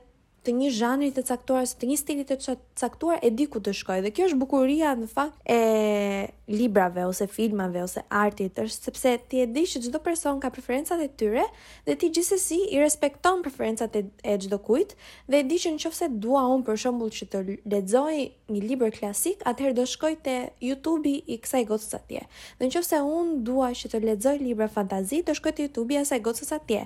të 0.46 0.54
një 0.56 0.70
zhanri 0.78 1.10
të 1.16 1.24
caktuar, 1.26 1.66
së 1.68 1.80
të 1.82 1.88
një 1.90 1.98
stili 1.98 2.26
të 2.30 2.38
caktuar 2.80 3.22
e 3.26 3.32
di 3.34 3.48
ku 3.50 3.60
të 3.66 3.74
shkoj. 3.80 4.00
Dhe 4.06 4.12
kjo 4.16 4.28
është 4.30 4.40
bukuria 4.44 4.92
në 4.98 5.08
fakt 5.12 5.40
e 5.50 6.28
librave 6.46 7.06
ose 7.10 7.26
filmave 7.32 7.82
ose 7.82 8.04
artit, 8.14 8.54
është 8.62 8.86
sepse 8.92 9.16
ti 9.30 9.40
e 9.42 9.48
di 9.50 9.64
që 9.66 9.82
çdo 9.88 10.02
person 10.06 10.38
ka 10.44 10.52
preferencat 10.54 11.02
e 11.02 11.08
tyre 11.18 11.44
dhe 11.88 11.96
ti 11.98 12.12
gjithsesi 12.14 12.60
i 12.76 12.82
respekton 12.84 13.42
preferencat 13.48 13.98
e 13.98 14.36
çdo 14.44 14.58
kujt 14.68 14.92
dhe 15.32 15.40
e 15.42 15.44
di 15.50 15.58
që 15.64 15.74
nëse 15.80 16.12
dua 16.26 16.44
un 16.54 16.62
për 16.68 16.78
shembull 16.86 17.10
që 17.16 17.28
të 17.34 17.42
lexoj 17.74 18.16
një 18.54 18.62
libër 18.68 18.94
klasik, 18.94 19.42
atëherë 19.50 19.74
do 19.82 19.88
shkoj 19.90 20.14
te 20.28 20.36
YouTube 20.70 21.10
i 21.26 21.40
kësaj 21.42 21.64
gocës 21.72 21.98
atje. 21.98 22.22
Dhe 22.60 22.70
nëse 22.70 23.02
un 23.02 23.34
dua 23.50 23.72
që 23.80 23.96
të 23.96 24.04
lexoj 24.06 24.38
libra 24.46 24.70
fantazi, 24.78 25.24
do 25.26 25.34
shkoj 25.34 25.56
te 25.58 25.66
YouTube 25.70 25.98
i 25.98 26.02
asaj 26.04 26.22
gocës 26.28 26.54
atje, 26.60 26.84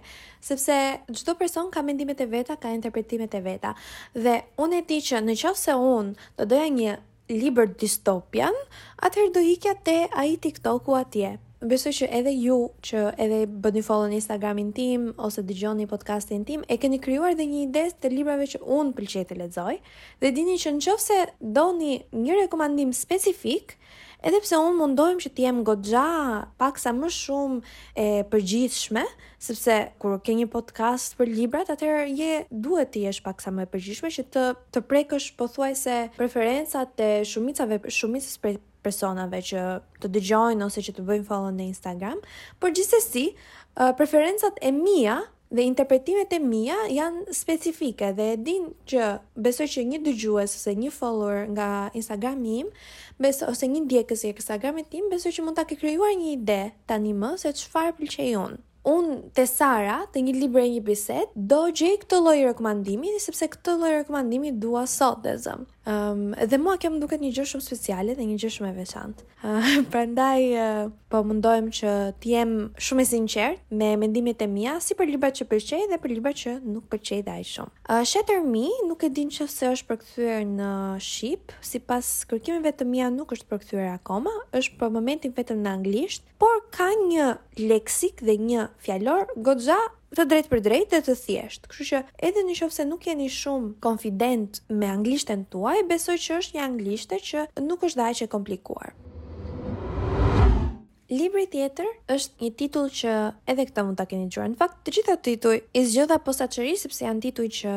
sepse 0.48 0.80
çdo 1.20 1.36
person 1.42 1.68
ka 1.74 1.84
mendimet 1.90 2.22
e 2.24 2.32
veta, 2.32 2.56
ka 2.56 2.72
interpretimet 2.80 3.32
e 3.36 3.44
veta 3.44 3.48
veta. 3.52 3.74
Dhe 4.26 4.38
unë 4.66 4.82
e 4.84 4.88
ti 4.90 5.00
që 5.10 5.24
në 5.26 5.38
qofë 5.44 5.64
se 5.66 5.78
unë 5.90 6.32
të 6.40 6.50
doja 6.52 6.72
një 6.80 6.96
liber 7.34 7.70
distopian, 7.80 8.56
atëherë 9.06 9.36
do 9.36 9.44
ikja 9.54 9.76
te 9.86 9.98
a 10.18 10.26
i 10.26 10.38
u 10.40 11.00
atje. 11.04 11.38
Besoj 11.60 11.92
që 11.98 12.08
edhe 12.22 12.32
ju 12.40 12.58
që 12.88 13.00
edhe 13.20 13.38
bëni 13.64 13.82
follow 13.84 14.08
në 14.08 14.16
Instagramin 14.22 14.70
tim 14.78 15.10
ose 15.28 15.44
dëgjoni 15.44 15.90
podcastin 15.92 16.46
tim 16.48 16.62
e 16.72 16.78
keni 16.80 17.02
krijuar 17.04 17.36
dhe 17.36 17.44
një 17.50 17.58
ide 17.66 17.84
të 18.00 18.14
librave 18.14 18.48
që 18.54 18.62
un 18.64 18.94
pëlqej 18.96 19.26
të 19.28 19.36
lexoj 19.42 19.74
dhe 20.24 20.32
dini 20.38 20.56
që 20.64 20.74
nëse 20.78 21.18
doni 21.60 21.98
një 22.16 22.40
rekomandim 22.46 22.96
specifik, 22.96 23.76
edhe 24.26 24.40
pse 24.44 24.58
unë 24.60 24.76
mundohem 24.80 25.20
që 25.24 25.30
të 25.36 25.46
jem 25.46 25.60
goxha 25.68 26.04
paksa 26.60 26.92
më 26.96 27.10
shumë 27.16 27.60
e 27.96 28.08
përgjithshme, 28.32 29.04
sepse 29.40 29.78
kur 30.02 30.18
ke 30.26 30.36
një 30.36 30.50
podcast 30.54 31.16
për 31.20 31.32
librat, 31.32 31.72
atëherë 31.72 32.08
je 32.20 32.32
duhet 32.52 32.92
të 32.96 33.06
jesh 33.08 33.22
paksa 33.26 33.54
më 33.56 33.66
e 33.68 33.72
përgjithshme 33.76 34.12
që 34.18 34.28
të 34.36 34.46
të 34.76 34.84
prekësh 34.92 35.30
pothuajse 35.40 36.00
preferencat 36.20 37.04
e 37.08 37.12
shumicave 37.32 37.80
shumicës 37.88 38.40
për 38.44 38.60
personave 38.84 39.42
që 39.44 39.64
të 40.04 40.12
dëgjojnë 40.16 40.68
ose 40.68 40.84
që 40.88 40.96
të 40.98 41.04
bëjnë 41.10 41.28
follow 41.28 41.52
në 41.56 41.66
Instagram, 41.72 42.20
por 42.64 42.72
gjithsesi, 42.78 43.28
preferencat 44.00 44.60
e 44.64 44.72
mia 44.72 45.18
Dhe 45.50 45.64
interpretimet 45.66 46.30
e 46.38 46.38
mia 46.38 46.76
janë 46.94 47.34
specifike 47.34 48.12
dhe 48.14 48.26
e 48.36 48.36
din 48.38 48.68
që 48.92 49.06
besoj 49.34 49.66
që 49.74 49.86
një 49.90 50.00
dëgjues 50.06 50.54
ose 50.60 50.76
një 50.78 50.92
follower 50.94 51.50
nga 51.56 51.70
Instagrami 51.98 52.60
im, 52.62 52.70
beso, 53.18 53.50
ose 53.50 53.66
një 53.66 53.82
ndjekës 53.88 54.28
i 54.30 54.34
Instagramit 54.36 54.92
tim, 54.94 55.10
besoj 55.10 55.34
që 55.34 55.48
mund 55.48 55.58
ta 55.58 55.66
ke 55.66 55.80
krijuar 55.82 56.14
një 56.22 56.32
ide 56.38 56.60
tani 56.86 57.16
më 57.18 57.32
se 57.42 57.56
çfarë 57.64 57.98
pëlqej 57.98 58.30
unë. 58.44 58.62
Un 58.90 59.10
te 59.36 59.44
Sara 59.50 59.98
te 60.14 60.22
një 60.24 60.38
libër 60.38 60.68
e 60.68 60.70
një 60.76 60.86
bisedë 60.86 61.34
do 61.50 61.64
gjej 61.76 61.98
këtë 62.06 62.22
lloj 62.26 62.38
rekomandimi 62.52 63.18
sepse 63.22 63.50
këtë 63.58 63.74
lloj 63.82 63.92
rekomandimi 64.04 64.54
dua 64.62 64.86
sot 64.90 65.26
dhe 65.26 65.34
zëm. 65.44 65.66
Um, 65.90 66.34
dhe 66.52 66.58
mua 66.62 66.76
kjo 66.78 66.90
më 66.94 67.00
duket 67.02 67.22
një 67.24 67.30
gjë 67.36 67.44
shumë 67.50 67.66
speciale 67.66 68.14
dhe 68.18 68.26
një 68.30 68.36
gjë 68.42 68.50
shumë 68.56 68.68
e 68.70 68.74
veçantë. 68.78 69.24
Uh, 69.52 69.68
prandaj 69.94 70.44
uh, 70.64 70.92
po 71.10 71.22
mundohem 71.26 71.70
që 71.74 71.94
të 72.22 72.30
jem 72.34 72.52
shumë 72.88 73.02
e 73.02 73.08
sinqert 73.10 73.74
me 73.80 73.88
mendimet 73.98 74.44
e 74.46 74.50
mia 74.52 74.76
si 74.86 74.94
për 75.00 75.10
librat 75.16 75.40
që 75.40 75.48
pëlqej 75.50 75.88
dhe 75.94 76.00
për 76.04 76.14
librat 76.14 76.42
që 76.44 76.54
nuk 76.76 76.86
pëlqej 76.92 77.24
dhe 77.26 77.38
aq 77.40 77.50
shumë. 77.56 77.74
Uh, 77.90 78.04
Shatter 78.12 78.44
Me 78.46 78.68
nuk 78.92 79.08
e 79.08 79.10
din 79.18 79.30
nëse 79.34 79.72
është 79.72 79.90
përkthyer 79.90 80.44
në 80.52 80.70
shqip, 81.08 81.54
sipas 81.72 82.10
kërkimeve 82.30 82.74
të 82.76 82.86
mia 82.92 83.10
nuk 83.18 83.32
është 83.34 83.50
përkthyer 83.56 83.90
akoma, 83.96 84.34
është 84.62 84.78
për 84.84 84.92
momentin 85.00 85.34
vetëm 85.42 85.64
në 85.66 85.74
anglisht, 85.78 86.28
por 86.42 86.66
ka 86.78 86.92
një 87.06 87.32
leksik 87.66 88.22
dhe 88.30 88.36
një 88.50 88.68
fjalor 88.86 89.26
goxha 89.50 89.80
të 90.18 90.26
drejt 90.26 90.48
për 90.50 90.64
drejt 90.66 90.90
dhe 90.94 91.00
të 91.06 91.14
thjesht. 91.22 91.68
Kështu 91.70 91.86
që 91.92 92.00
edhe 92.30 92.42
në 92.48 92.56
qofë 92.60 92.78
se 92.80 92.86
nuk 92.90 93.06
jeni 93.08 93.28
shumë 93.34 93.76
konfident 93.84 94.62
me 94.70 94.88
anglishten 94.90 95.44
tua, 95.54 95.76
e 95.80 95.86
besoj 95.90 96.16
që 96.18 96.40
është 96.42 96.58
një 96.58 96.64
anglishte 96.66 97.20
që 97.30 97.44
nuk 97.66 97.84
është 97.88 98.02
dhaj 98.02 98.16
që 98.22 98.30
komplikuar. 98.34 98.96
Libri 101.10 101.48
tjetër 101.50 101.88
është 102.14 102.44
një 102.44 102.50
titull 102.58 102.90
që 102.94 103.14
edhe 103.50 103.64
këta 103.66 103.82
mund 103.84 103.98
ta 103.98 104.06
keni 104.06 104.28
gjuar. 104.30 104.52
Në 104.52 104.60
fakt, 104.60 104.76
të 104.86 104.94
gjitha 104.94 105.16
tituj 105.26 105.56
i 105.74 105.82
zgjodha 105.88 106.20
posaçërisht 106.22 106.84
sepse 106.86 107.02
janë 107.08 107.24
tituj 107.26 107.48
që 107.62 107.72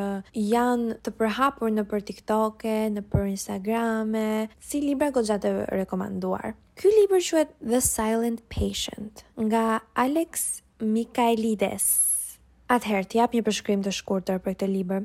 janë 0.53 0.99
të 1.01 1.13
përhapur 1.17 1.71
në 1.73 1.85
për 1.89 2.03
TikTok, 2.11 2.67
në 2.93 3.01
për 3.09 3.27
Instagram, 3.31 4.13
si 4.61 4.83
libra 4.85 5.09
goxha 5.15 5.39
të 5.41 5.55
rekomanduar. 5.81 6.53
Ky 6.77 6.93
libër 6.93 7.25
quhet 7.25 7.55
The 7.73 7.81
Silent 7.81 8.45
Patient 8.53 9.25
nga 9.49 9.81
Alex 10.05 10.61
Mikaelides. 10.81 12.12
Atëherë, 12.71 13.07
t'jap 13.11 13.33
një 13.35 13.41
përshkrim 13.47 13.81
të 13.85 13.91
shkurtër 13.97 14.37
për 14.43 14.53
këtë 14.55 14.67
libër. 14.71 15.03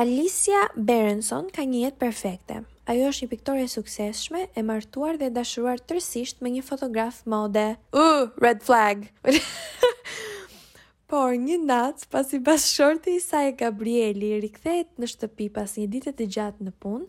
Alicia 0.00 0.62
Berenson 0.88 1.50
ka 1.54 1.64
një 1.68 1.82
jetë 1.84 2.00
perfekte. 2.00 2.62
Ajo 2.90 3.08
është 3.10 3.24
një 3.26 3.30
piktore 3.32 3.64
e 3.64 3.70
suksesshme, 3.72 4.40
e 4.56 4.62
martuar 4.64 5.16
dhe 5.20 5.28
dashuruar 5.32 5.80
tërësisht 5.80 6.40
me 6.44 6.50
një 6.54 6.64
fotograf 6.66 7.20
mode. 7.28 7.66
U, 7.92 8.02
uh, 8.02 8.24
red 8.42 8.64
flag. 8.66 9.04
Por 11.08 11.36
një 11.38 11.60
nat, 11.68 12.06
pasi 12.10 12.40
bashkëshorti 12.42 13.18
i 13.18 13.22
saj 13.22 13.46
Gabrieli 13.60 14.32
rikthehet 14.42 14.90
në 14.98 15.10
shtëpi 15.12 15.50
pas 15.54 15.76
një 15.78 15.86
dite 15.94 16.14
të 16.18 16.26
gjatë 16.38 16.66
në 16.68 16.74
punë, 16.82 17.06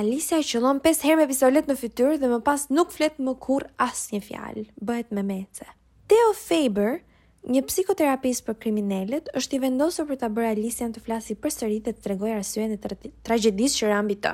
Alicia 0.00 0.40
e 0.42 0.44
qëllon 0.50 0.80
5 0.82 1.04
herë 1.06 1.20
me 1.20 1.28
pistolet 1.30 1.68
në 1.70 1.76
fytyrë 1.78 2.16
dhe 2.18 2.30
më 2.32 2.40
pas 2.48 2.64
nuk 2.74 2.90
flet 2.90 3.20
më 3.22 3.36
kur 3.46 3.68
asnjë 3.84 4.24
fjalë. 4.26 4.64
Bëhet 4.82 5.12
me 5.14 5.22
mece. 5.28 5.68
Theo 6.10 6.32
Faber, 6.36 6.96
Një 7.44 7.60
psikoterapist 7.68 8.46
për 8.46 8.56
kriminalet 8.56 9.26
është 9.36 9.58
i 9.58 9.60
vendosur 9.66 10.06
për 10.08 10.18
ta 10.24 10.30
bërë 10.32 10.50
Alicia 10.54 10.86
të 10.94 11.02
flasë 11.04 11.34
përsëri 11.44 11.80
dhe 11.84 11.92
të 11.92 12.04
tregojë 12.06 12.36
arsyen 12.38 12.72
e 12.76 12.94
tragjedisë 13.28 13.82
që 13.82 13.90
ra 13.90 13.98
mbi 14.06 14.16
të. 14.24 14.30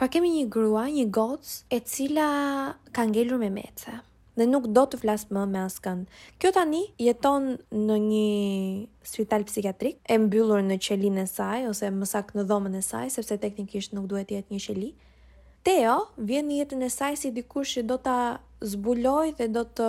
Pra 0.00 0.08
kemi 0.10 0.30
një 0.32 0.46
grua, 0.54 0.86
një 0.88 1.04
gocë, 1.12 1.52
e 1.76 1.80
cila 1.92 2.24
ka 2.96 3.04
ngelur 3.10 3.40
me 3.44 3.50
mece 3.58 4.00
dhe 4.34 4.48
nuk 4.50 4.64
do 4.74 4.82
të 4.90 4.98
flasë 5.04 5.28
më 5.36 5.42
me 5.46 5.60
askën. 5.62 6.00
Kjo 6.42 6.50
tani 6.56 6.80
jeton 6.98 7.44
në 7.70 7.98
një 8.08 8.22
spital 9.06 9.44
psikiatrik, 9.46 10.00
e 10.10 10.16
mbyllur 10.18 10.64
në 10.66 10.80
qelin 10.82 11.20
e 11.22 11.26
saj, 11.30 11.68
ose 11.70 11.92
mësak 11.94 12.32
në 12.34 12.42
dhomën 12.48 12.74
e 12.74 12.80
saj, 12.82 13.12
sepse 13.14 13.36
teknikisht 13.44 13.94
nuk 13.94 14.08
duhet 14.10 14.34
jetë 14.34 14.50
një 14.56 14.64
qeli. 14.64 14.88
Teo 15.64 16.00
vjen 16.18 16.50
në 16.50 16.58
jetën 16.64 16.82
e 16.82 16.90
saj 16.90 17.12
si 17.22 17.30
dikush 17.36 17.76
që 17.76 17.84
do 17.92 18.00
ta 18.08 18.16
zbuloj 18.64 19.34
dhe 19.38 19.48
do 19.52 19.62
të 19.76 19.86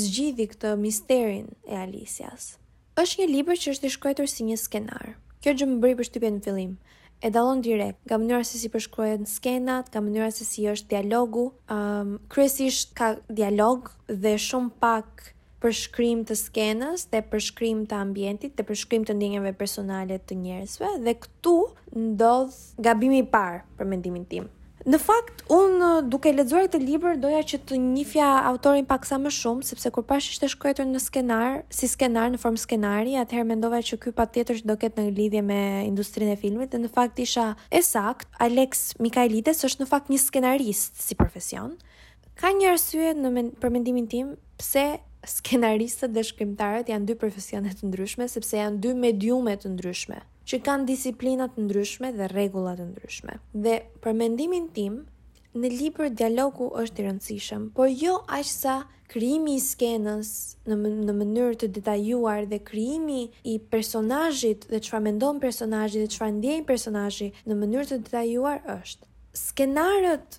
zgjidhi 0.00 0.46
këtë 0.52 0.74
misterin 0.80 1.48
e 1.64 1.78
alisjas. 1.84 2.50
Është 3.00 3.22
një 3.22 3.28
libër 3.32 3.58
që 3.62 3.74
është 3.74 3.88
i 3.88 3.92
shkruar 3.96 4.28
si 4.28 4.46
një 4.48 4.58
skenar. 4.60 5.12
Kjo 5.40 5.54
gjë 5.56 5.68
më 5.70 5.76
bëri 5.84 5.98
përshtypje 6.02 6.30
në 6.36 6.42
fillim. 6.44 6.74
E 7.24 7.28
dallon 7.32 7.60
direkt 7.64 8.00
nga 8.08 8.18
mënyra 8.20 8.42
se 8.48 8.60
si 8.60 8.68
përshkruhen 8.72 9.26
skenat, 9.28 9.88
ka 9.92 10.00
mënyra 10.04 10.30
se 10.32 10.44
si 10.48 10.64
është 10.68 10.88
dialogu. 10.92 11.46
Ëm 11.72 11.90
um, 12.00 12.14
kryesisht 12.32 12.92
ka 12.96 13.10
dialog 13.28 13.90
dhe 14.08 14.34
shumë 14.40 14.72
pak 14.84 15.30
përshkrim 15.64 16.22
të 16.28 16.36
skenës 16.40 17.08
dhe 17.12 17.20
përshkrim 17.32 17.84
të 17.88 17.98
ambientit 18.00 18.54
dhe 18.56 18.64
përshkrim 18.70 19.04
të 19.08 19.16
ndjenjave 19.18 19.52
personale 19.60 20.16
të 20.18 20.38
njerëzve 20.40 20.92
dhe 21.04 21.12
këtu 21.24 21.54
ndodh 22.00 22.56
gabimi 22.88 23.20
i 23.24 23.28
parë 23.36 23.60
për 23.76 23.92
mendimin 23.92 24.24
tim. 24.32 24.48
Në 24.88 24.96
fakt, 24.96 25.42
unë 25.52 25.80
uh, 25.92 25.96
duke 26.08 26.30
lexuar 26.32 26.62
këtë 26.64 26.78
libër 26.80 27.18
doja 27.20 27.42
që 27.44 27.58
të 27.68 27.76
njihja 27.82 28.28
autorin 28.48 28.86
pak 28.88 29.02
sa 29.04 29.18
më 29.20 29.28
shumë, 29.36 29.66
sepse 29.68 29.90
kur 29.92 30.06
pash 30.08 30.30
ishte 30.32 30.48
shkruar 30.48 30.86
në 30.88 31.02
skenar, 31.04 31.58
si 31.68 31.84
skenar 31.90 32.30
në 32.32 32.40
formë 32.40 32.62
skenari, 32.62 33.12
atëherë 33.20 33.48
mendova 33.50 33.82
që 33.84 33.98
ky 34.00 34.14
patjetër 34.16 34.62
do 34.70 34.78
ketë 34.80 35.04
në 35.04 35.12
lidhje 35.18 35.42
me 35.50 35.58
industrinë 35.84 36.32
e 36.32 36.40
filmit, 36.40 36.72
dhe 36.72 36.80
në 36.80 36.92
fakt 36.96 37.20
isha 37.20 37.50
e 37.68 37.82
sakt, 37.84 38.30
Alex 38.40 38.94
Mikailides 39.04 39.60
është 39.68 39.84
në 39.84 39.90
fakt 39.92 40.08
një 40.14 40.22
skenarist 40.24 41.04
si 41.04 41.18
profesion. 41.20 41.76
Ka 42.40 42.54
një 42.56 42.72
arsye 42.72 43.12
në 43.20 43.34
men 43.36 43.52
për 43.60 43.76
mendimin 43.76 44.08
tim 44.08 44.32
pse 44.56 44.86
skenaristët 45.28 46.16
dhe 46.16 46.24
shkrimtarët 46.24 46.88
janë 46.88 47.10
dy 47.12 47.18
profesione 47.20 47.68
të 47.76 47.84
ndryshme, 47.92 48.32
sepse 48.32 48.56
janë 48.62 48.80
dy 48.80 48.96
mediume 48.96 49.60
të 49.60 49.74
ndryshme 49.76 50.24
që 50.50 50.58
kanë 50.66 50.86
disiplinat 50.88 51.52
të 51.54 51.62
ndryshme 51.68 52.08
dhe 52.18 52.26
regullat 52.32 52.80
të 52.80 52.86
ndryshme. 52.88 53.36
Dhe 53.64 53.74
për 54.02 54.16
mendimin 54.20 54.64
tim, 54.74 54.96
në 55.60 55.70
libër 55.78 56.08
dialogu 56.18 56.66
është 56.80 57.02
i 57.02 57.06
rëndësishëm, 57.06 57.68
por 57.76 57.90
jo 58.02 58.16
aq 58.38 58.46
sa 58.50 58.72
krijimi 59.12 59.54
i 59.58 59.62
skenës 59.62 60.30
në 60.70 60.76
në 61.06 61.14
mënyrë 61.20 61.60
të 61.62 61.68
detajuar 61.78 62.44
dhe 62.52 62.58
krijimi 62.70 63.20
i 63.52 63.56
personazhit 63.74 64.66
dhe 64.72 64.82
çfarë 64.86 65.06
mendon 65.06 65.40
personazhi 65.44 66.02
dhe 66.02 66.10
çfarë 66.16 66.36
ndjen 66.40 66.66
personazhi 66.72 67.30
në 67.46 67.56
mënyrë 67.62 67.88
të 67.92 68.00
detajuar 68.06 68.58
është. 68.78 69.06
Skenarët 69.44 70.38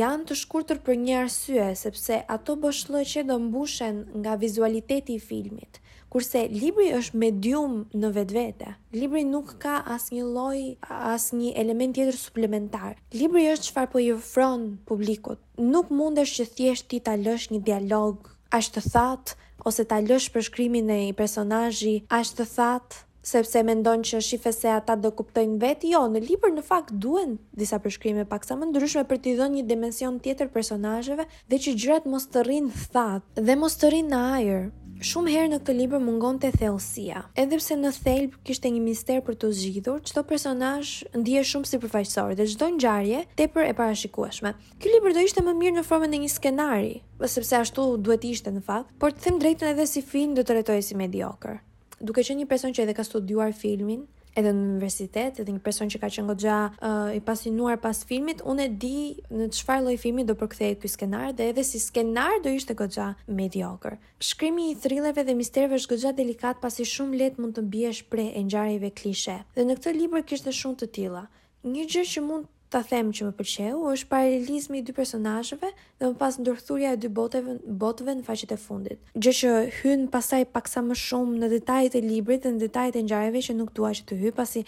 janë 0.00 0.28
të 0.30 0.38
shkurtër 0.42 0.82
për 0.86 0.98
një 1.06 1.18
arsye, 1.24 1.70
sepse 1.86 2.20
ato 2.38 2.54
boshllojë 2.66 3.10
që 3.14 3.26
do 3.30 3.38
mbushen 3.48 4.04
nga 4.22 4.36
vizualiteti 4.44 5.18
i 5.20 5.24
filmit 5.30 5.82
kurse 6.14 6.44
libri 6.54 6.92
është 6.94 7.18
medium 7.18 7.72
në 7.98 8.10
vetvete. 8.14 8.68
Libri 8.94 9.24
nuk 9.26 9.56
ka 9.62 9.80
asnjë 9.96 10.22
lloj 10.22 10.58
asnjë 10.86 11.54
element 11.58 11.96
tjetër 11.96 12.18
suplementar. 12.20 12.92
Libri 13.18 13.48
është 13.50 13.72
çfarë 13.72 13.90
po 13.96 14.02
i 14.04 14.12
ofron 14.14 14.66
publikut. 14.86 15.40
Nuk 15.58 15.90
mundesh 15.90 16.36
që 16.38 16.46
thjesht 16.52 16.86
ti 16.92 17.00
ta 17.02 17.16
lësh 17.18 17.48
një 17.50 17.64
dialog 17.66 18.30
as 18.54 18.68
të 18.70 18.84
thatë 18.92 19.34
ose 19.66 19.86
ta 19.90 19.98
lësh 20.06 20.28
përshkrimin 20.36 20.92
e 20.94 21.00
një 21.08 21.16
personazhi 21.18 21.96
as 22.14 22.30
të 22.38 22.46
thatë 22.52 23.02
sepse 23.24 23.64
mendon 23.66 24.04
që 24.06 24.20
shife 24.22 24.52
se 24.54 24.68
ata 24.70 24.94
do 25.00 25.10
kuptojnë 25.18 25.56
vetë, 25.64 25.86
jo, 25.96 26.02
në 26.12 26.20
libër 26.28 26.52
në 26.54 26.62
fakt 26.68 26.92
duhen 27.02 27.38
disa 27.58 27.80
përshkrime 27.82 28.26
pak 28.28 28.44
sa 28.46 28.54
më 28.54 28.68
ndryshme 28.70 29.02
për 29.10 29.22
t'i 29.24 29.34
dhënë 29.40 29.56
një 29.56 29.66
dimension 29.72 30.20
tjetër 30.22 30.52
personazheve 30.54 31.24
dhe 31.50 31.62
që 31.66 31.74
gjërat 31.80 32.08
mos 32.14 32.28
të 32.30 32.44
rrinë 32.46 32.86
thatë 32.92 33.46
dhe 33.48 33.58
mos 33.64 33.78
të 33.80 33.90
rrinë 33.94 34.12
në 34.12 34.20
ajër, 34.38 34.64
Shumë 35.02 35.32
herë 35.34 35.48
në 35.50 35.56
këtë 35.58 35.74
libër 35.74 36.00
mungon 36.00 36.36
të 36.38 36.52
thelësia. 36.54 37.24
Edhe 37.40 37.58
pse 37.58 37.74
në 37.76 37.90
thelb 38.04 38.36
kishte 38.46 38.70
një 38.70 38.82
mister 38.84 39.18
për 39.26 39.34
të 39.42 39.50
zgjidhur, 39.58 39.98
çdo 40.06 40.22
personazh 40.28 41.00
ndihej 41.18 41.42
shumë 41.50 41.66
sipërfaqësor 41.68 42.36
dhe 42.38 42.46
çdo 42.54 42.68
ngjarje 42.76 43.24
tepër 43.40 43.66
e 43.66 43.74
parashikueshme. 43.76 44.54
Ky 44.78 44.94
libër 44.94 45.16
do 45.18 45.26
ishte 45.26 45.42
më 45.44 45.56
mirë 45.60 45.76
në 45.80 45.86
formën 45.88 46.14
e 46.18 46.22
një 46.22 46.30
skenari, 46.36 46.94
sepse 47.26 47.58
ashtu 47.64 47.88
duhet 47.98 48.22
të 48.22 48.30
ishte 48.36 48.54
në 48.54 48.62
fakt, 48.70 48.94
por 49.02 49.10
të 49.12 49.26
them 49.26 49.42
drejtën 49.42 49.74
edhe 49.74 49.88
si 49.90 50.04
film 50.14 50.38
do 50.38 50.46
të 50.46 50.58
rrethohej 50.60 50.86
si 50.92 50.98
mediocre. 51.02 51.58
Duke 52.00 52.22
qenë 52.22 52.44
një 52.44 52.50
person 52.54 52.74
që 52.74 52.86
edhe 52.86 52.94
ka 53.00 53.04
studiuar 53.06 53.52
filmin, 53.56 54.04
edhe 54.36 54.50
në 54.52 54.64
universitet, 54.68 55.38
edhe 55.40 55.54
një 55.54 55.62
person 55.64 55.90
që 55.92 56.00
ka 56.02 56.08
qenë 56.14 56.30
goxha 56.32 56.56
uh, 56.70 57.12
i 57.14 57.20
pasionuar 57.24 57.78
pas 57.82 58.00
filmit, 58.08 58.42
unë 58.50 58.66
e 58.68 58.72
di 58.82 58.96
në 59.38 59.48
çfarë 59.56 59.84
lloj 59.86 59.96
filmi 60.02 60.26
do 60.28 60.34
përkthehet 60.40 60.82
ky 60.82 60.90
skenar 60.92 61.34
dhe 61.38 61.50
edhe 61.52 61.64
si 61.68 61.80
skenar 61.82 62.40
do 62.44 62.52
ishte 62.54 62.74
goxha 62.78 63.12
mediocre. 63.28 63.98
Shkrimi 64.18 64.70
i 64.72 64.76
thrillerëve 64.80 65.26
dhe 65.28 65.38
misterëve 65.38 65.78
është 65.78 65.94
goxha 65.94 66.14
delikat 66.18 66.62
pasi 66.62 66.86
shumë 66.94 67.20
lehtë 67.22 67.42
mund 67.44 67.58
të 67.58 67.66
biesh 67.74 68.02
prej 68.12 68.32
ngjarjeve 68.48 68.90
klishe. 68.98 69.38
Dhe 69.54 69.66
në 69.68 69.78
këtë 69.78 69.96
libër 70.00 70.26
kishte 70.26 70.52
shumë 70.54 70.82
të 70.82 70.90
tilla. 70.98 71.28
Një 71.64 71.86
gjë 71.94 72.06
që 72.14 72.22
mund 72.26 72.50
ta 72.74 72.82
them 72.88 73.08
që 73.14 73.28
më 73.28 73.32
pëlqeu 73.38 73.82
është 73.92 74.08
paralelizmi 74.10 74.80
i 74.80 74.84
dy 74.88 74.94
personazheve 74.96 75.68
dhe 75.70 76.08
më 76.08 76.16
pas 76.22 76.36
ndërthurja 76.42 76.94
e 76.96 77.00
dy 77.04 77.10
botëve 77.18 77.52
botëve 77.82 78.14
në 78.18 78.24
faqet 78.26 78.54
e 78.54 78.58
fundit. 78.58 79.00
Gjë 79.22 79.34
që 79.40 79.50
hyn 79.78 80.02
pastaj 80.14 80.40
paksa 80.56 80.82
më 80.82 80.96
shumë 81.04 81.38
në 81.42 81.50
detajet 81.52 81.94
e 81.94 82.02
librit 82.02 82.42
dhe 82.42 82.52
në 82.56 82.62
detajet 82.66 82.98
e 82.98 83.04
ngjarjeve 83.06 83.42
që 83.46 83.56
nuk 83.60 83.70
dua 83.78 83.92
që 83.94 84.06
të 84.08 84.18
hy 84.24 84.32
pasi 84.40 84.64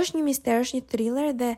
është 0.00 0.18
një 0.18 0.24
mister, 0.28 0.60
është 0.66 0.76
një 0.76 0.84
thriller 0.92 1.28
dhe 1.42 1.50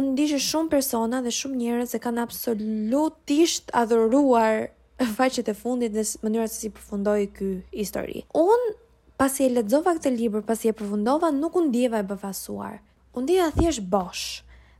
unë 0.00 0.10
ndiqë 0.16 0.40
shumë 0.50 0.72
persona 0.74 1.20
dhe 1.28 1.34
shumë 1.40 1.60
njerëz 1.62 1.92
që 1.94 2.00
kanë 2.08 2.24
absolutisht 2.26 3.70
adhuruar 3.80 4.72
faqet 5.18 5.52
e 5.52 5.58
fundit 5.62 5.94
dhe 5.94 6.02
mënyrën 6.24 6.50
se 6.50 6.64
si 6.64 6.72
përfundoi 6.74 7.28
ky 7.36 7.52
histori. 7.78 8.24
Unë 8.42 8.74
pasi 9.20 9.46
e 9.46 9.52
lexova 9.54 9.94
këtë 10.00 10.10
libër, 10.18 10.42
pasi 10.50 10.70
e 10.70 10.74
përfundova, 10.80 11.30
nuk 11.30 11.54
u 11.54 11.68
ndjeva 11.68 12.02
e 12.02 12.08
befasuar. 12.10 12.80
U 13.14 13.22
ndjeva 13.22 13.50
thjesht 13.54 13.86
bosh 13.94 14.26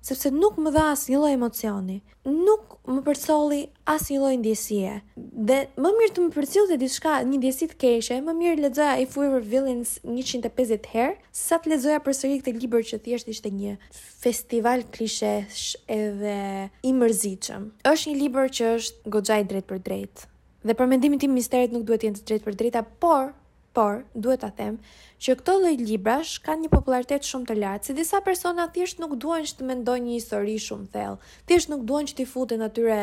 sepse 0.04 0.28
nuk 0.34 0.58
më 0.60 0.70
dha 0.74 0.82
asnjë 0.92 1.16
lloj 1.16 1.32
emocioni, 1.32 1.94
nuk 2.28 2.74
më 2.92 3.00
përcolli 3.06 3.60
asnjë 3.88 4.18
lloj 4.20 4.34
ndjesie. 4.42 4.96
Dhe 5.16 5.56
më 5.80 5.92
mirë 5.98 6.12
të 6.16 6.24
më 6.26 6.34
përcjellte 6.34 6.76
diçka, 6.82 7.14
një 7.24 7.38
ndjesi 7.40 7.68
të 7.70 7.78
keqe, 7.80 8.18
më 8.26 8.34
mirë 8.40 8.64
lexoja 8.66 8.98
i 9.00 9.06
Fuever 9.14 9.40
Villains 9.52 9.94
150 10.04 10.90
herë, 10.92 11.14
sa 11.44 11.56
të 11.58 11.72
lexoja 11.72 12.02
përsëri 12.04 12.42
këtë 12.42 12.54
libër 12.60 12.84
që 12.90 12.98
thjesht 13.06 13.30
ishte 13.32 13.52
një 13.60 13.78
festival 14.24 14.84
klishesh 14.92 15.72
edhe 15.96 16.36
i 16.68 16.92
mërzitshëm. 17.00 17.70
Është 17.88 18.06
një 18.12 18.20
libër 18.24 18.52
që 18.58 18.74
është 18.76 19.14
goxhaj 19.16 19.40
drejt 19.54 19.68
për 19.72 19.80
drejt. 19.88 20.26
Dhe 20.64 20.76
për 20.76 20.90
mendimin 20.92 21.20
tim 21.20 21.32
misteret 21.36 21.72
nuk 21.72 21.88
duhet 21.88 22.04
të 22.04 22.10
jenë 22.10 22.26
drejt 22.28 22.44
për 22.48 22.60
drejta, 22.60 22.84
por 23.04 23.32
por 23.74 24.04
duhet 24.14 24.40
ta 24.46 24.50
them 24.56 24.76
që 25.24 25.34
këto 25.40 25.56
lloj 25.62 25.74
librash 25.82 26.38
kanë 26.46 26.64
një 26.66 26.70
popularitet 26.72 27.26
shumë 27.26 27.48
të 27.50 27.56
lartë, 27.60 27.88
se 27.90 27.96
disa 27.98 28.20
persona 28.24 28.68
thjesht 28.72 29.00
nuk 29.02 29.16
duan 29.22 29.44
të 29.46 29.66
mendojnë 29.68 30.06
një 30.08 30.18
histori 30.20 30.54
shumë 30.66 30.92
thellë. 30.94 31.18
Thjesht 31.48 31.70
nuk 31.72 31.82
duan 31.88 32.08
që 32.08 32.16
të 32.18 32.26
futen 32.30 32.62
atyre 32.66 32.98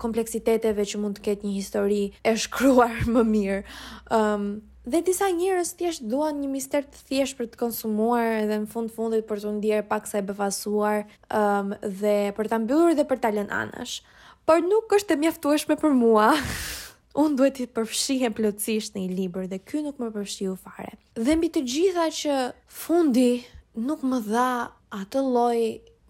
kompleksiteteve 0.00 0.86
që 0.88 0.98
mund 1.02 1.18
të 1.18 1.24
ketë 1.26 1.46
një 1.46 1.54
histori 1.58 2.02
e 2.24 2.34
shkruar 2.44 2.94
më 3.14 3.24
mirë. 3.34 3.58
Ëm 4.16 4.34
um, 4.36 4.50
dhe 4.90 5.02
disa 5.10 5.26
njerëz 5.36 5.74
thjesht 5.78 6.06
duan 6.08 6.38
një 6.40 6.48
mister 6.54 6.86
të 6.88 7.02
thjesht 7.10 7.36
për 7.38 7.50
të 7.52 7.60
konsumuar 7.60 8.24
edhe 8.40 8.62
në 8.64 8.70
fund 8.72 8.88
fundit 8.96 9.28
për 9.28 9.42
të 9.44 9.52
ndier 9.58 9.84
pak 9.90 10.08
sa 10.08 10.22
e 10.22 10.24
befasuar 10.30 11.04
ëm 11.28 11.74
um, 11.76 11.76
dhe 12.00 12.16
për 12.38 12.48
ta 12.54 12.58
mbyllur 12.64 12.96
dhe 12.98 13.04
për 13.12 13.20
ta 13.22 13.30
lënë 13.36 13.52
anash. 13.62 14.00
Por 14.48 14.64
nuk 14.64 14.96
është 14.96 15.18
e 15.18 15.22
mjaftueshme 15.26 15.76
për 15.78 15.92
mua. 16.00 16.32
unë 17.18 17.36
duhet 17.38 17.56
të 17.58 17.64
përfshihem 17.74 18.34
plotësisht 18.36 18.94
në 18.94 19.02
një 19.04 19.14
libër 19.18 19.48
dhe 19.50 19.58
ky 19.66 19.80
nuk 19.84 19.96
më 20.00 20.10
përfshiu 20.14 20.52
fare. 20.60 20.92
Dhe 21.18 21.34
mbi 21.36 21.48
të 21.50 21.62
gjitha 21.66 22.04
që 22.14 22.34
fundi 22.70 23.44
nuk 23.86 24.04
më 24.06 24.20
dha 24.28 24.50
atë 24.94 25.22
lloj 25.26 25.60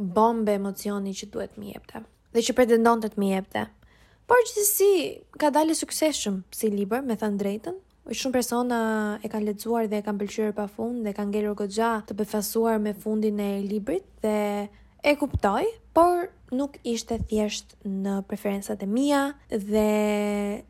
bombe 0.01 0.53
emocioni 0.57 1.15
që 1.17 1.31
duhet 1.35 1.57
më 1.61 1.75
jepte 1.75 2.05
dhe 2.31 2.43
që 2.47 2.55
pretendonte 2.61 3.09
të 3.11 3.19
më 3.19 3.29
jepte. 3.35 3.63
Por 4.31 4.39
gjithsesi 4.45 5.23
ka 5.41 5.49
dalë 5.51 5.75
suksesshëm 5.75 6.37
si 6.55 6.69
libër, 6.71 7.03
me 7.03 7.17
thënë 7.19 7.41
drejtën, 7.43 7.81
Shumë 8.11 8.33
persona 8.35 8.77
e 9.23 9.29
kanë 9.31 9.45
lexuar 9.53 9.85
dhe 9.87 9.99
e 10.01 10.03
kanë 10.03 10.19
pëlqyer 10.23 10.55
pafund 10.57 11.05
dhe 11.07 11.13
kanë 11.15 11.31
ngelur 11.31 11.55
goxha 11.61 11.91
të 12.09 12.17
befasuar 12.19 12.81
me 12.83 12.91
fundin 12.99 13.39
e 13.39 13.61
librit 13.63 14.03
dhe 14.25 14.65
e 15.07 15.13
kuptoj, 15.21 15.69
por 15.93 16.31
nuk 16.55 16.77
ishte 16.87 17.19
thjesht 17.27 17.75
në 17.87 18.21
preferencat 18.31 18.83
e 18.85 18.87
mia 18.87 19.21
dhe 19.51 19.89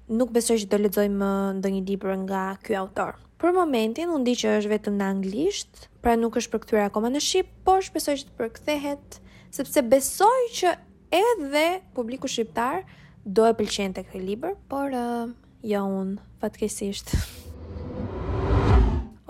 nuk 0.09 0.33
besoj 0.33 0.57
që 0.63 0.69
do 0.73 0.79
lexoj 0.81 1.09
më 1.13 1.31
ndonjë 1.59 1.83
libër 1.91 2.15
nga 2.25 2.45
ky 2.65 2.77
autor. 2.79 3.19
Për 3.41 3.55
momentin 3.57 4.13
unë 4.13 4.27
di 4.29 4.35
që 4.37 4.55
është 4.59 4.71
vetëm 4.75 4.97
në 5.01 5.09
anglisht, 5.17 5.87
pra 6.05 6.17
nuk 6.17 6.37
është 6.41 6.53
përkthyer 6.55 6.87
akoma 6.89 7.09
në 7.13 7.23
shqip, 7.25 7.51
por 7.65 7.85
shpresoj 7.85 8.15
që 8.21 8.29
të 8.29 8.39
përkthehet 8.41 9.19
sepse 9.57 9.83
besoj 9.83 10.43
që 10.61 10.75
edhe 11.17 11.67
publiku 11.97 12.29
shqiptar 12.29 12.83
do 13.25 13.49
e 13.49 13.55
pëlqen 13.59 13.97
të 13.97 14.07
ky 14.11 14.23
libër, 14.25 14.57
por 14.73 14.93
uh, 14.93 15.33
jo 15.65 15.81
un 15.85 16.15
fatkeqësisht. 16.41 17.15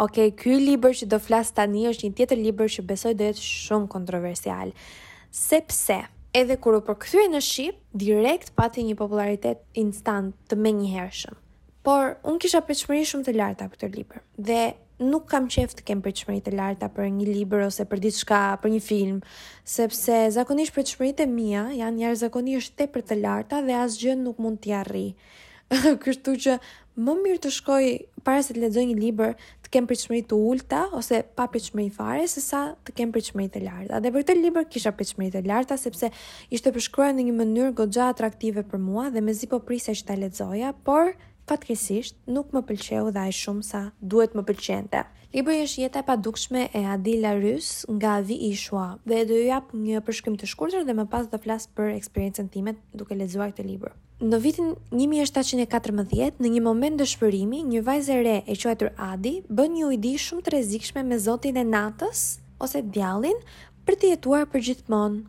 Okej, 0.01 0.31
okay, 0.31 0.35
ky 0.39 0.59
libër 0.59 0.95
që 1.03 1.11
do 1.15 1.19
flas 1.23 1.55
tani 1.55 1.87
është 1.91 2.11
një 2.11 2.17
tjetër 2.19 2.43
libër 2.49 2.75
që 2.79 2.87
besoj 2.91 3.15
do 3.19 3.31
jetë 3.31 3.47
shumë 3.47 3.91
kontroversial 3.95 4.75
sepse 5.31 6.03
edhe 6.35 6.57
kur 6.61 6.77
u 6.81 6.83
përkthye 6.87 7.29
në 7.33 7.41
shqip 7.45 7.79
direkt 8.03 8.53
pati 8.59 8.83
një 8.87 8.97
popularitet 8.99 9.63
instant 9.79 10.35
të 10.51 10.59
menjëhershëm. 10.59 11.39
Por 11.87 12.17
unë 12.29 12.43
kisha 12.43 12.61
pritshmëri 12.67 13.07
shumë 13.09 13.27
të 13.29 13.35
larta 13.39 13.69
për 13.71 13.79
këtë 13.81 13.93
libër 13.97 14.21
dhe 14.49 14.61
nuk 15.01 15.25
kam 15.31 15.47
qejf 15.51 15.73
të 15.79 15.87
kem 15.89 16.03
pritshmëri 16.05 16.43
të 16.45 16.55
larta 16.59 16.91
për 16.93 17.09
një 17.15 17.29
libër 17.31 17.65
ose 17.71 17.87
për 17.89 18.03
diçka 18.05 18.41
për 18.61 18.75
një 18.75 18.81
film, 18.85 19.23
sepse 19.65 20.19
zakonisht 20.35 20.75
pritshmëritë 20.77 21.29
mia 21.31 21.65
janë 21.79 22.03
njerëz 22.03 22.27
zakonisht 22.27 22.77
tepër 22.79 23.07
të 23.09 23.21
larta 23.23 23.63
dhe 23.65 23.79
asgjë 23.87 24.19
nuk 24.21 24.43
mund 24.45 24.61
t'i 24.65 24.75
arrij. 24.77 25.15
Kështu 26.03 26.35
që 26.45 26.59
më 27.01 27.15
mirë 27.23 27.41
të 27.47 27.55
shkoj 27.55 27.85
para 28.27 28.43
se 28.45 28.53
të 28.53 28.65
lexoj 28.67 28.85
një 28.91 28.99
libër 28.99 29.39
kem 29.71 29.87
pritshmëri 29.87 30.25
të 30.31 30.37
ulta 30.51 30.81
ose 30.99 31.21
pa 31.39 31.45
pritshmëri 31.51 31.93
fare 31.95 32.25
se 32.31 32.41
sa 32.43 32.61
të 32.87 32.95
kem 32.99 33.13
pritshmëri 33.15 33.51
të 33.57 33.61
larta. 33.65 34.01
Dhe 34.03 34.11
për 34.17 34.25
këtë 34.27 34.37
libër 34.41 34.67
kisha 34.73 34.93
pritshmëri 34.99 35.33
të 35.37 35.45
larta 35.47 35.77
sepse 35.79 36.09
ishte 36.57 36.73
përshkruar 36.75 37.13
në 37.15 37.29
një 37.29 37.35
mënyrë 37.39 37.75
goxha 37.79 38.09
atraktive 38.15 38.65
për 38.73 38.83
mua 38.83 39.07
dhe 39.15 39.23
mezi 39.23 39.49
po 39.53 39.61
prisja 39.69 39.95
që 40.01 40.09
ta 40.11 40.19
lexoja, 40.19 40.73
por 40.89 41.13
fatkesisht 41.51 42.19
nuk 42.31 42.51
më 42.55 42.65
pëlqeu 42.71 43.13
dhe 43.15 43.25
aq 43.31 43.39
shumë 43.43 43.65
sa 43.71 43.85
duhet 44.03 44.35
më 44.39 44.45
pëlqente. 44.51 45.05
Libri 45.35 45.61
është 45.63 45.83
jeta 45.87 46.03
e 46.03 46.07
padukshme 46.11 46.67
e 46.75 46.85
Adila 46.97 47.37
Rys 47.39 47.71
nga 47.95 48.19
Vi 48.27 48.37
i 48.51 48.53
Shua 48.59 48.89
dhe 49.07 49.23
do 49.31 49.39
ju 49.39 49.47
jap 49.53 49.71
një 49.87 50.03
përshkrim 50.09 50.39
të 50.39 50.51
shkurtër 50.55 50.87
dhe 50.91 50.99
më 51.01 51.07
pas 51.15 51.27
do 51.31 51.37
të 51.39 51.45
flas 51.47 51.71
për 51.77 51.95
eksperiencën 51.95 52.51
time 52.59 52.75
duke 52.95 53.19
lexuar 53.23 53.55
këtë 53.55 53.67
libër. 53.71 53.95
Në 54.21 54.37
vitin 54.45 54.75
1714, 54.93 56.43
në 56.45 56.49
një 56.53 56.61
moment 56.61 56.99
dëshpërimi, 57.01 57.63
një 57.65 57.79
vajzë 57.87 58.17
re 58.27 58.35
e 58.45 58.57
quajtur 58.61 58.91
Adi 59.01 59.31
bën 59.49 59.71
një 59.73 59.87
ujdi 59.89 60.11
shumë 60.21 60.45
të 60.45 60.53
rrezikshme 60.53 61.05
me 61.09 61.17
Zotin 61.27 61.57
e 61.57 61.63
natës 61.65 62.25
ose 62.61 62.83
djallin 62.93 63.41
për 63.89 63.97
të 64.03 64.11
jetuar 64.13 64.45
përgjithmonë. 64.53 65.23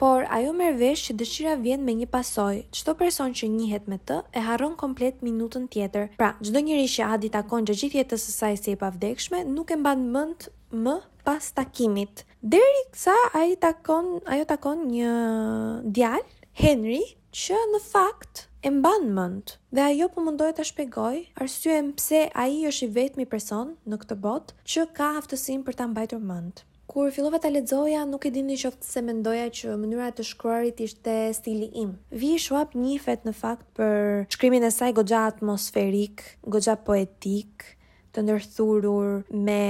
Por 0.00 0.24
ajo 0.32 0.54
merr 0.56 0.78
vesh 0.80 1.10
që 1.10 1.18
dëshira 1.20 1.58
vjen 1.60 1.84
me 1.84 1.92
një 2.00 2.08
pasojë. 2.16 2.64
Çdo 2.72 2.94
person 3.02 3.36
që 3.36 3.52
njihet 3.52 3.92
me 3.92 4.00
të 4.00 4.22
e 4.32 4.46
harron 4.48 4.78
komplet 4.80 5.20
minutën 5.22 5.68
tjetër. 5.68 6.08
Pra, 6.16 6.32
çdo 6.40 6.64
njerëz 6.64 6.94
që 6.96 7.12
Adi 7.12 7.28
takon 7.36 7.68
gjatë 7.68 7.82
gjithë 7.84 8.00
jetës 8.02 8.24
së 8.30 8.36
saj 8.40 8.56
si 8.64 8.72
e 8.72 8.80
pavdekshme, 8.80 9.44
nuk 9.44 9.76
e 9.76 9.82
mban 9.84 10.08
mend 10.16 10.48
më 10.72 10.96
pas 11.28 11.52
takimit. 11.52 12.24
Deri 12.40 12.86
sa 12.96 13.12
ai 13.36 13.58
takon, 13.60 14.16
ajo 14.24 14.48
takon 14.56 14.86
një 14.88 15.12
djalë, 15.92 16.24
Henry, 16.62 17.02
që 17.32 17.56
në 17.72 17.78
fakt 17.80 18.40
e 18.60 18.68
mban 18.70 19.06
mend 19.16 19.54
dhe 19.72 19.84
ajo 19.86 20.08
po 20.12 20.20
mundohet 20.24 20.58
ta 20.60 20.66
shpjegoj 20.68 21.22
arsyeën 21.40 21.86
pse 21.96 22.18
ai 22.42 22.58
është 22.68 22.88
i 22.88 22.90
vetmi 22.98 23.24
person 23.34 23.70
në 23.88 23.98
këtë 24.02 24.18
botë 24.26 24.58
që 24.72 24.84
ka 24.98 25.08
aftësinë 25.22 25.64
për 25.68 25.78
ta 25.78 25.86
mbajtur 25.94 26.20
mend. 26.28 26.60
Kur 26.92 27.08
fillova 27.14 27.40
ta 27.40 27.48
lexoja, 27.48 28.02
nuk 28.04 28.26
e 28.28 28.34
dini 28.34 28.58
qoftë 28.60 28.84
se 28.90 29.00
mendoja 29.06 29.46
që 29.58 29.78
mënyra 29.80 30.10
e 30.12 30.16
të 30.18 30.26
shkruarit 30.28 30.82
ishte 30.84 31.16
stili 31.38 31.70
im. 31.86 31.94
Vi 32.12 32.34
shuap 32.36 32.74
nifet 32.76 33.24
në 33.24 33.32
fakt 33.40 33.66
për 33.80 34.26
shkrimin 34.34 34.66
e 34.68 34.72
saj 34.76 34.92
goxha 35.00 35.22
atmosferik, 35.32 36.26
goxha 36.44 36.76
poetik, 36.88 37.70
të 38.12 38.22
ndërthurur 38.26 39.12
me 39.32 39.64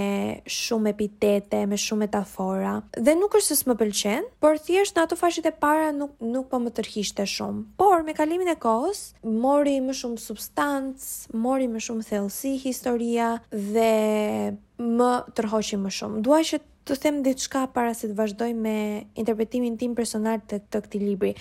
shumë 0.51 0.93
epitete, 0.93 1.63
me 1.71 1.79
shumë 1.79 2.03
metafora. 2.07 2.75
Dhe 2.99 3.15
nuk 3.19 3.37
është 3.39 3.55
se 3.55 3.59
s'më 3.63 3.77
pëlqen, 3.83 4.27
por 4.43 4.59
thjesht 4.67 4.99
në 4.99 5.05
ato 5.07 5.19
fashit 5.21 5.47
e 5.51 5.55
para 5.63 5.93
nuk 5.95 6.17
nuk 6.35 6.49
po 6.51 6.59
më 6.63 6.75
tërhiqte 6.81 7.27
shumë. 7.31 7.65
Por 7.81 8.03
me 8.07 8.17
kalimin 8.19 8.51
e 8.53 8.57
kohës, 8.63 9.03
mori 9.45 9.77
më 9.87 9.97
shumë 10.01 10.21
substancë, 10.27 11.09
mori 11.47 11.71
më 11.75 11.85
shumë 11.87 12.09
thellësi 12.11 12.57
historia 12.67 13.33
dhe 13.53 13.93
më 14.99 15.11
tërhoqi 15.39 15.79
më 15.87 15.95
shumë. 16.01 16.23
Dua 16.27 16.43
që 16.49 16.63
të 16.89 16.99
them 16.99 17.23
diçka 17.23 17.69
para 17.71 17.93
se 17.95 18.09
të 18.11 18.19
vazhdoj 18.19 18.51
me 18.59 18.77
interpretimin 19.15 19.77
tim 19.79 19.95
personal 19.95 20.41
të, 20.43 20.65
të 20.73 20.81
këtij 20.89 21.05
libri 21.07 21.37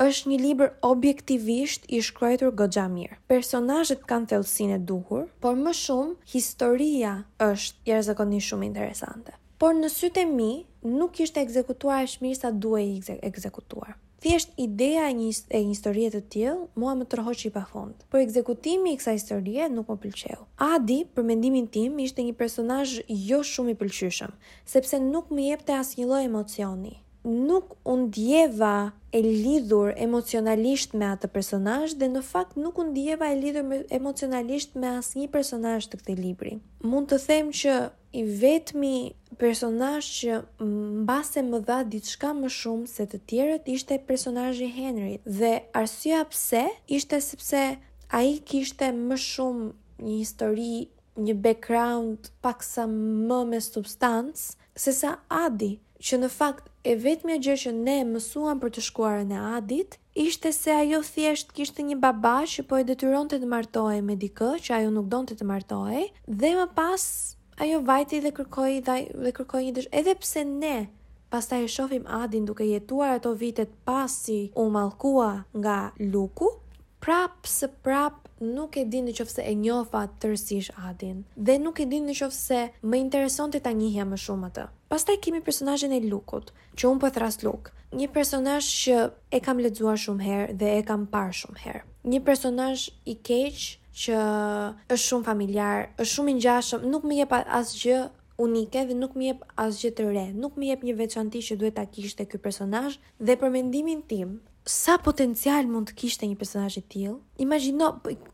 është 0.00 0.30
një 0.32 0.36
libër 0.42 0.70
objektivisht 0.88 1.82
i 1.92 1.98
shkruar 2.04 2.48
goxha 2.56 2.86
mirë. 2.88 3.18
Personazhet 3.28 4.06
kanë 4.08 4.30
thellësinë 4.32 4.78
e 4.78 4.84
duhur, 4.90 5.26
por 5.44 5.58
më 5.60 5.74
shumë 5.76 6.14
historia 6.32 7.10
është 7.36 7.92
jashtëzakonisht 7.92 8.48
shumë 8.48 8.68
interesante. 8.70 9.34
Por 9.60 9.74
në 9.76 9.90
sytë 9.92 10.22
e 10.24 10.30
mi 10.30 10.52
nuk 10.94 11.20
ishte 11.20 11.42
ekzekutuar 11.44 12.06
as 12.06 12.16
mirë 12.24 12.38
sa 12.40 12.50
duhej 12.64 13.18
ekzekutuar. 13.20 13.98
Thjesht 14.24 14.56
ideja 14.60 15.04
e 15.08 15.12
një 15.18 15.28
e 15.48 15.60
një 15.64 15.74
historie 15.76 16.08
të 16.12 16.22
tillë 16.32 16.64
mua 16.80 16.96
më 16.96 17.06
tërhoqi 17.12 17.52
pafond. 17.58 18.04
Por 18.12 18.20
ekzekutimi 18.24 18.94
i 18.94 18.98
kësaj 19.00 19.16
historie 19.20 19.68
nuk 19.76 19.88
më 19.92 19.96
pëlqeu. 20.06 20.40
Adi, 20.72 20.98
për 21.14 21.28
mendimin 21.28 21.68
tim, 21.76 21.96
ishte 22.04 22.24
një 22.24 22.36
personazh 22.40 22.98
jo 23.28 23.38
shumë 23.52 23.72
i 23.72 23.78
pëlqyeshëm, 23.84 24.34
sepse 24.76 25.00
nuk 25.12 25.28
më 25.32 25.48
jepte 25.52 25.76
asnjë 25.76 26.08
lloj 26.08 26.24
emocioni 26.28 26.98
nuk 27.24 27.74
u 27.84 27.96
ndjeva 27.96 28.90
e 29.12 29.20
lidhur 29.22 29.92
emocionalisht 29.98 30.92
me 30.96 31.04
atë 31.12 31.28
personazh 31.34 31.92
dhe 32.00 32.08
në 32.08 32.22
fakt 32.30 32.56
nuk 32.56 32.78
u 32.80 32.84
ndjeva 32.88 33.28
e 33.32 33.36
lidhur 33.36 33.64
me, 33.70 33.76
emocionalisht 33.90 34.74
me 34.80 34.88
asnjë 35.00 35.28
personazh 35.34 35.88
të 35.90 35.98
këtij 36.00 36.16
libri. 36.20 36.54
Mund 36.82 37.10
të 37.10 37.18
them 37.26 37.50
që 37.60 37.74
i 38.20 38.24
vetmi 38.24 38.94
personazh 39.40 40.08
që 40.20 40.38
mbase 41.04 41.44
më 41.50 41.60
dha 41.68 41.78
diçka 41.92 42.30
më 42.40 42.48
shumë 42.60 42.88
se 42.94 43.06
të 43.10 43.18
tjerët 43.32 43.68
ishte 43.68 43.98
personazhi 44.08 44.70
Henry 44.78 45.18
dhe 45.26 45.52
arsyeja 45.82 46.24
pse 46.30 46.64
ishte 46.88 47.20
sepse 47.20 47.62
ai 48.20 48.38
kishte 48.48 48.88
më 48.94 49.16
shumë 49.28 49.68
një 50.06 50.16
histori, 50.22 50.78
një 51.24 51.34
background 51.44 52.30
paksa 52.42 52.86
më 53.28 53.38
me 53.52 53.60
substancë 53.60 54.46
se 54.80 54.92
sa 54.96 55.18
Adi 55.28 55.76
që 56.00 56.16
në 56.22 56.28
fakt 56.32 56.68
e 56.88 56.94
vetëmja 56.96 57.34
gjë 57.44 57.54
që 57.64 57.70
ne 57.76 57.96
mësuam 58.14 58.60
për 58.62 58.70
të 58.74 58.82
shkuar 58.88 59.18
në 59.28 59.40
adit, 59.58 59.98
ishte 60.16 60.48
se 60.56 60.72
ajo 60.72 61.02
thjesht 61.04 61.52
kishte 61.56 61.84
një 61.84 61.98
baba 62.00 62.38
që 62.48 62.64
po 62.70 62.78
e 62.80 62.86
detyron 62.88 63.28
të 63.28 63.42
të 63.42 63.50
martohe 63.52 63.98
me 64.04 64.16
dikë, 64.20 64.48
që 64.64 64.76
ajo 64.80 64.94
nuk 64.94 65.10
donë 65.12 65.32
të 65.34 65.40
të 65.42 65.48
martohe, 65.50 66.06
dhe 66.40 66.54
më 66.56 66.64
pas 66.78 67.04
ajo 67.60 67.82
vajti 67.90 68.22
dhe 68.24 68.32
kërkoj, 68.38 68.78
dhe, 68.88 69.34
kërkoj 69.36 69.60
një 69.66 69.74
dëshë, 69.76 69.92
edhe 70.00 70.16
pse 70.22 70.46
ne 70.54 70.76
pas 71.30 71.46
ta 71.46 71.60
e 71.62 71.68
shofim 71.70 72.06
adin 72.22 72.46
duke 72.48 72.64
jetuar 72.70 73.18
ato 73.20 73.34
vitet 73.38 73.76
pas 73.86 74.10
si 74.22 74.38
u 74.58 74.64
malkua 74.72 75.44
nga 75.52 75.78
luku, 76.00 76.48
prap 77.04 77.44
së 77.46 77.68
prapë 77.84 78.48
nuk 78.56 78.80
e 78.80 78.86
din 78.88 79.04
në 79.06 79.14
qofë 79.20 79.36
se 79.36 79.44
e 79.44 79.54
njofa 79.60 80.06
tërsish 80.24 80.72
adin, 80.88 81.20
dhe 81.36 81.58
nuk 81.60 81.84
e 81.84 81.86
din 81.92 82.08
në 82.08 82.16
qofë 82.22 82.34
se 82.40 82.64
më 82.88 83.04
intereson 83.04 83.52
të 83.52 83.62
ta 83.68 83.76
njihja 83.76 84.08
më 84.14 84.18
shumë 84.26 84.50
atë. 84.54 84.68
Pastaj 84.90 85.18
kemi 85.20 85.38
personazhin 85.46 85.92
e 85.94 86.00
Lukut, 86.02 86.48
që 86.74 86.88
un 86.90 86.98
po 86.98 87.06
thras 87.14 87.36
Luk, 87.46 87.68
një 87.94 88.08
personazh 88.10 88.66
që 88.80 88.96
e 89.30 89.38
kam 89.44 89.60
lexuar 89.62 90.00
shumë 90.02 90.24
herë 90.26 90.48
dhe 90.58 90.70
e 90.80 90.80
kam 90.88 91.04
parë 91.12 91.36
shumë 91.40 91.60
herë. 91.62 91.82
Një 92.10 92.18
personazh 92.28 92.88
i 93.06 93.14
keq 93.28 93.60
që 94.02 94.16
është 94.96 95.04
shumë 95.04 95.28
familiar, 95.30 95.84
është 95.94 96.10
shumë 96.16 96.34
i 96.34 96.36
ngjashëm, 96.40 96.88
nuk 96.90 97.06
më 97.06 97.20
jep 97.20 97.36
asgjë 97.60 98.00
unike 98.46 98.82
dhe 98.90 98.98
nuk 98.98 99.14
më 99.20 99.28
jep 99.28 99.46
asgjë 99.68 99.92
të 100.00 100.08
re, 100.10 100.26
nuk 100.42 100.58
më 100.58 100.72
jep 100.72 100.82
një 100.88 100.98
veçanti 101.04 101.44
që 101.52 101.60
duhet 101.62 101.78
ta 101.78 101.86
kishte 101.94 102.26
ky 102.26 102.42
personazh 102.48 102.98
dhe 103.22 103.38
për 103.44 103.54
mendimin 103.60 104.02
tim, 104.10 104.34
sa 104.80 104.98
potencial 105.06 105.70
mund 105.70 105.92
të 105.94 106.00
kishte 106.02 106.26
një 106.26 106.34
personazh 106.42 106.80
i 106.82 106.88
tillë? 106.96 107.14
Imagjino, 107.46 107.92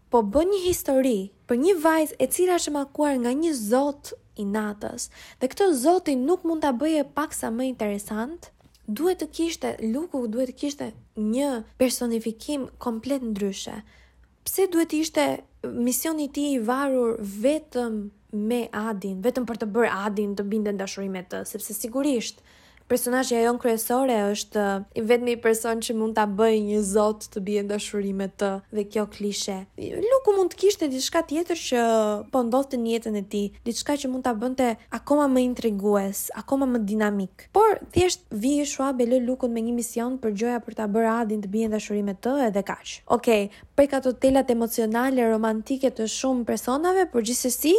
po 0.08 0.24
bën 0.32 0.48
një 0.54 0.64
histori 0.70 1.18
për 1.52 1.60
një 1.66 1.76
vajzë 1.84 2.16
e 2.16 2.28
cila 2.36 2.56
është 2.62 2.76
makuar 2.80 3.20
nga 3.20 3.36
një 3.44 3.52
zot 3.66 4.16
i 4.40 4.44
natës. 4.44 5.08
Dhe 5.40 5.48
këtë 5.50 5.68
zoti 5.80 6.14
nuk 6.16 6.44
mund 6.44 6.62
ta 6.64 6.72
bëje 6.72 7.04
pak 7.16 7.34
sa 7.34 7.50
më 7.50 7.68
interesant. 7.72 8.50
Duhet 8.86 9.18
të 9.24 9.28
kishte 9.36 9.72
luku, 9.82 10.20
duhet 10.30 10.52
të 10.52 10.56
kishte 10.60 10.90
një 11.16 11.50
personifikim 11.80 12.68
komplet 12.78 13.24
ndryshe. 13.32 13.80
Pse 14.46 14.68
duhet 14.70 14.92
të 14.92 15.00
ishte 15.02 15.24
misioni 15.86 16.28
i 16.28 16.30
ti 16.30 16.34
tij 16.44 16.58
i 16.60 16.66
varur 16.68 17.16
vetëm 17.42 17.96
me 18.46 18.66
Adin, 18.86 19.18
vetëm 19.24 19.46
për 19.48 19.58
të 19.62 19.68
bërë 19.74 19.90
Adin 20.06 20.36
të 20.38 20.44
binde 20.52 20.70
në 20.76 20.82
dashurimet 20.84 21.30
të, 21.32 21.40
sepse 21.50 21.74
sigurisht, 21.74 22.42
Personazhi 22.88 23.34
i 23.34 23.42
jon 23.44 23.56
kryesore 23.58 24.14
është 24.30 24.60
uh, 24.62 24.84
i 24.94 25.02
vetmi 25.02 25.32
person 25.42 25.80
që 25.82 25.94
mund 25.98 26.14
ta 26.14 26.22
bëjë 26.30 26.60
një 26.68 26.82
zot 26.86 27.24
të 27.34 27.42
bie 27.42 27.62
ndashuri 27.66 28.12
me 28.14 28.28
të 28.30 28.50
dhe 28.78 28.84
kjo 28.86 29.06
klishe. 29.10 29.56
Luku 30.06 30.34
mund 30.36 30.52
të 30.54 30.60
kishte 30.60 30.88
diçka 30.92 31.24
tjetër 31.26 31.58
që 31.64 31.82
po 32.30 32.44
ndodhte 32.46 32.78
në 32.78 32.92
jetën 32.92 33.18
e 33.18 33.24
tij, 33.32 33.48
diçka 33.66 33.96
që 34.04 34.10
mund 34.12 34.22
ta 34.28 34.36
bënte 34.38 34.68
akoma 35.00 35.26
më 35.34 35.42
intrigues, 35.48 36.22
akoma 36.38 36.68
më 36.76 36.84
dinamik. 36.86 37.48
Por 37.56 37.80
thjesht 37.96 38.22
vi 38.30 38.52
i 38.62 38.68
shua 38.70 38.92
be 38.94 39.08
lë 39.10 39.18
Lukun 39.26 39.50
me 39.56 39.66
një 39.66 39.74
mision 39.80 40.14
për 40.22 40.38
gjoja 40.38 40.62
për 40.66 40.78
ta 40.78 40.86
bërë 40.86 41.14
Adin 41.24 41.42
të 41.42 41.50
bie 41.56 41.66
ndashuri 41.66 42.04
me 42.06 42.14
të 42.14 42.36
edhe 42.52 42.62
kaq. 42.70 43.00
Okej, 43.18 43.48
okay, 43.50 43.70
prej 43.74 43.96
ato 43.98 44.14
telat 44.14 44.54
emocionale 44.54 45.26
romantike 45.26 45.90
të 45.90 46.06
shumë 46.20 46.46
personave, 46.46 47.08
por 47.10 47.26
gjithsesi 47.26 47.74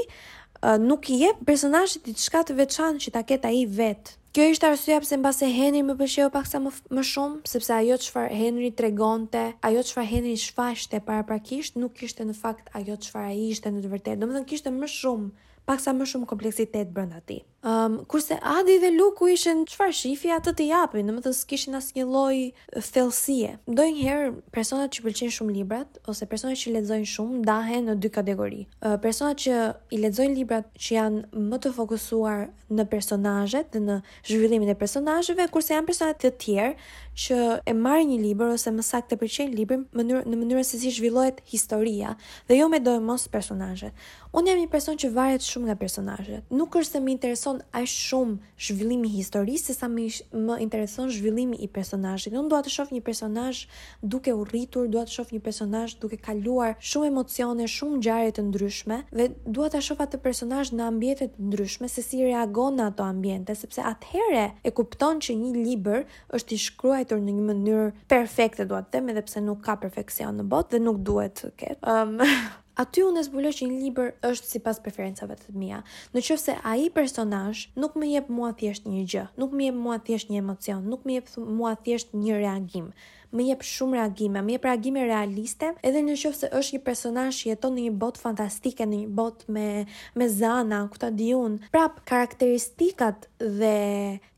nuk 0.80 1.10
i 1.10 1.20
jep 1.22 1.38
personazhit 1.46 2.06
diçka 2.08 2.42
të 2.48 2.56
veçantë 2.58 3.04
që 3.06 3.14
ta 3.14 3.22
ketë 3.26 3.50
ai 3.50 3.64
vet. 3.70 4.14
Kjo 4.34 4.48
ishte 4.52 4.68
arsyeja 4.70 5.02
pse 5.02 5.18
mbase 5.18 5.48
Henry 5.54 5.82
më 5.86 5.96
pëlqeu 6.00 6.30
pak 6.34 6.46
sa 6.46 6.60
më, 6.62 6.72
më 6.94 7.04
shumë, 7.10 7.40
sepse 7.50 7.74
ajo 7.74 7.98
çfarë 8.04 8.38
Henry 8.38 8.70
tregonte, 8.76 9.44
ajo 9.66 9.82
çfarë 9.88 10.10
Henry 10.12 10.36
shfaqte 10.38 11.00
paraprakisht 11.08 11.78
nuk 11.82 11.98
ishte 12.06 12.26
në 12.26 12.36
fakt 12.38 12.70
ajo 12.78 12.98
çfarë 13.02 13.32
ai 13.34 13.48
ishte 13.54 13.72
në 13.74 13.84
të 13.86 13.94
vërtetë. 13.96 14.22
Domethënë 14.24 14.50
kishte 14.52 14.74
më 14.78 14.90
shumë, 14.94 15.32
pak 15.70 15.82
sa 15.84 15.94
më 15.98 16.06
shumë 16.12 16.30
kompleksitet 16.30 16.94
brenda 16.94 17.22
tij. 17.28 17.42
Um, 17.68 17.96
kurse 18.06 18.40
Adi 18.42 18.78
dhe 18.80 18.92
Luku 18.96 19.28
ishen 19.36 19.66
qëfar 19.68 19.90
shifja 19.92 20.38
atë 20.40 20.54
të 20.56 20.66
japin, 20.70 21.04
në 21.10 21.16
më 21.18 21.24
të 21.26 21.32
s'kishin 21.36 21.76
as 21.76 21.90
një 21.98 22.04
loj 22.08 22.38
thelsie. 22.96 23.50
Dojnë 23.68 23.98
herë, 24.06 24.30
personat 24.56 24.94
që 24.96 25.04
pëlqin 25.04 25.34
shumë 25.36 25.56
librat, 25.58 26.00
ose 26.08 26.30
personat 26.32 26.62
që 26.62 26.70
i 26.72 26.76
ledzojnë 26.78 27.10
shumë, 27.16 27.40
dahen 27.50 27.90
në 27.92 27.96
dy 28.06 28.12
kategori. 28.20 28.62
Uh, 28.80 28.96
personat 29.04 29.42
që 29.44 29.58
i 29.98 30.00
ledzojnë 30.00 30.38
librat 30.40 30.70
që 30.80 30.96
janë 30.96 31.44
më 31.52 31.60
të 31.66 31.74
fokusuar 31.82 32.46
në 32.78 32.86
personajet 32.92 33.74
dhe 33.76 33.82
në 33.84 33.98
zhvillimin 34.30 34.72
e 34.72 34.78
personajeve, 34.80 35.50
kurse 35.56 35.76
janë 35.76 35.88
personat 35.90 36.18
të 36.24 36.32
tjerë 36.40 36.72
që 37.18 37.38
e 37.66 37.74
marrë 37.74 38.06
një 38.14 38.18
libër 38.24 38.54
ose 38.58 38.72
më 38.76 38.84
sak 38.86 39.08
të 39.10 39.18
përqenjë 39.22 39.56
libr, 39.58 39.80
mënyrë, 39.98 40.24
në 40.30 40.40
mënyrë 40.44 40.64
se 40.68 40.78
si 40.82 40.92
zhvillohet 40.94 41.40
historia, 41.50 42.12
dhe 42.48 42.60
jo 42.60 42.68
me 42.72 42.80
dojnë 42.84 43.04
mos 43.08 43.26
personajet. 43.34 43.96
Unë 44.38 44.52
jam 44.52 44.60
një 44.62 44.68
person 44.74 45.00
që 45.02 45.10
varet 45.16 45.42
shumë 45.48 45.72
nga 45.72 45.76
personazhet. 45.82 46.44
Nuk 46.54 46.76
është 46.78 47.00
se 47.00 47.02
më 47.02 47.14
intereson 47.16 47.57
intereson 47.58 47.96
shumë 48.00 48.38
zhvillimi 48.66 49.08
i 49.10 49.14
historisë 49.20 49.72
sesa 49.72 49.88
më 49.90 50.04
më 50.48 50.58
intereson 50.66 51.10
zhvillimi 51.14 51.58
i 51.60 51.68
personazhit. 51.78 52.36
Unë 52.38 52.52
dua 52.52 52.60
të 52.66 52.72
shoh 52.74 52.92
një 52.96 53.02
personazh 53.08 53.62
duke 54.14 54.32
u 54.38 54.44
rritur, 54.50 54.88
dua 54.94 55.06
të 55.08 55.14
shoh 55.16 55.32
një 55.36 55.42
personazh 55.48 55.96
duke 56.04 56.20
kaluar 56.28 56.76
shumë 56.92 57.10
emocione, 57.12 57.68
shumë 57.78 57.98
ngjarje 58.02 58.36
të 58.38 58.46
ndryshme 58.50 59.00
dhe 59.20 59.30
dua 59.58 59.70
ta 59.74 59.82
shoh 59.88 60.00
atë 60.06 60.20
personazh 60.28 60.74
në 60.78 60.84
ambiente 60.92 61.30
të 61.32 61.48
ndryshme 61.50 61.90
se 61.96 62.04
si 62.10 62.22
reagon 62.28 62.78
në 62.80 62.90
ato 62.92 63.08
ambiente, 63.08 63.56
sepse 63.64 63.82
atëherë 63.94 64.46
e 64.68 64.74
kupton 64.80 65.22
që 65.28 65.38
një 65.42 65.52
libër 65.58 66.06
është 66.38 66.54
i 66.54 66.62
shkruar 66.68 67.18
në 67.18 67.34
një 67.38 67.48
mënyrë 67.50 67.88
perfekte, 68.12 68.66
dua 68.70 68.84
të 68.86 68.98
them, 68.98 69.10
edhe 69.14 69.26
pse 69.28 69.42
nuk 69.42 69.64
ka 69.68 69.78
perfeksion 69.82 70.38
në 70.42 70.48
botë 70.52 70.76
dhe 70.78 70.86
nuk 70.88 71.02
duhet 71.08 71.38
të 71.42 71.52
ketë. 71.62 71.84
Um, 71.98 72.18
aty 72.82 73.02
unë 73.10 73.22
e 73.22 73.26
zbuloj 73.26 73.52
që 73.60 73.68
një 73.68 73.78
liber 73.82 74.12
është 74.28 74.50
si 74.54 74.60
pas 74.64 74.80
preferencave 74.86 75.36
të 75.40 75.50
të 75.50 75.56
mija. 75.58 75.80
Në 76.14 76.24
qëfë 76.28 76.44
se 76.44 76.56
i 76.84 76.90
personash 76.94 77.68
nuk 77.82 77.96
me 77.98 78.10
jep 78.12 78.30
mua 78.38 78.52
thjesht 78.60 78.88
një 78.90 79.04
gjë, 79.14 79.24
nuk 79.42 79.54
me 79.58 79.70
jep 79.72 79.80
mua 79.88 79.98
thjesht 80.10 80.32
një 80.32 80.42
emocion, 80.44 80.84
nuk 80.92 81.06
me 81.10 81.18
jep 81.18 81.32
mua 81.62 81.74
thjesht 81.86 82.14
një 82.22 82.38
reagim 82.42 82.92
më 83.36 83.48
jep 83.52 83.64
shumë 83.66 83.98
reagime, 84.00 84.42
më 84.46 84.56
jep 84.56 84.66
reagime 84.68 85.04
realiste, 85.08 85.74
edhe 85.86 86.04
në 86.06 86.16
qoftë 86.22 86.40
se 86.46 86.50
është 86.56 86.78
një 86.78 86.82
personazh 86.88 87.40
që 87.42 87.50
jeton 87.52 87.76
në 87.76 87.86
një 87.88 87.94
botë 88.02 88.22
fantastike, 88.24 88.88
në 88.88 89.02
një 89.04 89.10
botë 89.20 89.52
me 89.58 89.68
me 90.22 90.28
zana, 90.32 90.80
ku 90.92 91.00
ta 91.02 91.10
diun. 91.12 91.58
Prap 91.74 92.00
karakteristikat 92.08 93.28
dhe 93.42 93.74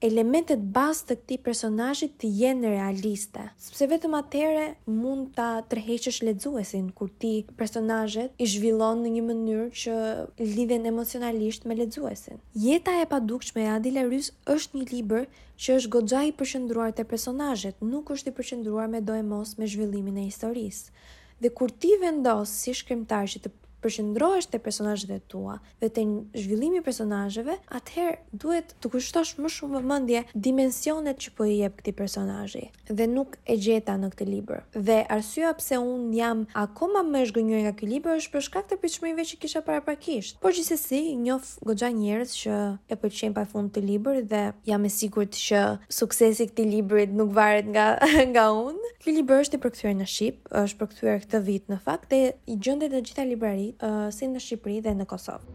elementet 0.04 0.62
bazë 0.76 1.10
të 1.10 1.16
këtij 1.20 1.40
personazhi 1.46 2.10
të 2.20 2.32
jenë 2.42 2.72
realiste, 2.74 3.44
sepse 3.62 3.90
vetëm 3.92 4.16
atëherë 4.22 4.66
mund 4.94 5.32
ta 5.38 5.52
tërheqësh 5.70 6.22
lexuesin 6.28 6.90
kur 6.98 7.12
ti 7.22 7.34
personazhet 7.60 8.34
i 8.42 8.48
zhvillon 8.50 9.04
në 9.06 9.14
një 9.18 9.26
mënyrë 9.30 9.70
që 9.84 9.96
lidhen 10.56 10.90
emocionalisht 10.90 11.68
me 11.70 11.78
lexuesin. 11.80 12.42
Jeta 12.54 12.98
e 13.02 13.06
padukshme 13.10 13.64
e 13.68 13.72
Adila 13.78 14.08
Rys 14.10 14.34
është 14.50 14.80
një 14.82 14.90
libër 14.94 15.28
që 15.60 15.74
është 15.78 15.90
goxha 15.94 16.20
i 16.28 16.34
përqendruar 16.42 16.94
te 16.98 17.04
personazhet, 17.14 17.82
nuk 17.94 18.12
është 18.16 18.32
i 18.32 18.36
përqendruar 18.38 18.88
me 18.94 19.02
do 19.10 19.16
me 19.62 19.68
zhvillimin 19.74 20.20
e 20.22 20.28
historisë. 20.28 20.94
Dhe 21.44 21.50
kur 21.60 21.72
ti 21.84 21.92
vendos 22.06 22.54
si 22.62 22.74
shkrimtar 22.82 23.28
që 23.34 23.42
të 23.44 23.52
përqendrohesh 23.84 24.48
te 24.52 24.60
personazhet 24.60 25.12
e 25.12 25.20
tua 25.34 25.56
dhe 25.82 25.90
te 25.96 26.04
zhvillimi 26.42 26.80
i 26.82 26.84
personazheve, 26.86 27.56
atëherë 27.68 28.40
duhet 28.44 28.74
të 28.84 28.92
kushtosh 28.96 29.36
më 29.44 29.52
shumë 29.56 29.82
vëmendje 29.84 30.24
dimensionet 30.48 31.20
që 31.24 31.34
po 31.38 31.48
i 31.50 31.56
jep 31.62 31.78
këtij 31.80 31.96
personazhi 32.00 32.66
dhe 32.90 33.06
nuk 33.10 33.38
e 33.46 33.56
gjeta 33.62 33.96
në 34.02 34.10
këtë 34.16 34.28
libër. 34.30 34.64
Dhe 34.90 35.00
arsyeja 35.16 35.54
pse 35.60 35.80
un 35.82 36.10
jam 36.18 36.44
akoma 36.58 37.04
më 37.08 37.24
zhgënjur 37.30 37.64
nga 37.68 37.74
ky 37.80 37.90
libër 37.94 38.20
është 38.20 38.34
për 38.36 38.46
shkak 38.48 38.70
të 38.72 38.80
pritshmërive 38.82 39.28
që 39.32 39.40
kisha 39.44 39.64
paraprakisht. 39.68 40.40
Por 40.44 40.56
gjithsesi, 40.58 41.02
njoh 41.22 41.44
goxha 41.68 41.90
njerëz 41.96 42.36
që 42.44 42.56
e 42.94 43.00
pëlqejnë 43.00 43.38
pafund 43.38 43.74
të 43.76 43.86
libër 43.88 44.22
dhe 44.32 44.44
jam 44.70 44.86
e 44.86 44.92
sigurt 44.98 45.38
që 45.40 45.64
suksesi 46.00 46.46
i 46.48 46.52
këtij 46.52 46.68
libri 46.74 47.08
nuk 47.14 47.32
varet 47.38 47.70
nga 47.76 47.90
nga 48.34 48.48
un, 48.56 48.78
Lili 49.08 49.22
Bër 49.28 49.42
është 49.44 49.56
i 49.58 49.60
përkthyer 49.66 49.94
në 49.98 50.06
shqip, 50.14 50.50
është 50.62 50.80
përkthyer 50.80 51.22
këtë 51.24 51.40
vit 51.46 51.70
në 51.74 51.78
fakt 51.86 52.12
dhe 52.16 52.34
i 52.54 52.58
gjendet 52.68 52.92
në 52.96 53.00
gjitha 53.08 53.28
libraritë, 53.30 53.92
uh, 53.94 54.10
si 54.18 54.28
në 54.34 54.42
Shqipëri 54.48 54.82
dhe 54.90 54.98
në 55.02 55.06
Kosovë. 55.14 55.48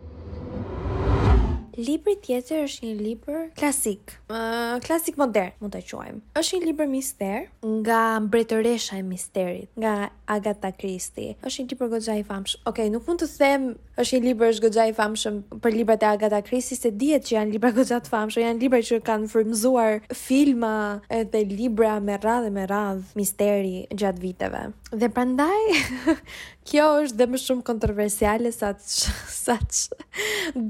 Libri 1.75 2.15
tjetër 2.23 2.61
është 2.69 2.85
një 2.87 2.93
libër 3.03 3.39
klasik, 3.59 4.13
uh, 4.31 4.77
klasik 4.85 5.17
modern, 5.19 5.51
mund 5.59 5.75
ta 5.75 5.81
quajmë. 5.83 6.21
Është 6.39 6.59
një 6.61 6.67
libër 6.69 6.87
mister 6.91 7.49
nga 7.81 8.01
mbretëresha 8.23 9.01
e 9.01 9.07
misterit, 9.07 9.73
nga 9.75 10.13
Agatha 10.31 10.71
Christie. 10.71 11.35
Është 11.43 11.65
një 11.65 11.73
libër 11.73 11.91
goxha 11.97 12.15
i 12.21 12.23
famshëm. 12.29 12.61
Okej, 12.63 12.71
okay, 12.71 12.93
nuk 12.95 13.09
mund 13.11 13.25
të 13.25 13.29
them 13.41 13.67
është 13.99 14.19
një 14.21 14.27
libër 14.29 14.53
është 14.55 14.63
goxha 14.69 14.87
i 14.87 14.95
famshëm 15.01 15.41
për 15.65 15.77
librat 15.81 16.07
e 16.07 16.11
Agatha 16.15 16.41
Christie, 16.47 16.79
se 16.79 16.93
dihet 17.03 17.27
që 17.27 17.37
janë 17.41 17.57
libra 17.57 17.73
goxha 17.81 17.99
të 18.07 18.15
famshëm, 18.15 18.47
janë 18.47 18.63
libra 18.63 18.83
që 18.93 19.01
kanë 19.11 19.29
frymëzuar 19.35 19.99
filma 20.15 20.75
edhe 21.11 21.43
libra 21.51 21.97
me 22.01 22.21
radhë 22.23 22.55
me 22.55 22.69
radhë 22.71 23.19
misteri 23.19 23.81
gjatë 23.91 24.23
viteve. 24.23 24.65
Dhe 24.95 25.11
prandaj 25.11 25.59
Kjo 26.65 26.85
është 27.05 27.19
dhe 27.21 27.27
më 27.31 27.39
shumë 27.43 27.63
kontroversiale 27.69 28.51
sa 28.57 28.71
që, 28.73 29.13
sa 29.45 29.57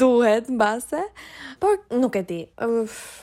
duhet 0.03 0.49
në 0.51 0.59
base, 0.59 1.03
por 1.63 1.77
nuk 2.03 2.17
e 2.19 2.25
ti. 2.27 2.41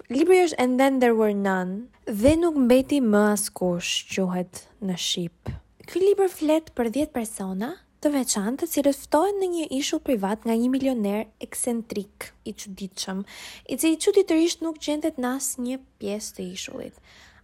libri 0.10 0.40
është 0.46 0.58
And 0.64 0.80
Then 0.80 1.02
There 1.04 1.18
Were 1.20 1.36
None 1.36 1.90
dhe 2.22 2.34
nuk 2.40 2.56
mbeti 2.64 3.02
më 3.04 3.24
askush 3.34 4.14
quhet 4.16 4.64
në 4.88 4.96
Shqip. 4.96 5.52
Kjo 5.90 6.00
libër 6.06 6.32
fletë 6.32 6.76
për 6.78 6.92
10 6.96 7.12
persona 7.20 7.72
të 8.02 8.14
veçantë 8.16 8.62
të 8.64 8.70
cilët 8.76 9.02
ftohen 9.04 9.36
në 9.44 9.50
një 9.56 9.66
ishull 9.78 10.02
privat 10.08 10.48
nga 10.48 10.56
një 10.56 10.70
milioner 10.74 11.26
eksentrik 11.46 12.32
i 12.50 12.56
që 12.56 12.72
ditëshëm, 12.80 13.20
i 13.76 13.76
që 13.78 13.92
i 13.92 13.98
që 14.00 14.64
nuk 14.66 14.80
gjendet 14.80 15.20
në 15.22 15.34
një 15.68 15.78
pjesë 16.02 16.34
të 16.40 16.48
ishullit. 16.56 16.96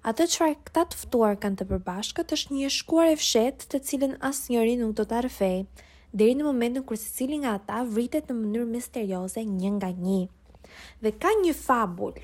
Atë 0.08 0.24
qëfar 0.32 0.52
këta 0.70 0.84
të 0.88 0.98
ftuar 1.02 1.34
kanë 1.44 1.58
të 1.60 1.66
përbashkët 1.68 2.30
është 2.36 2.54
një 2.58 2.68
shkuar 2.72 3.10
e 3.12 3.16
fshet 3.20 3.66
të 3.74 3.80
cilin 3.90 4.14
as 4.28 4.38
njëri 4.48 4.76
nuk 4.80 4.94
do 4.96 5.04
të 5.10 5.18
arfej, 5.18 5.58
deri 6.22 6.36
në 6.40 6.46
momentin 6.48 6.86
kur 6.88 6.96
se 7.02 7.10
cilin 7.18 7.42
nga 7.44 7.58
ata 7.60 7.82
vritet 7.92 8.32
në 8.32 8.38
mënyrë 8.38 8.70
misterioze 8.72 9.44
një 9.50 9.74
nga 9.76 9.90
një. 10.06 10.22
Dhe 11.04 11.12
ka 11.26 11.34
një 11.44 11.52
fabul 11.64 12.16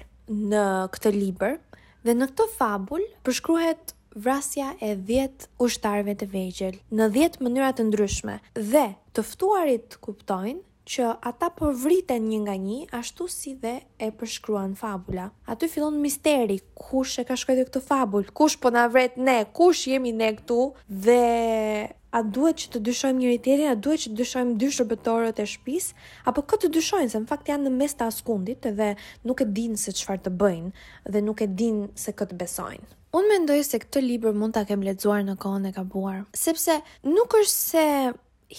në 0.53 0.63
këtë 0.95 1.11
liber, 1.17 1.59
dhe 2.07 2.15
në 2.15 2.29
këtë 2.31 2.47
fabul 2.55 3.03
përshkruhet 3.27 3.91
vrasja 4.15 4.69
e 4.79 4.95
10 5.11 5.51
ushtarve 5.67 6.15
të 6.23 6.31
vejgjel, 6.37 6.79
në 6.87 7.11
10 7.19 7.43
mënyra 7.43 7.73
të 7.75 7.89
ndryshme 7.91 8.39
dhe 8.71 8.85
të 9.11 9.27
ftuarit 9.33 9.99
kuptojnë 10.07 10.63
që 10.85 11.15
ata 11.23 11.47
po 11.55 11.71
vriten 11.71 12.25
një 12.27 12.39
nga 12.43 12.55
një, 12.59 12.77
ashtu 12.99 13.27
si 13.31 13.53
dhe 13.59 13.73
e 13.97 14.09
përshkruan 14.19 14.73
fabula. 14.79 15.29
Aty 15.49 15.67
fillon 15.71 15.99
misteri, 16.03 16.59
kush 16.75 17.19
e 17.21 17.27
ka 17.27 17.37
shkruar 17.39 17.69
këtë 17.69 17.81
fabul? 17.85 18.25
Kush 18.35 18.57
po 18.59 18.71
na 18.73 18.85
vret 18.91 19.15
ne? 19.17 19.39
Kush 19.55 19.87
jemi 19.93 20.11
ne 20.15 20.33
këtu? 20.39 20.57
Dhe 20.87 21.19
a 22.13 22.19
duhet 22.21 22.59
që 22.61 22.71
të 22.73 22.81
dyshojmë 22.87 23.19
njëri 23.23 23.37
tjetrin, 23.45 23.69
a 23.71 23.77
duhet 23.79 24.03
që 24.03 24.11
të 24.11 24.17
dyshojmë 24.19 24.57
dy 24.61 24.71
shërbëtorët 24.77 25.39
e 25.41 25.45
shtëpis, 25.53 25.87
apo 26.29 26.43
këtë 26.51 26.67
të 26.67 26.73
dyshojnë 26.75 27.13
se 27.15 27.23
në 27.23 27.31
fakt 27.31 27.49
janë 27.49 27.65
në 27.69 27.75
mes 27.79 27.95
të 27.97 28.09
askundit 28.11 28.67
dhe 28.79 28.91
nuk 29.23 29.41
e 29.41 29.47
dinë 29.55 29.79
se 29.85 29.95
çfarë 30.01 30.25
të 30.27 30.35
bëjnë 30.43 31.15
dhe 31.15 31.23
nuk 31.25 31.41
e 31.41 31.47
dinë 31.63 31.87
se 32.03 32.13
këtë 32.13 32.37
besojnë. 32.43 32.83
Unë 33.17 33.29
mendoj 33.33 33.59
se 33.65 33.79
këtë 33.85 34.03
libër 34.03 34.37
mund 34.41 34.55
ta 34.57 34.65
kem 34.69 34.83
lexuar 34.85 35.23
në 35.25 35.39
kohën 35.41 35.67
e 35.69 35.73
gabuar, 35.79 36.23
sepse 36.37 36.79
nuk 37.07 37.33
është 37.41 37.57
se 37.63 37.85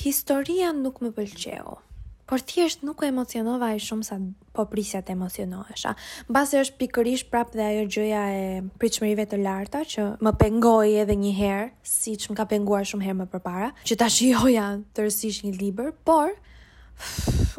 historia 0.05 0.75
nuk 0.75 1.01
më 1.05 1.15
pëlqeu. 1.19 1.84
Por 2.25 2.41
ti 2.41 2.63
është 2.65 2.87
nuk 2.89 3.03
e 3.05 3.11
emocionova 3.13 3.67
ai 3.75 3.81
shumë 3.85 4.07
sa 4.07 4.17
po 4.57 4.65
prisja 4.71 5.03
të 5.05 5.13
emocionohesha. 5.13 5.91
Mbas 6.31 6.55
është 6.57 6.79
pikërisht 6.81 7.29
prap 7.33 7.51
dhe 7.53 7.67
ajo 7.69 7.83
gjëja 7.97 8.23
e 8.37 8.47
pritshmërive 8.81 9.27
të 9.29 9.41
larta 9.43 9.83
që 9.89 10.07
më 10.25 10.33
pengoi 10.41 10.95
edhe 11.03 11.19
një 11.21 11.33
herë, 11.41 11.67
siç 11.85 12.31
më 12.31 12.39
ka 12.39 12.47
penguar 12.55 12.89
shumë 12.89 13.05
herë 13.11 13.19
më 13.21 13.29
parë, 13.45 13.69
që 13.85 13.99
ta 14.01 14.09
shijoja 14.17 14.71
tërësisht 14.97 15.45
një 15.45 15.53
libër, 15.61 15.93
por 16.09 16.33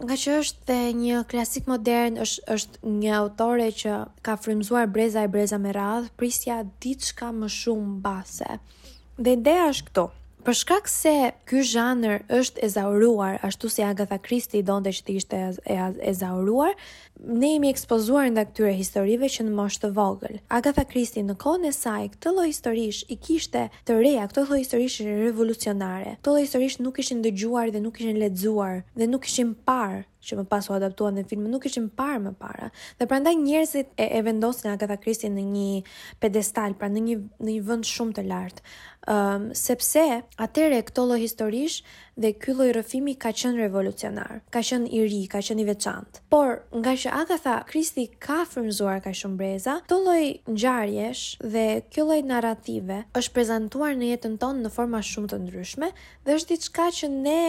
nga 0.08 0.18
që 0.18 0.34
është 0.40 0.66
dhe 0.72 0.80
një 0.98 1.22
klasik 1.30 1.70
modern 1.70 2.18
është, 2.26 2.42
është 2.56 2.98
një 3.04 3.14
autore 3.20 3.68
që 3.84 4.00
ka 4.26 4.38
frimzuar 4.40 4.88
breza 4.90 5.28
e 5.28 5.30
breza 5.36 5.60
me 5.62 5.76
radhë 5.78 6.10
prisja 6.18 6.62
ditë 6.82 7.12
shka 7.12 7.30
më 7.36 7.52
shumë 7.52 7.98
base 8.06 8.58
dhe 9.20 9.36
ndeja 9.40 9.68
është 9.76 9.90
këto 9.90 10.08
Për 10.46 10.54
shkak 10.58 10.90
se 10.94 11.12
ky 11.50 11.64
zhanër 11.66 12.22
është 12.40 12.62
e 12.62 12.68
zauruar, 12.70 13.40
ashtu 13.48 13.66
si 13.74 13.82
Agatha 13.82 14.20
Christie 14.28 14.62
donte 14.68 14.92
që 14.94 15.02
të 15.08 15.16
ishte 15.20 15.40
e 15.66 16.12
zauruar, 16.20 16.76
ne 17.40 17.50
jemi 17.56 17.72
ekspozuar 17.72 18.30
ndaj 18.30 18.44
këtyre 18.52 18.76
historive 18.78 19.30
që 19.38 19.48
në 19.48 19.56
moshë 19.62 19.82
të 19.82 19.90
vogël. 19.98 20.36
Agatha 20.60 20.86
Christie 20.92 21.24
në 21.26 21.40
kohën 21.42 21.66
e 21.66 21.74
saj 21.80 22.06
këtë 22.14 22.36
lloj 22.38 22.46
historish 22.52 23.02
i 23.10 23.18
kishte 23.26 23.66
të 23.90 23.98
reja, 24.04 24.30
këtë 24.30 24.46
lloj 24.52 24.62
historish 24.62 25.00
revolucionare. 25.10 26.14
Këto 26.20 26.38
lloj 26.38 26.46
historish 26.46 26.78
nuk 26.86 27.02
ishin 27.02 27.26
dëgjuar 27.26 27.74
dhe 27.74 27.82
nuk 27.88 27.98
ishin 28.04 28.22
lexuar 28.22 28.84
dhe 29.02 29.10
nuk 29.16 29.26
ishin 29.32 29.56
parë 29.72 30.04
që 30.28 30.40
më 30.40 30.46
pas 30.50 30.70
u 30.70 30.76
adaptuan 30.78 31.16
në 31.20 31.26
filmin, 31.30 31.52
nuk 31.54 31.68
ishin 31.70 31.88
parë 32.00 32.24
më 32.26 32.34
para. 32.42 32.72
Dhe 33.00 33.08
prandaj 33.12 33.36
njerëzit 33.44 33.94
e, 34.00 34.10
e 34.18 34.24
vendosin 34.26 34.74
Agatha 34.74 34.98
Christie 35.04 35.30
në 35.34 35.46
një 35.52 35.70
pedestal, 36.24 36.76
pra 36.80 36.90
në 36.92 37.06
një 37.08 37.20
në 37.46 37.54
një 37.54 37.62
vend 37.68 37.88
shumë 37.90 38.18
të 38.20 38.28
lartë. 38.32 38.68
Ëm 39.06 39.42
um, 39.52 39.52
sepse 39.54 40.02
atëre 40.42 40.80
këto 40.88 41.04
lloj 41.06 41.20
historish 41.22 41.76
dhe 42.18 42.32
ky 42.42 42.56
lloj 42.58 42.72
rrëfimi 42.74 43.14
ka 43.22 43.30
qenë 43.38 43.60
revolucionar, 43.68 44.40
ka 44.50 44.64
qenë 44.66 44.88
i 44.98 45.04
ri, 45.06 45.20
ka 45.30 45.44
qenë 45.46 45.62
i 45.62 45.66
veçantë. 45.68 46.24
Por 46.34 46.64
nga 46.74 46.96
që 46.98 47.12
Agatha 47.14 47.60
Christie 47.70 48.08
ka 48.24 48.40
frymzuar 48.50 49.04
ka 49.06 49.14
shumë 49.14 49.38
breza, 49.38 49.76
këto 49.86 50.00
lloj 50.02 50.24
ngjarjesh 50.56 51.26
dhe 51.54 51.66
ky 51.94 52.02
lloj 52.08 52.18
narrative 52.26 53.04
është 53.22 53.36
prezantuar 53.38 53.94
në 54.00 54.10
jetën 54.16 54.40
tonë 54.42 54.66
në 54.66 54.74
forma 54.74 55.04
shumë 55.06 55.32
të 55.36 55.42
ndryshme 55.44 55.92
dhe 56.26 56.40
është 56.40 56.56
diçka 56.56 56.90
që 57.04 57.12
ne 57.20 57.40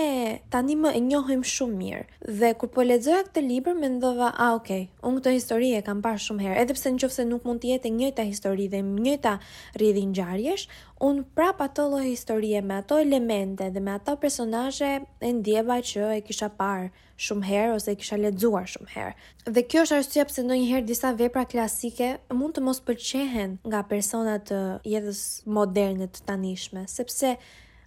tani 0.52 0.76
më 0.82 0.92
e 0.92 1.02
njohim 1.06 1.46
shumë 1.54 1.80
mirë. 1.80 2.04
Dhe 2.42 2.52
kur 2.66 2.82
po 2.82 2.82
lexoja 2.82 3.22
këtë 3.26 3.42
libër 3.46 3.74
mendova, 3.78 4.32
ah 4.42 4.56
okay, 4.58 4.88
unë 5.06 5.20
këtë 5.20 5.32
histori 5.36 5.68
e 5.76 5.80
kam 5.86 6.00
parë 6.02 6.20
shumë 6.24 6.42
herë, 6.46 6.56
edhe 6.64 6.74
pse 6.74 6.90
nëse 6.96 7.24
nuk 7.28 7.44
mund 7.46 7.60
të 7.62 7.68
jetë 7.74 7.88
e 7.88 7.92
njëjta 7.94 8.24
histori 8.26 8.66
dhe 8.72 8.80
e 8.82 8.86
njëjta 8.86 9.34
rrjedhi 9.78 10.02
ngjarjesh, 10.10 10.64
unë 11.06 11.22
prap 11.36 11.60
ato 11.66 11.84
lloj 11.92 12.06
histori 12.08 12.50
me 12.66 12.80
ato 12.82 12.98
elemente 12.98 13.68
dhe 13.70 13.80
me 13.86 13.92
ato 13.94 14.16
personazhe 14.22 14.90
e 15.20 15.32
ndjeva 15.38 15.78
që 15.90 16.16
e 16.16 16.20
kisha 16.26 16.48
parë 16.58 16.88
shumë 17.26 17.46
herë 17.52 17.76
ose 17.78 17.94
e 17.94 18.00
kisha 18.02 18.18
lexuar 18.24 18.66
shumë 18.74 18.90
herë. 18.96 19.12
Dhe 19.54 19.64
kjo 19.70 19.84
është 19.86 20.00
arsye 20.00 20.24
pse 20.32 20.46
ndonjëherë 20.48 20.88
disa 20.90 21.12
vepra 21.20 21.44
klasike 21.52 22.10
mund 22.34 22.56
të 22.58 22.66
mos 22.66 22.82
pëlqejnë 22.88 23.62
nga 23.70 23.84
persona 23.92 24.40
të 24.42 24.62
jetës 24.96 25.22
moderne 25.46 26.10
të 26.10 26.26
tanishme, 26.32 26.88
sepse 26.98 27.36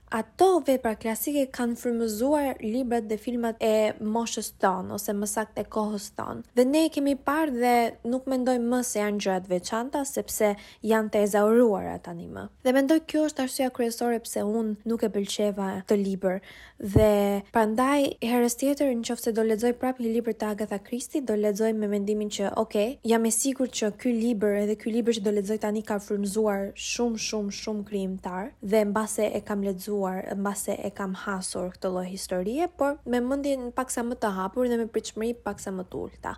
Ato 0.09 0.55
vepra 0.65 0.95
klasike 0.97 1.43
kanë 1.53 1.75
frymëzuar 1.77 2.57
librat 2.65 3.05
dhe 3.05 3.13
filmat 3.21 3.59
e 3.61 3.91
moshës 4.15 4.47
tonë 4.63 4.95
ose 4.95 5.13
më 5.13 5.27
saktë 5.29 5.65
kohës 5.75 6.07
tonë. 6.17 6.39
Dhe 6.57 6.63
ne 6.65 6.81
i 6.87 6.89
kemi 6.95 7.13
parë 7.13 7.53
dhe 7.53 7.73
nuk 8.09 8.25
mendoj 8.31 8.55
më 8.71 8.79
se 8.89 9.03
janë 9.03 9.21
gjëra 9.21 9.43
të 9.43 9.51
veçanta 9.51 10.01
sepse 10.09 10.49
janë 10.89 11.13
të 11.13 11.21
ezauruara 11.27 11.99
tani 12.07 12.25
më. 12.25 12.47
Dhe 12.65 12.73
mendoj 12.79 12.97
kjo 13.11 13.27
është 13.27 13.43
arsyeja 13.45 13.75
kryesore 13.77 14.17
pse 14.25 14.41
un 14.47 14.71
nuk 14.89 15.05
e 15.05 15.11
pëlqeva 15.19 15.69
të 15.91 15.99
libër. 16.01 16.41
Dhe 16.79 17.11
prandaj 17.53 18.09
herës 18.25 18.57
tjetër 18.61 18.89
nëse 19.03 19.35
do 19.37 19.45
lexoj 19.45 19.75
prap 19.83 20.01
një 20.01 20.15
libër 20.17 20.39
të 20.41 20.49
Agatha 20.55 20.81
Christie, 20.89 21.21
do 21.21 21.37
lexoj 21.45 21.69
me 21.83 21.91
mendimin 21.93 22.33
që, 22.33 22.49
ok, 22.63 22.79
jam 23.13 23.29
e 23.29 23.33
sigurt 23.37 23.77
që 23.77 23.93
ky 24.01 24.15
libër 24.17 24.57
edhe 24.63 24.79
ky 24.79 24.89
libër 24.97 25.19
që 25.19 25.25
do 25.29 25.37
lexoj 25.37 25.61
tani 25.67 25.85
ka 25.91 26.01
frymëzuar 26.01 26.71
shumë 26.89 27.23
shumë 27.29 27.55
shumë 27.61 27.87
krijimtar 27.93 28.53
dhe 28.73 28.83
mbase 28.89 29.27
e 29.37 29.43
kam 29.51 29.61
lexuar 29.69 29.97
shkuar 29.99 30.37
mbase 30.37 30.77
e 30.87 30.91
kam 30.93 31.13
hasur 31.23 31.67
këtë 31.73 31.89
lloj 31.91 32.05
historie, 32.09 32.67
por 32.79 32.99
me 33.13 33.19
mendjen 33.25 33.65
paksa 33.75 34.03
më 34.07 34.15
të 34.23 34.29
hapur 34.37 34.67
dhe 34.71 34.77
me 34.79 34.85
pritshmëri 34.93 35.35
paksa 35.47 35.71
më 35.75 35.85
të 35.91 36.01
ulta. 36.05 36.33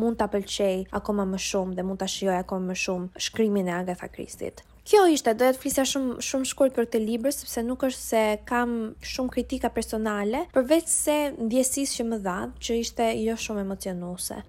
Mund 0.00 0.18
ta 0.20 0.26
pëlqej 0.32 0.80
akoma 0.98 1.24
më 1.34 1.38
shumë 1.48 1.76
dhe 1.78 1.82
mund 1.86 1.98
ta 2.02 2.08
shijoj 2.14 2.38
akoma 2.40 2.72
më 2.72 2.76
shumë 2.84 3.22
shkrimin 3.26 3.68
e 3.68 3.72
Agatha 3.76 4.08
christie 4.16 4.50
Kjo 4.84 5.04
ishte, 5.14 5.32
doja 5.40 5.54
të 5.56 5.60
flisja 5.62 5.84
shumë 5.88 6.20
shumë 6.30 6.46
shkurt 6.50 6.74
për 6.76 6.88
këtë 6.88 6.98
libër 7.04 7.32
sepse 7.38 7.62
nuk 7.64 7.86
është 7.88 8.02
se 8.10 8.22
kam 8.50 8.74
shumë 9.12 9.34
kritika 9.36 9.70
personale, 9.78 10.42
përveç 10.56 10.86
se 10.94 11.16
ndjesisë 11.46 11.96
që 11.98 12.04
më 12.10 12.18
dha, 12.26 12.38
që 12.64 12.76
ishte 12.84 13.08
jo 13.24 13.36
shumë 13.46 13.64
emocionuese. 13.64 14.42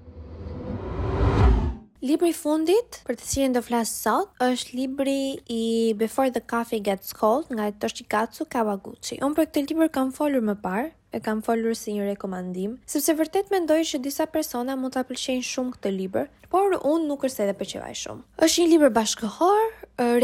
Libri 2.05 2.33
fundit 2.37 2.97
për 3.07 3.15
të 3.17 3.25
cilin 3.25 3.53
do 3.55 3.61
flas 3.65 3.89
sot 4.05 4.27
është 4.45 4.75
libri 4.77 5.39
i 5.55 5.59
Before 5.97 6.29
the 6.35 6.41
Coffee 6.51 6.77
Gets 6.85 7.15
Cold 7.17 7.47
nga 7.49 7.71
Toshikatsu 7.81 8.45
Kawaguchi. 8.45 9.17
Unë 9.25 9.33
për 9.39 9.47
këtë 9.47 9.63
libër 9.73 9.89
kam 9.95 10.11
folur 10.13 10.43
më 10.45 10.53
parë, 10.67 10.91
e 11.17 11.21
kam 11.25 11.41
folur 11.47 11.73
si 11.79 11.95
një 11.95 12.05
rekomandim, 12.11 12.75
sepse 12.93 13.15
vërtet 13.17 13.49
mendoj 13.55 13.79
që 13.93 14.01
disa 14.05 14.27
persona 14.35 14.77
mund 14.77 14.93
ta 14.99 15.01
pëlqejnë 15.09 15.47
shumë 15.49 15.77
këtë 15.79 15.93
libër, 15.95 16.29
por 16.53 16.77
unë 16.77 17.07
nuk 17.09 17.25
është 17.25 17.49
se 17.49 17.73
e 17.81 17.97
shumë. 18.05 18.21
Është 18.49 18.61
një 18.61 18.69
libër 18.75 18.93
bashkëkohor, 19.01 19.65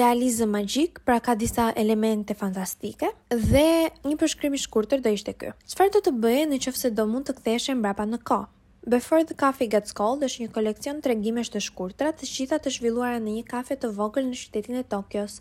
realizëm 0.04 0.54
magjik, 0.60 1.02
pra 1.04 1.18
ka 1.20 1.34
disa 1.34 1.72
elemente 1.86 2.38
fantastike 2.44 3.10
dhe 3.34 3.68
një 4.06 4.16
përshkrim 4.22 4.54
i 4.54 4.62
shkurtër 4.68 5.02
do 5.02 5.10
ishte 5.18 5.34
ky. 5.34 5.56
Çfarë 5.66 5.98
do 5.98 6.06
të 6.10 6.14
bëje 6.22 6.46
nëse 6.54 6.94
do 6.94 7.10
mund 7.14 7.26
të 7.26 7.40
ktheheshe 7.42 7.74
mbrapa 7.82 8.06
në 8.14 8.22
kohë? 8.30 8.54
Before 8.90 9.24
the 9.24 9.36
Coffee 9.38 9.70
Gets 9.70 9.94
Cold 9.94 10.24
është 10.26 10.42
një 10.42 10.52
koleksion 10.56 11.02
të 11.06 11.10
regjimesh 11.12 11.52
të 11.54 11.60
shkurtra 11.62 12.08
të 12.18 12.26
shqita 12.26 12.58
të 12.66 12.72
shvilluara 12.74 13.20
në 13.22 13.32
një 13.36 13.42
kafe 13.52 13.76
të 13.78 13.92
vogël 13.94 14.24
në 14.26 14.38
qytetin 14.40 14.80
e 14.80 14.82
Tokios. 14.90 15.36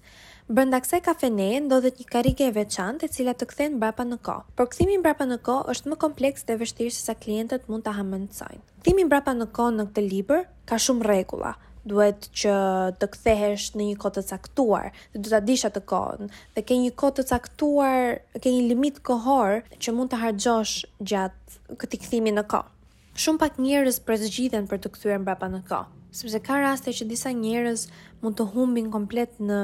Brënda 0.51 0.81
kse 0.85 0.99
kafeneje 1.07 1.63
ndodhet 1.65 2.03
një 2.03 2.05
karike 2.13 2.51
e 2.51 2.53
veçante 2.59 3.09
e 3.09 3.13
cila 3.15 3.33
të 3.33 3.47
kthejnë 3.55 3.79
brapa 3.81 4.05
në 4.05 4.19
ko. 4.29 4.35
Por 4.61 4.67
këthimi 4.69 4.99
brapa 5.07 5.25
në 5.31 5.39
ko 5.49 5.55
është 5.73 5.89
më 5.89 5.97
kompleks 6.05 6.45
dhe 6.51 6.59
vështirë 6.61 6.93
se 6.99 7.07
sa 7.09 7.15
klientët 7.23 7.65
mund 7.73 7.87
të 7.89 7.95
hamëndësojnë. 8.03 8.61
Këthimi 8.83 9.07
brapa 9.15 9.33
në 9.41 9.47
ko 9.57 9.71
në 9.79 9.87
këtë 9.89 10.05
liber 10.11 10.43
ka 10.69 10.77
shumë 10.87 11.07
regula 11.09 11.55
duhet 11.95 12.27
që 12.43 12.57
të 13.01 13.09
kthehesh 13.15 13.71
në 13.81 13.87
një 13.89 13.95
kohë 14.05 14.19
të 14.19 14.25
caktuar, 14.35 14.91
të 15.17 15.23
do 15.25 15.33
ta 15.33 15.41
dish 15.49 15.65
atë 15.71 15.81
kohën 15.95 16.29
dhe 16.29 16.61
ke 16.69 16.77
një 16.85 16.93
kohë 16.93 17.17
të 17.17 17.25
caktuar, 17.33 18.21
ke 18.37 18.53
një 18.53 18.61
limit 18.75 19.01
kohor 19.09 19.63
që 19.81 19.97
mund 19.97 20.13
të 20.13 20.21
harxhosh 20.27 20.75
gjatë 21.15 21.81
këtij 21.85 22.03
kthimi 22.05 22.37
në 22.37 22.45
kohë. 22.53 22.71
Shumë 23.19 23.41
pak 23.43 23.57
njerëz 23.59 23.97
përzgjidhen 24.07 24.67
për 24.71 24.79
të 24.85 24.91
kthyer 24.95 25.19
mbrapa 25.19 25.49
në 25.51 25.59
kohë, 25.67 25.91
sepse 26.15 26.41
ka 26.47 26.61
raste 26.63 26.93
që 26.95 27.07
disa 27.11 27.33
njerëz 27.35 27.89
mund 28.23 28.37
të 28.39 28.47
humbin 28.53 28.91
komplet 28.95 29.33
në 29.43 29.61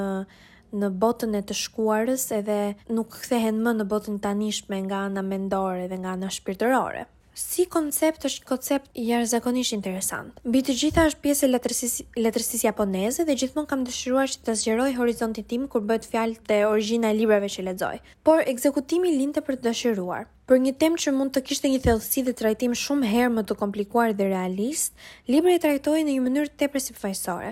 në 0.76 0.88
botën 1.00 1.36
e 1.38 1.40
të 1.46 1.54
shkuarës 1.54 2.24
edhe 2.34 2.56
nuk 2.92 3.20
kthehen 3.22 3.60
më 3.64 3.76
në 3.78 3.84
botën 3.92 4.18
tanishme 4.24 4.80
nga 4.88 5.04
ana 5.08 5.22
mendore 5.22 5.86
dhe 5.88 5.98
nga 6.02 6.16
ana 6.18 6.30
shpirtërore. 6.36 7.04
Si 7.38 7.68
koncept 7.70 8.26
është 8.28 8.48
koncept 8.50 8.90
i 8.98 9.04
jashtëzakonisht 9.12 9.76
interesant. 9.76 10.32
Mbi 10.44 10.64
të 10.66 10.76
gjitha 10.82 11.04
është 11.12 11.22
pjesë 11.26 11.46
e 11.46 11.50
letërsisë 11.54 12.06
letërsisë 12.26 12.66
japoneze 12.66 13.24
dhe 13.28 13.36
gjithmonë 13.44 13.70
kam 13.72 13.84
dëshiruar 13.86 14.32
që 14.34 14.42
të 14.46 14.56
zgjeroj 14.62 14.90
horizontin 14.98 15.44
tim 15.50 15.66
kur 15.70 15.86
bëhet 15.86 16.08
fjalë 16.12 16.42
te 16.48 16.62
origjina 16.68 17.12
e 17.14 17.18
librave 17.20 17.52
që 17.56 17.68
lexoj. 17.70 17.96
Por 18.26 18.42
ekzekutimi 18.52 19.14
lindte 19.20 19.44
për 19.48 19.60
të 19.60 19.70
dëshiruar. 19.70 20.32
Për 20.46 20.60
një 20.62 20.72
temë 20.78 20.98
që 21.02 21.10
mund 21.14 21.32
të 21.34 21.40
kishte 21.48 21.68
një 21.70 21.80
thellësi 21.84 22.22
dhe 22.28 22.32
trajtim 22.38 22.74
shumë 22.80 23.08
herë 23.10 23.30
më 23.36 23.42
të 23.50 23.54
komplikuar 23.58 24.12
dhe 24.18 24.28
realist, 24.30 24.92
libri 25.34 25.56
e 25.56 25.62
trajtoi 25.64 26.04
në 26.06 26.12
një 26.14 26.24
mënyrë 26.26 26.52
tepër 26.62 26.84
sipërfaqësore. 26.84 27.50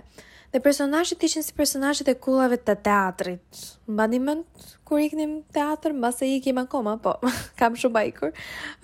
Dhe 0.55 0.61
personazhet 0.63 1.25
ishin 1.27 1.43
si 1.43 1.51
personazhet 1.59 2.13
e 2.13 2.15
kullave 2.27 2.61
të 2.63 2.77
teatrit, 2.87 3.65
mba 3.89 4.07
një 4.09 4.21
mënd 4.25 4.67
kur 4.85 5.01
iknim 5.01 5.39
teatr, 5.57 5.95
mba 5.97 6.11
se 6.13 6.27
i 6.29 6.41
kema 6.45 6.67
koma, 6.69 6.99
po, 7.01 7.15
kam 7.59 7.73
shumë 7.81 7.95
bajkur, 7.99 8.35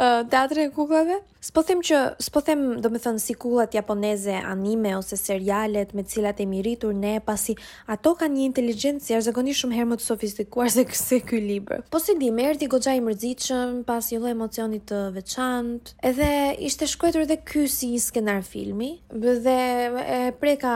uh, 0.01 0.23
teatrë 0.33 0.69
e 0.69 0.73
kuklave. 0.73 1.19
Spo 1.45 1.63
them 1.65 1.81
që, 1.85 1.99
spo 2.21 2.41
them, 2.45 2.65
do 2.85 2.89
me 2.93 3.01
thënë, 3.01 3.21
si 3.21 3.35
kullat 3.41 3.73
japoneze, 3.77 4.35
anime 4.45 4.93
ose 4.99 5.17
serialet 5.17 5.93
me 5.97 6.03
cilat 6.09 6.41
e 6.41 6.47
miritur 6.49 6.93
ne, 6.97 7.15
pasi 7.25 7.55
ato 7.89 8.15
ka 8.21 8.29
një 8.29 8.47
inteligencë 8.49 9.01
si 9.25 9.53
shumë 9.57 9.77
herë 9.79 9.89
më 9.89 9.99
të 9.99 10.05
sofistikuar 10.05 10.69
se 10.73 10.85
këse 10.89 11.21
ky 11.25 11.41
libër. 11.45 11.81
Po 11.93 11.97
si 12.01 12.13
di, 12.21 12.29
me 12.31 12.49
erdi 12.51 12.69
gogja 12.69 12.93
i 12.99 13.05
mërzicëm, 13.05 13.85
pas 13.89 14.05
i 14.13 14.17
emocionit 14.21 14.85
të 14.91 15.01
veçant, 15.17 15.95
edhe 16.05 16.29
ishte 16.69 16.89
shkretur 16.93 17.25
dhe 17.33 17.39
ky 17.45 17.65
si 17.73 17.89
një 17.95 18.03
skenar 18.05 18.43
filmi, 18.45 18.99
dhe 19.13 19.57
e 20.19 20.21
preka 20.41 20.75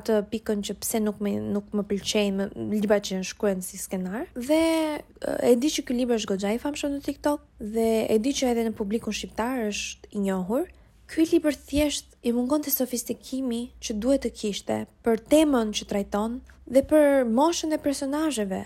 atë 0.00 0.20
pikën 0.34 0.60
që 0.68 0.76
pse 0.84 1.00
nuk 1.08 1.20
me, 1.24 1.36
nuk 1.40 1.72
më 1.72 1.86
pëlqejnë, 1.94 2.50
liba 2.72 3.00
që 3.00 3.20
në 3.22 3.30
në 3.54 3.64
si 3.66 3.78
skenar 3.78 4.26
dhe 4.34 5.02
e 5.46 5.52
di 5.60 5.70
që 5.72 5.84
ky 5.88 5.96
libër 6.00 6.20
është 6.22 6.30
goxha 6.32 6.54
i 6.56 6.62
famshëm 6.62 6.96
në 6.96 7.04
TikTok 7.06 7.44
dhe 7.76 7.88
e 8.08 8.18
di 8.22 8.32
që 8.34 8.50
edhe 8.54 8.64
në 8.70 8.74
publikun 8.78 9.14
shqiptar 9.14 9.66
është 9.70 10.10
i 10.16 10.24
njohur. 10.26 10.66
Ky 11.06 11.22
libër 11.30 11.54
thjesht 11.68 12.16
i 12.26 12.32
mungon 12.34 12.64
të 12.66 12.72
sofistikimi 12.74 13.60
që 13.78 13.94
duhet 14.02 14.24
të 14.26 14.32
kishte 14.40 14.80
për 15.06 15.20
temën 15.30 15.68
që 15.78 15.86
trajton 15.92 16.40
dhe 16.66 16.80
për 16.90 17.04
moshën 17.30 17.70
e 17.70 17.78
personazheve. 17.78 18.64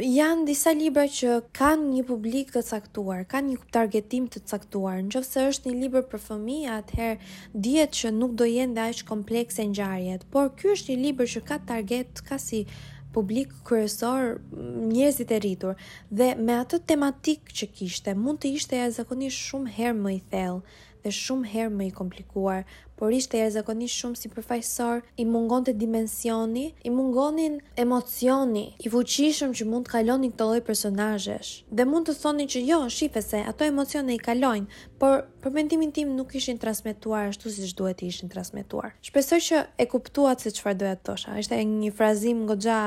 Jan 0.00 0.46
disa 0.48 0.72
libra 0.72 1.04
që 1.04 1.34
kanë 1.58 1.90
një 1.98 2.06
publik 2.08 2.54
të 2.54 2.62
caktuar, 2.64 3.26
kanë 3.28 3.50
një 3.52 3.58
targetim 3.76 4.30
të 4.32 4.40
caktuar. 4.48 5.02
Nëse 5.04 5.44
është 5.50 5.68
një 5.74 5.82
libër 5.82 6.06
për 6.14 6.22
fëmijë, 6.30 6.72
atëherë 6.78 7.36
dihet 7.68 7.92
që 8.00 8.14
nuk 8.22 8.32
do 8.40 8.48
jenë 8.48 8.72
dash 8.80 9.04
komplekse 9.10 9.60
ngjarjet, 9.68 10.24
por 10.32 10.48
ky 10.56 10.72
është 10.72 10.94
një 10.96 11.02
libër 11.04 11.30
që 11.34 11.44
ka 11.52 11.60
target 11.68 12.24
ka 12.24 12.40
si 12.40 12.64
publik 13.12 13.48
kryesor 13.68 14.38
mm, 14.38 14.88
njerëzit 14.92 15.30
e 15.36 15.40
rritur 15.42 15.76
dhe 16.20 16.30
me 16.46 16.56
atë 16.62 16.78
tematik 16.92 17.52
që 17.60 17.68
kishte 17.76 18.14
mund 18.22 18.42
të 18.42 18.52
ishte 18.58 18.78
e 18.78 18.88
zakonisht 18.98 19.48
shumë 19.48 19.74
herë 19.78 19.98
më 20.06 20.14
i 20.14 20.20
thellë 20.32 20.78
dhe 21.04 21.14
shumë 21.18 21.52
herë 21.54 21.74
më 21.78 21.88
i 21.90 21.94
komplikuar 22.00 22.64
por 23.02 23.10
ishte 23.10 23.42
zakonisht 23.50 23.98
shumë 23.98 24.14
si 24.20 24.28
përfajsor, 24.30 25.00
i 25.18 25.24
mungon 25.26 25.64
të 25.66 25.72
dimensioni, 25.74 26.68
i 26.86 26.90
mungonin 26.94 27.56
emocioni, 27.74 28.62
i 28.86 28.90
fuqishëm 28.92 29.50
që 29.58 29.64
mund 29.66 29.88
të 29.88 29.92
kalonin 29.96 30.30
këto 30.30 30.46
loj 30.52 30.60
personajesh. 30.68 31.50
Dhe 31.74 31.82
mund 31.90 32.06
të 32.06 32.14
thonin 32.20 32.46
që 32.52 32.60
jo, 32.68 32.78
shife 32.94 33.18
se, 33.26 33.40
ato 33.50 33.66
emocione 33.66 34.14
i 34.14 34.20
kalojnë, 34.22 34.70
por 35.02 35.24
për 35.42 35.56
mendimin 35.56 35.90
tim 35.96 36.12
nuk 36.14 36.30
ishin 36.38 36.60
transmituar 36.62 37.32
ashtu 37.32 37.50
si 37.50 37.66
që 37.72 37.74
duhet 37.80 38.04
i 38.06 38.10
ishin 38.14 38.30
transmituar. 38.30 38.94
Shpesoj 39.02 39.40
që 39.48 39.62
e 39.82 39.86
kuptuat 39.90 40.44
se 40.46 40.52
qëfar 40.54 40.76
doja 40.78 40.94
të 41.00 41.04
thosha, 41.08 41.34
ishte 41.42 41.58
një 41.64 41.90
frazim 41.98 42.44
ngo 42.46 42.54
gja 42.62 42.78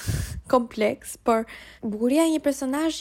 kompleks, 0.52 1.14
por 1.22 1.46
bukuria 1.86 2.26
një 2.34 2.42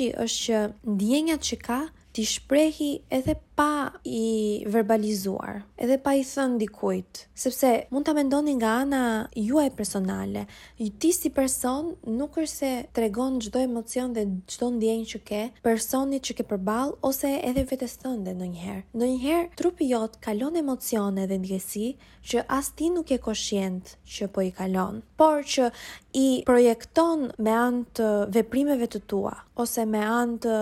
i 0.05 0.12
është 0.26 0.39
që 0.45 0.62
ndjenjat 0.93 1.41
që 1.49 1.57
ka, 1.66 1.82
ti 2.14 2.26
shprehi 2.28 2.97
edhe 3.07 3.34
pa 3.56 3.91
i 4.08 4.64
verbalizuar, 4.70 5.62
edhe 5.82 5.97
pa 6.04 6.14
i 6.16 6.24
thënë 6.26 6.58
dikujt, 6.62 7.24
sepse 7.38 7.70
mund 7.91 8.08
ta 8.08 8.14
mendoni 8.16 8.56
nga 8.58 8.72
ana 8.84 9.02
juaj 9.38 9.70
personale. 9.78 10.45
Ti 10.78 11.12
si 11.14 11.30
person 11.36 11.93
nuk 12.08 12.38
është 12.41 12.54
se 12.56 12.72
tregon 12.95 13.39
çdo 13.43 13.62
emocion 13.64 14.14
dhe 14.16 14.24
çdo 14.54 14.72
ndjenjë 14.78 15.10
që 15.14 15.22
ke 15.30 15.41
personit 15.68 16.26
që 16.28 16.38
ke 16.39 16.47
përballë 16.54 16.97
ose 17.10 17.34
edhe 17.52 17.66
vetes 17.74 17.97
tënde 18.02 18.34
ndonjëherë. 18.39 18.84
Ndonjëherë 18.95 19.52
trupi 19.60 19.91
jot 19.91 20.18
kalon 20.24 20.58
emocione 20.62 21.28
dhe 21.30 21.41
ndjesi 21.43 21.88
që 22.32 22.45
as 22.54 22.72
ti 22.78 22.89
nuk 22.95 23.12
e 23.12 23.20
koshient 23.28 23.97
që 24.06 24.30
po 24.34 24.45
i 24.47 24.52
kalon, 24.56 25.02
por 25.20 25.43
që 25.43 25.70
i 26.18 26.28
projekton 26.47 27.32
me 27.41 27.54
anë 27.68 27.84
të 27.99 28.10
veprimeve 28.38 28.88
të 28.91 29.04
tua 29.12 29.34
ose 29.62 29.86
me 29.88 30.02
anë 30.04 30.41
të 30.47 30.58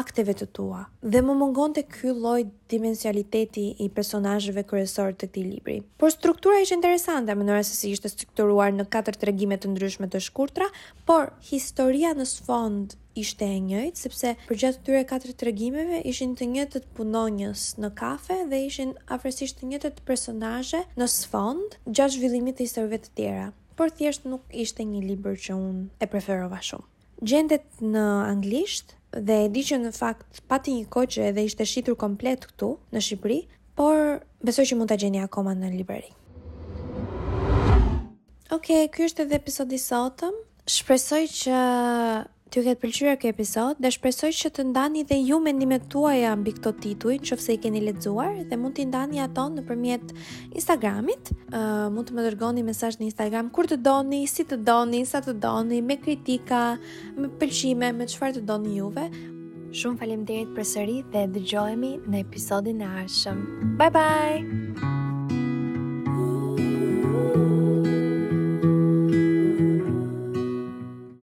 akteve 0.00 0.34
të 0.38 0.48
tua 0.56 0.84
dhe 1.04 1.20
më 1.20 1.34
mungon 1.36 1.72
të 1.76 1.82
ky 1.92 2.12
loj 2.16 2.46
dimensionaliteti 2.72 3.64
i 3.84 3.90
personajëve 3.92 4.62
kërësor 4.70 5.10
të 5.12 5.28
këti 5.28 5.42
libri. 5.48 5.74
Por 6.00 6.12
struktura 6.14 6.62
ishë 6.64 6.78
interesante, 6.78 7.34
më 7.36 7.44
nëra 7.44 7.64
se 7.68 7.76
si 7.76 7.90
ishte 7.92 8.08
strukturuar 8.08 8.72
në 8.72 8.86
4 8.92 9.14
të 9.20 9.28
regimet 9.28 9.60
të 9.62 9.72
ndryshme 9.74 10.08
të 10.08 10.22
shkurtra, 10.28 10.70
por 11.04 11.34
historia 11.50 12.14
në 12.16 12.24
sfond 12.30 12.96
ishte 13.20 13.44
e 13.46 13.60
njëjtë, 13.66 14.00
sepse 14.06 14.32
përgjatë 14.48 14.80
tyre 14.88 15.02
4 15.12 15.36
të 15.40 15.48
regimeve 15.50 16.00
ishin 16.12 16.32
të 16.40 16.48
njëtët 16.54 16.88
punonjës 16.96 17.66
në 17.84 17.92
kafe 18.00 18.40
dhe 18.50 18.64
ishin 18.70 18.96
afresisht 19.18 19.60
të 19.60 19.68
njëtët 19.74 20.00
personaje 20.08 20.82
në 20.96 21.10
sfond 21.18 21.78
gjatë 21.86 22.16
zhvillimit 22.16 22.58
të 22.58 22.68
historive 22.70 23.02
të 23.04 23.12
tjera. 23.20 23.46
Por 23.76 23.90
thjesht 23.92 24.24
nuk 24.30 24.42
ishte 24.64 24.86
një 24.88 25.04
libër 25.04 25.36
që 25.44 25.54
unë 25.60 25.84
e 26.00 26.06
preferova 26.10 26.62
shumë. 26.64 26.88
Gjendet 27.24 27.64
në 27.84 28.04
anglisht, 28.34 28.96
dhe 29.18 29.38
e 29.44 29.48
di 29.52 29.62
që 29.62 29.78
në 29.84 29.92
fakt 29.94 30.40
pati 30.50 30.72
një 30.74 30.88
kohë 30.92 31.10
që 31.14 31.26
edhe 31.30 31.44
ishte 31.46 31.66
shitur 31.68 31.94
komplet 31.98 32.46
këtu 32.50 32.70
në 32.92 33.02
Shqipëri, 33.06 33.40
por 33.78 34.20
besoj 34.44 34.64
që 34.70 34.78
mund 34.78 34.90
ta 34.90 34.96
gjeni 34.98 35.20
akoma 35.22 35.54
në 35.54 35.70
librari. 35.78 36.10
Okej, 38.54 38.86
okay, 38.86 38.90
ky 38.92 39.06
është 39.08 39.26
edhe 39.26 39.38
episodi 39.40 39.78
i 39.78 39.82
sotëm. 39.82 40.34
Shpresoj 40.70 41.22
që 41.36 41.58
ju 42.54 42.62
këtë 42.62 42.76
pëlqyre 42.82 43.12
kë 43.18 43.30
episod 43.32 43.78
dhe 43.82 43.90
shpresoj 43.92 44.28
që 44.40 44.50
të 44.54 44.64
ndani 44.70 45.00
dhe 45.08 45.16
ju 45.20 45.38
mendimet 45.42 45.86
tuaja 45.92 46.34
mbi 46.38 46.52
këto 46.58 46.70
tituj 46.84 47.16
që 47.26 47.38
fse 47.40 47.56
i 47.56 47.60
keni 47.62 47.80
ledzuar 47.84 48.36
dhe 48.50 48.58
mund 48.60 48.76
të 48.78 48.84
ndani 48.92 49.22
ato 49.24 49.48
në 49.56 49.64
përmjet 49.68 50.12
Instagramit. 50.52 51.32
Uh, 51.50 51.86
mund 51.96 52.08
të 52.08 52.14
më 52.16 52.26
dërgoni 52.30 52.64
mesaj 52.68 52.92
në 53.00 53.08
Instagram 53.10 53.50
kur 53.54 53.66
të 53.70 53.80
doni, 53.82 54.22
si 54.30 54.46
të 54.46 54.60
doni, 54.68 55.02
sa 55.06 55.22
të 55.24 55.34
doni, 55.42 55.80
me 55.82 55.98
kritika, 56.04 56.62
me 57.18 57.30
pëlqime, 57.42 57.90
me 57.96 58.06
qëfar 58.10 58.36
të 58.38 58.44
doni 58.48 58.78
juve. 58.78 59.08
Shumë 59.74 59.98
falim 60.04 60.22
derit 60.28 60.52
për 60.54 60.68
sëri 60.74 61.00
dhe 61.14 61.26
dëgjohemi 61.34 61.96
në 62.06 62.22
episodin 62.22 62.84
e 62.86 62.92
ashëm. 63.02 63.42
Bye 63.80 63.90
bye! 63.98 65.12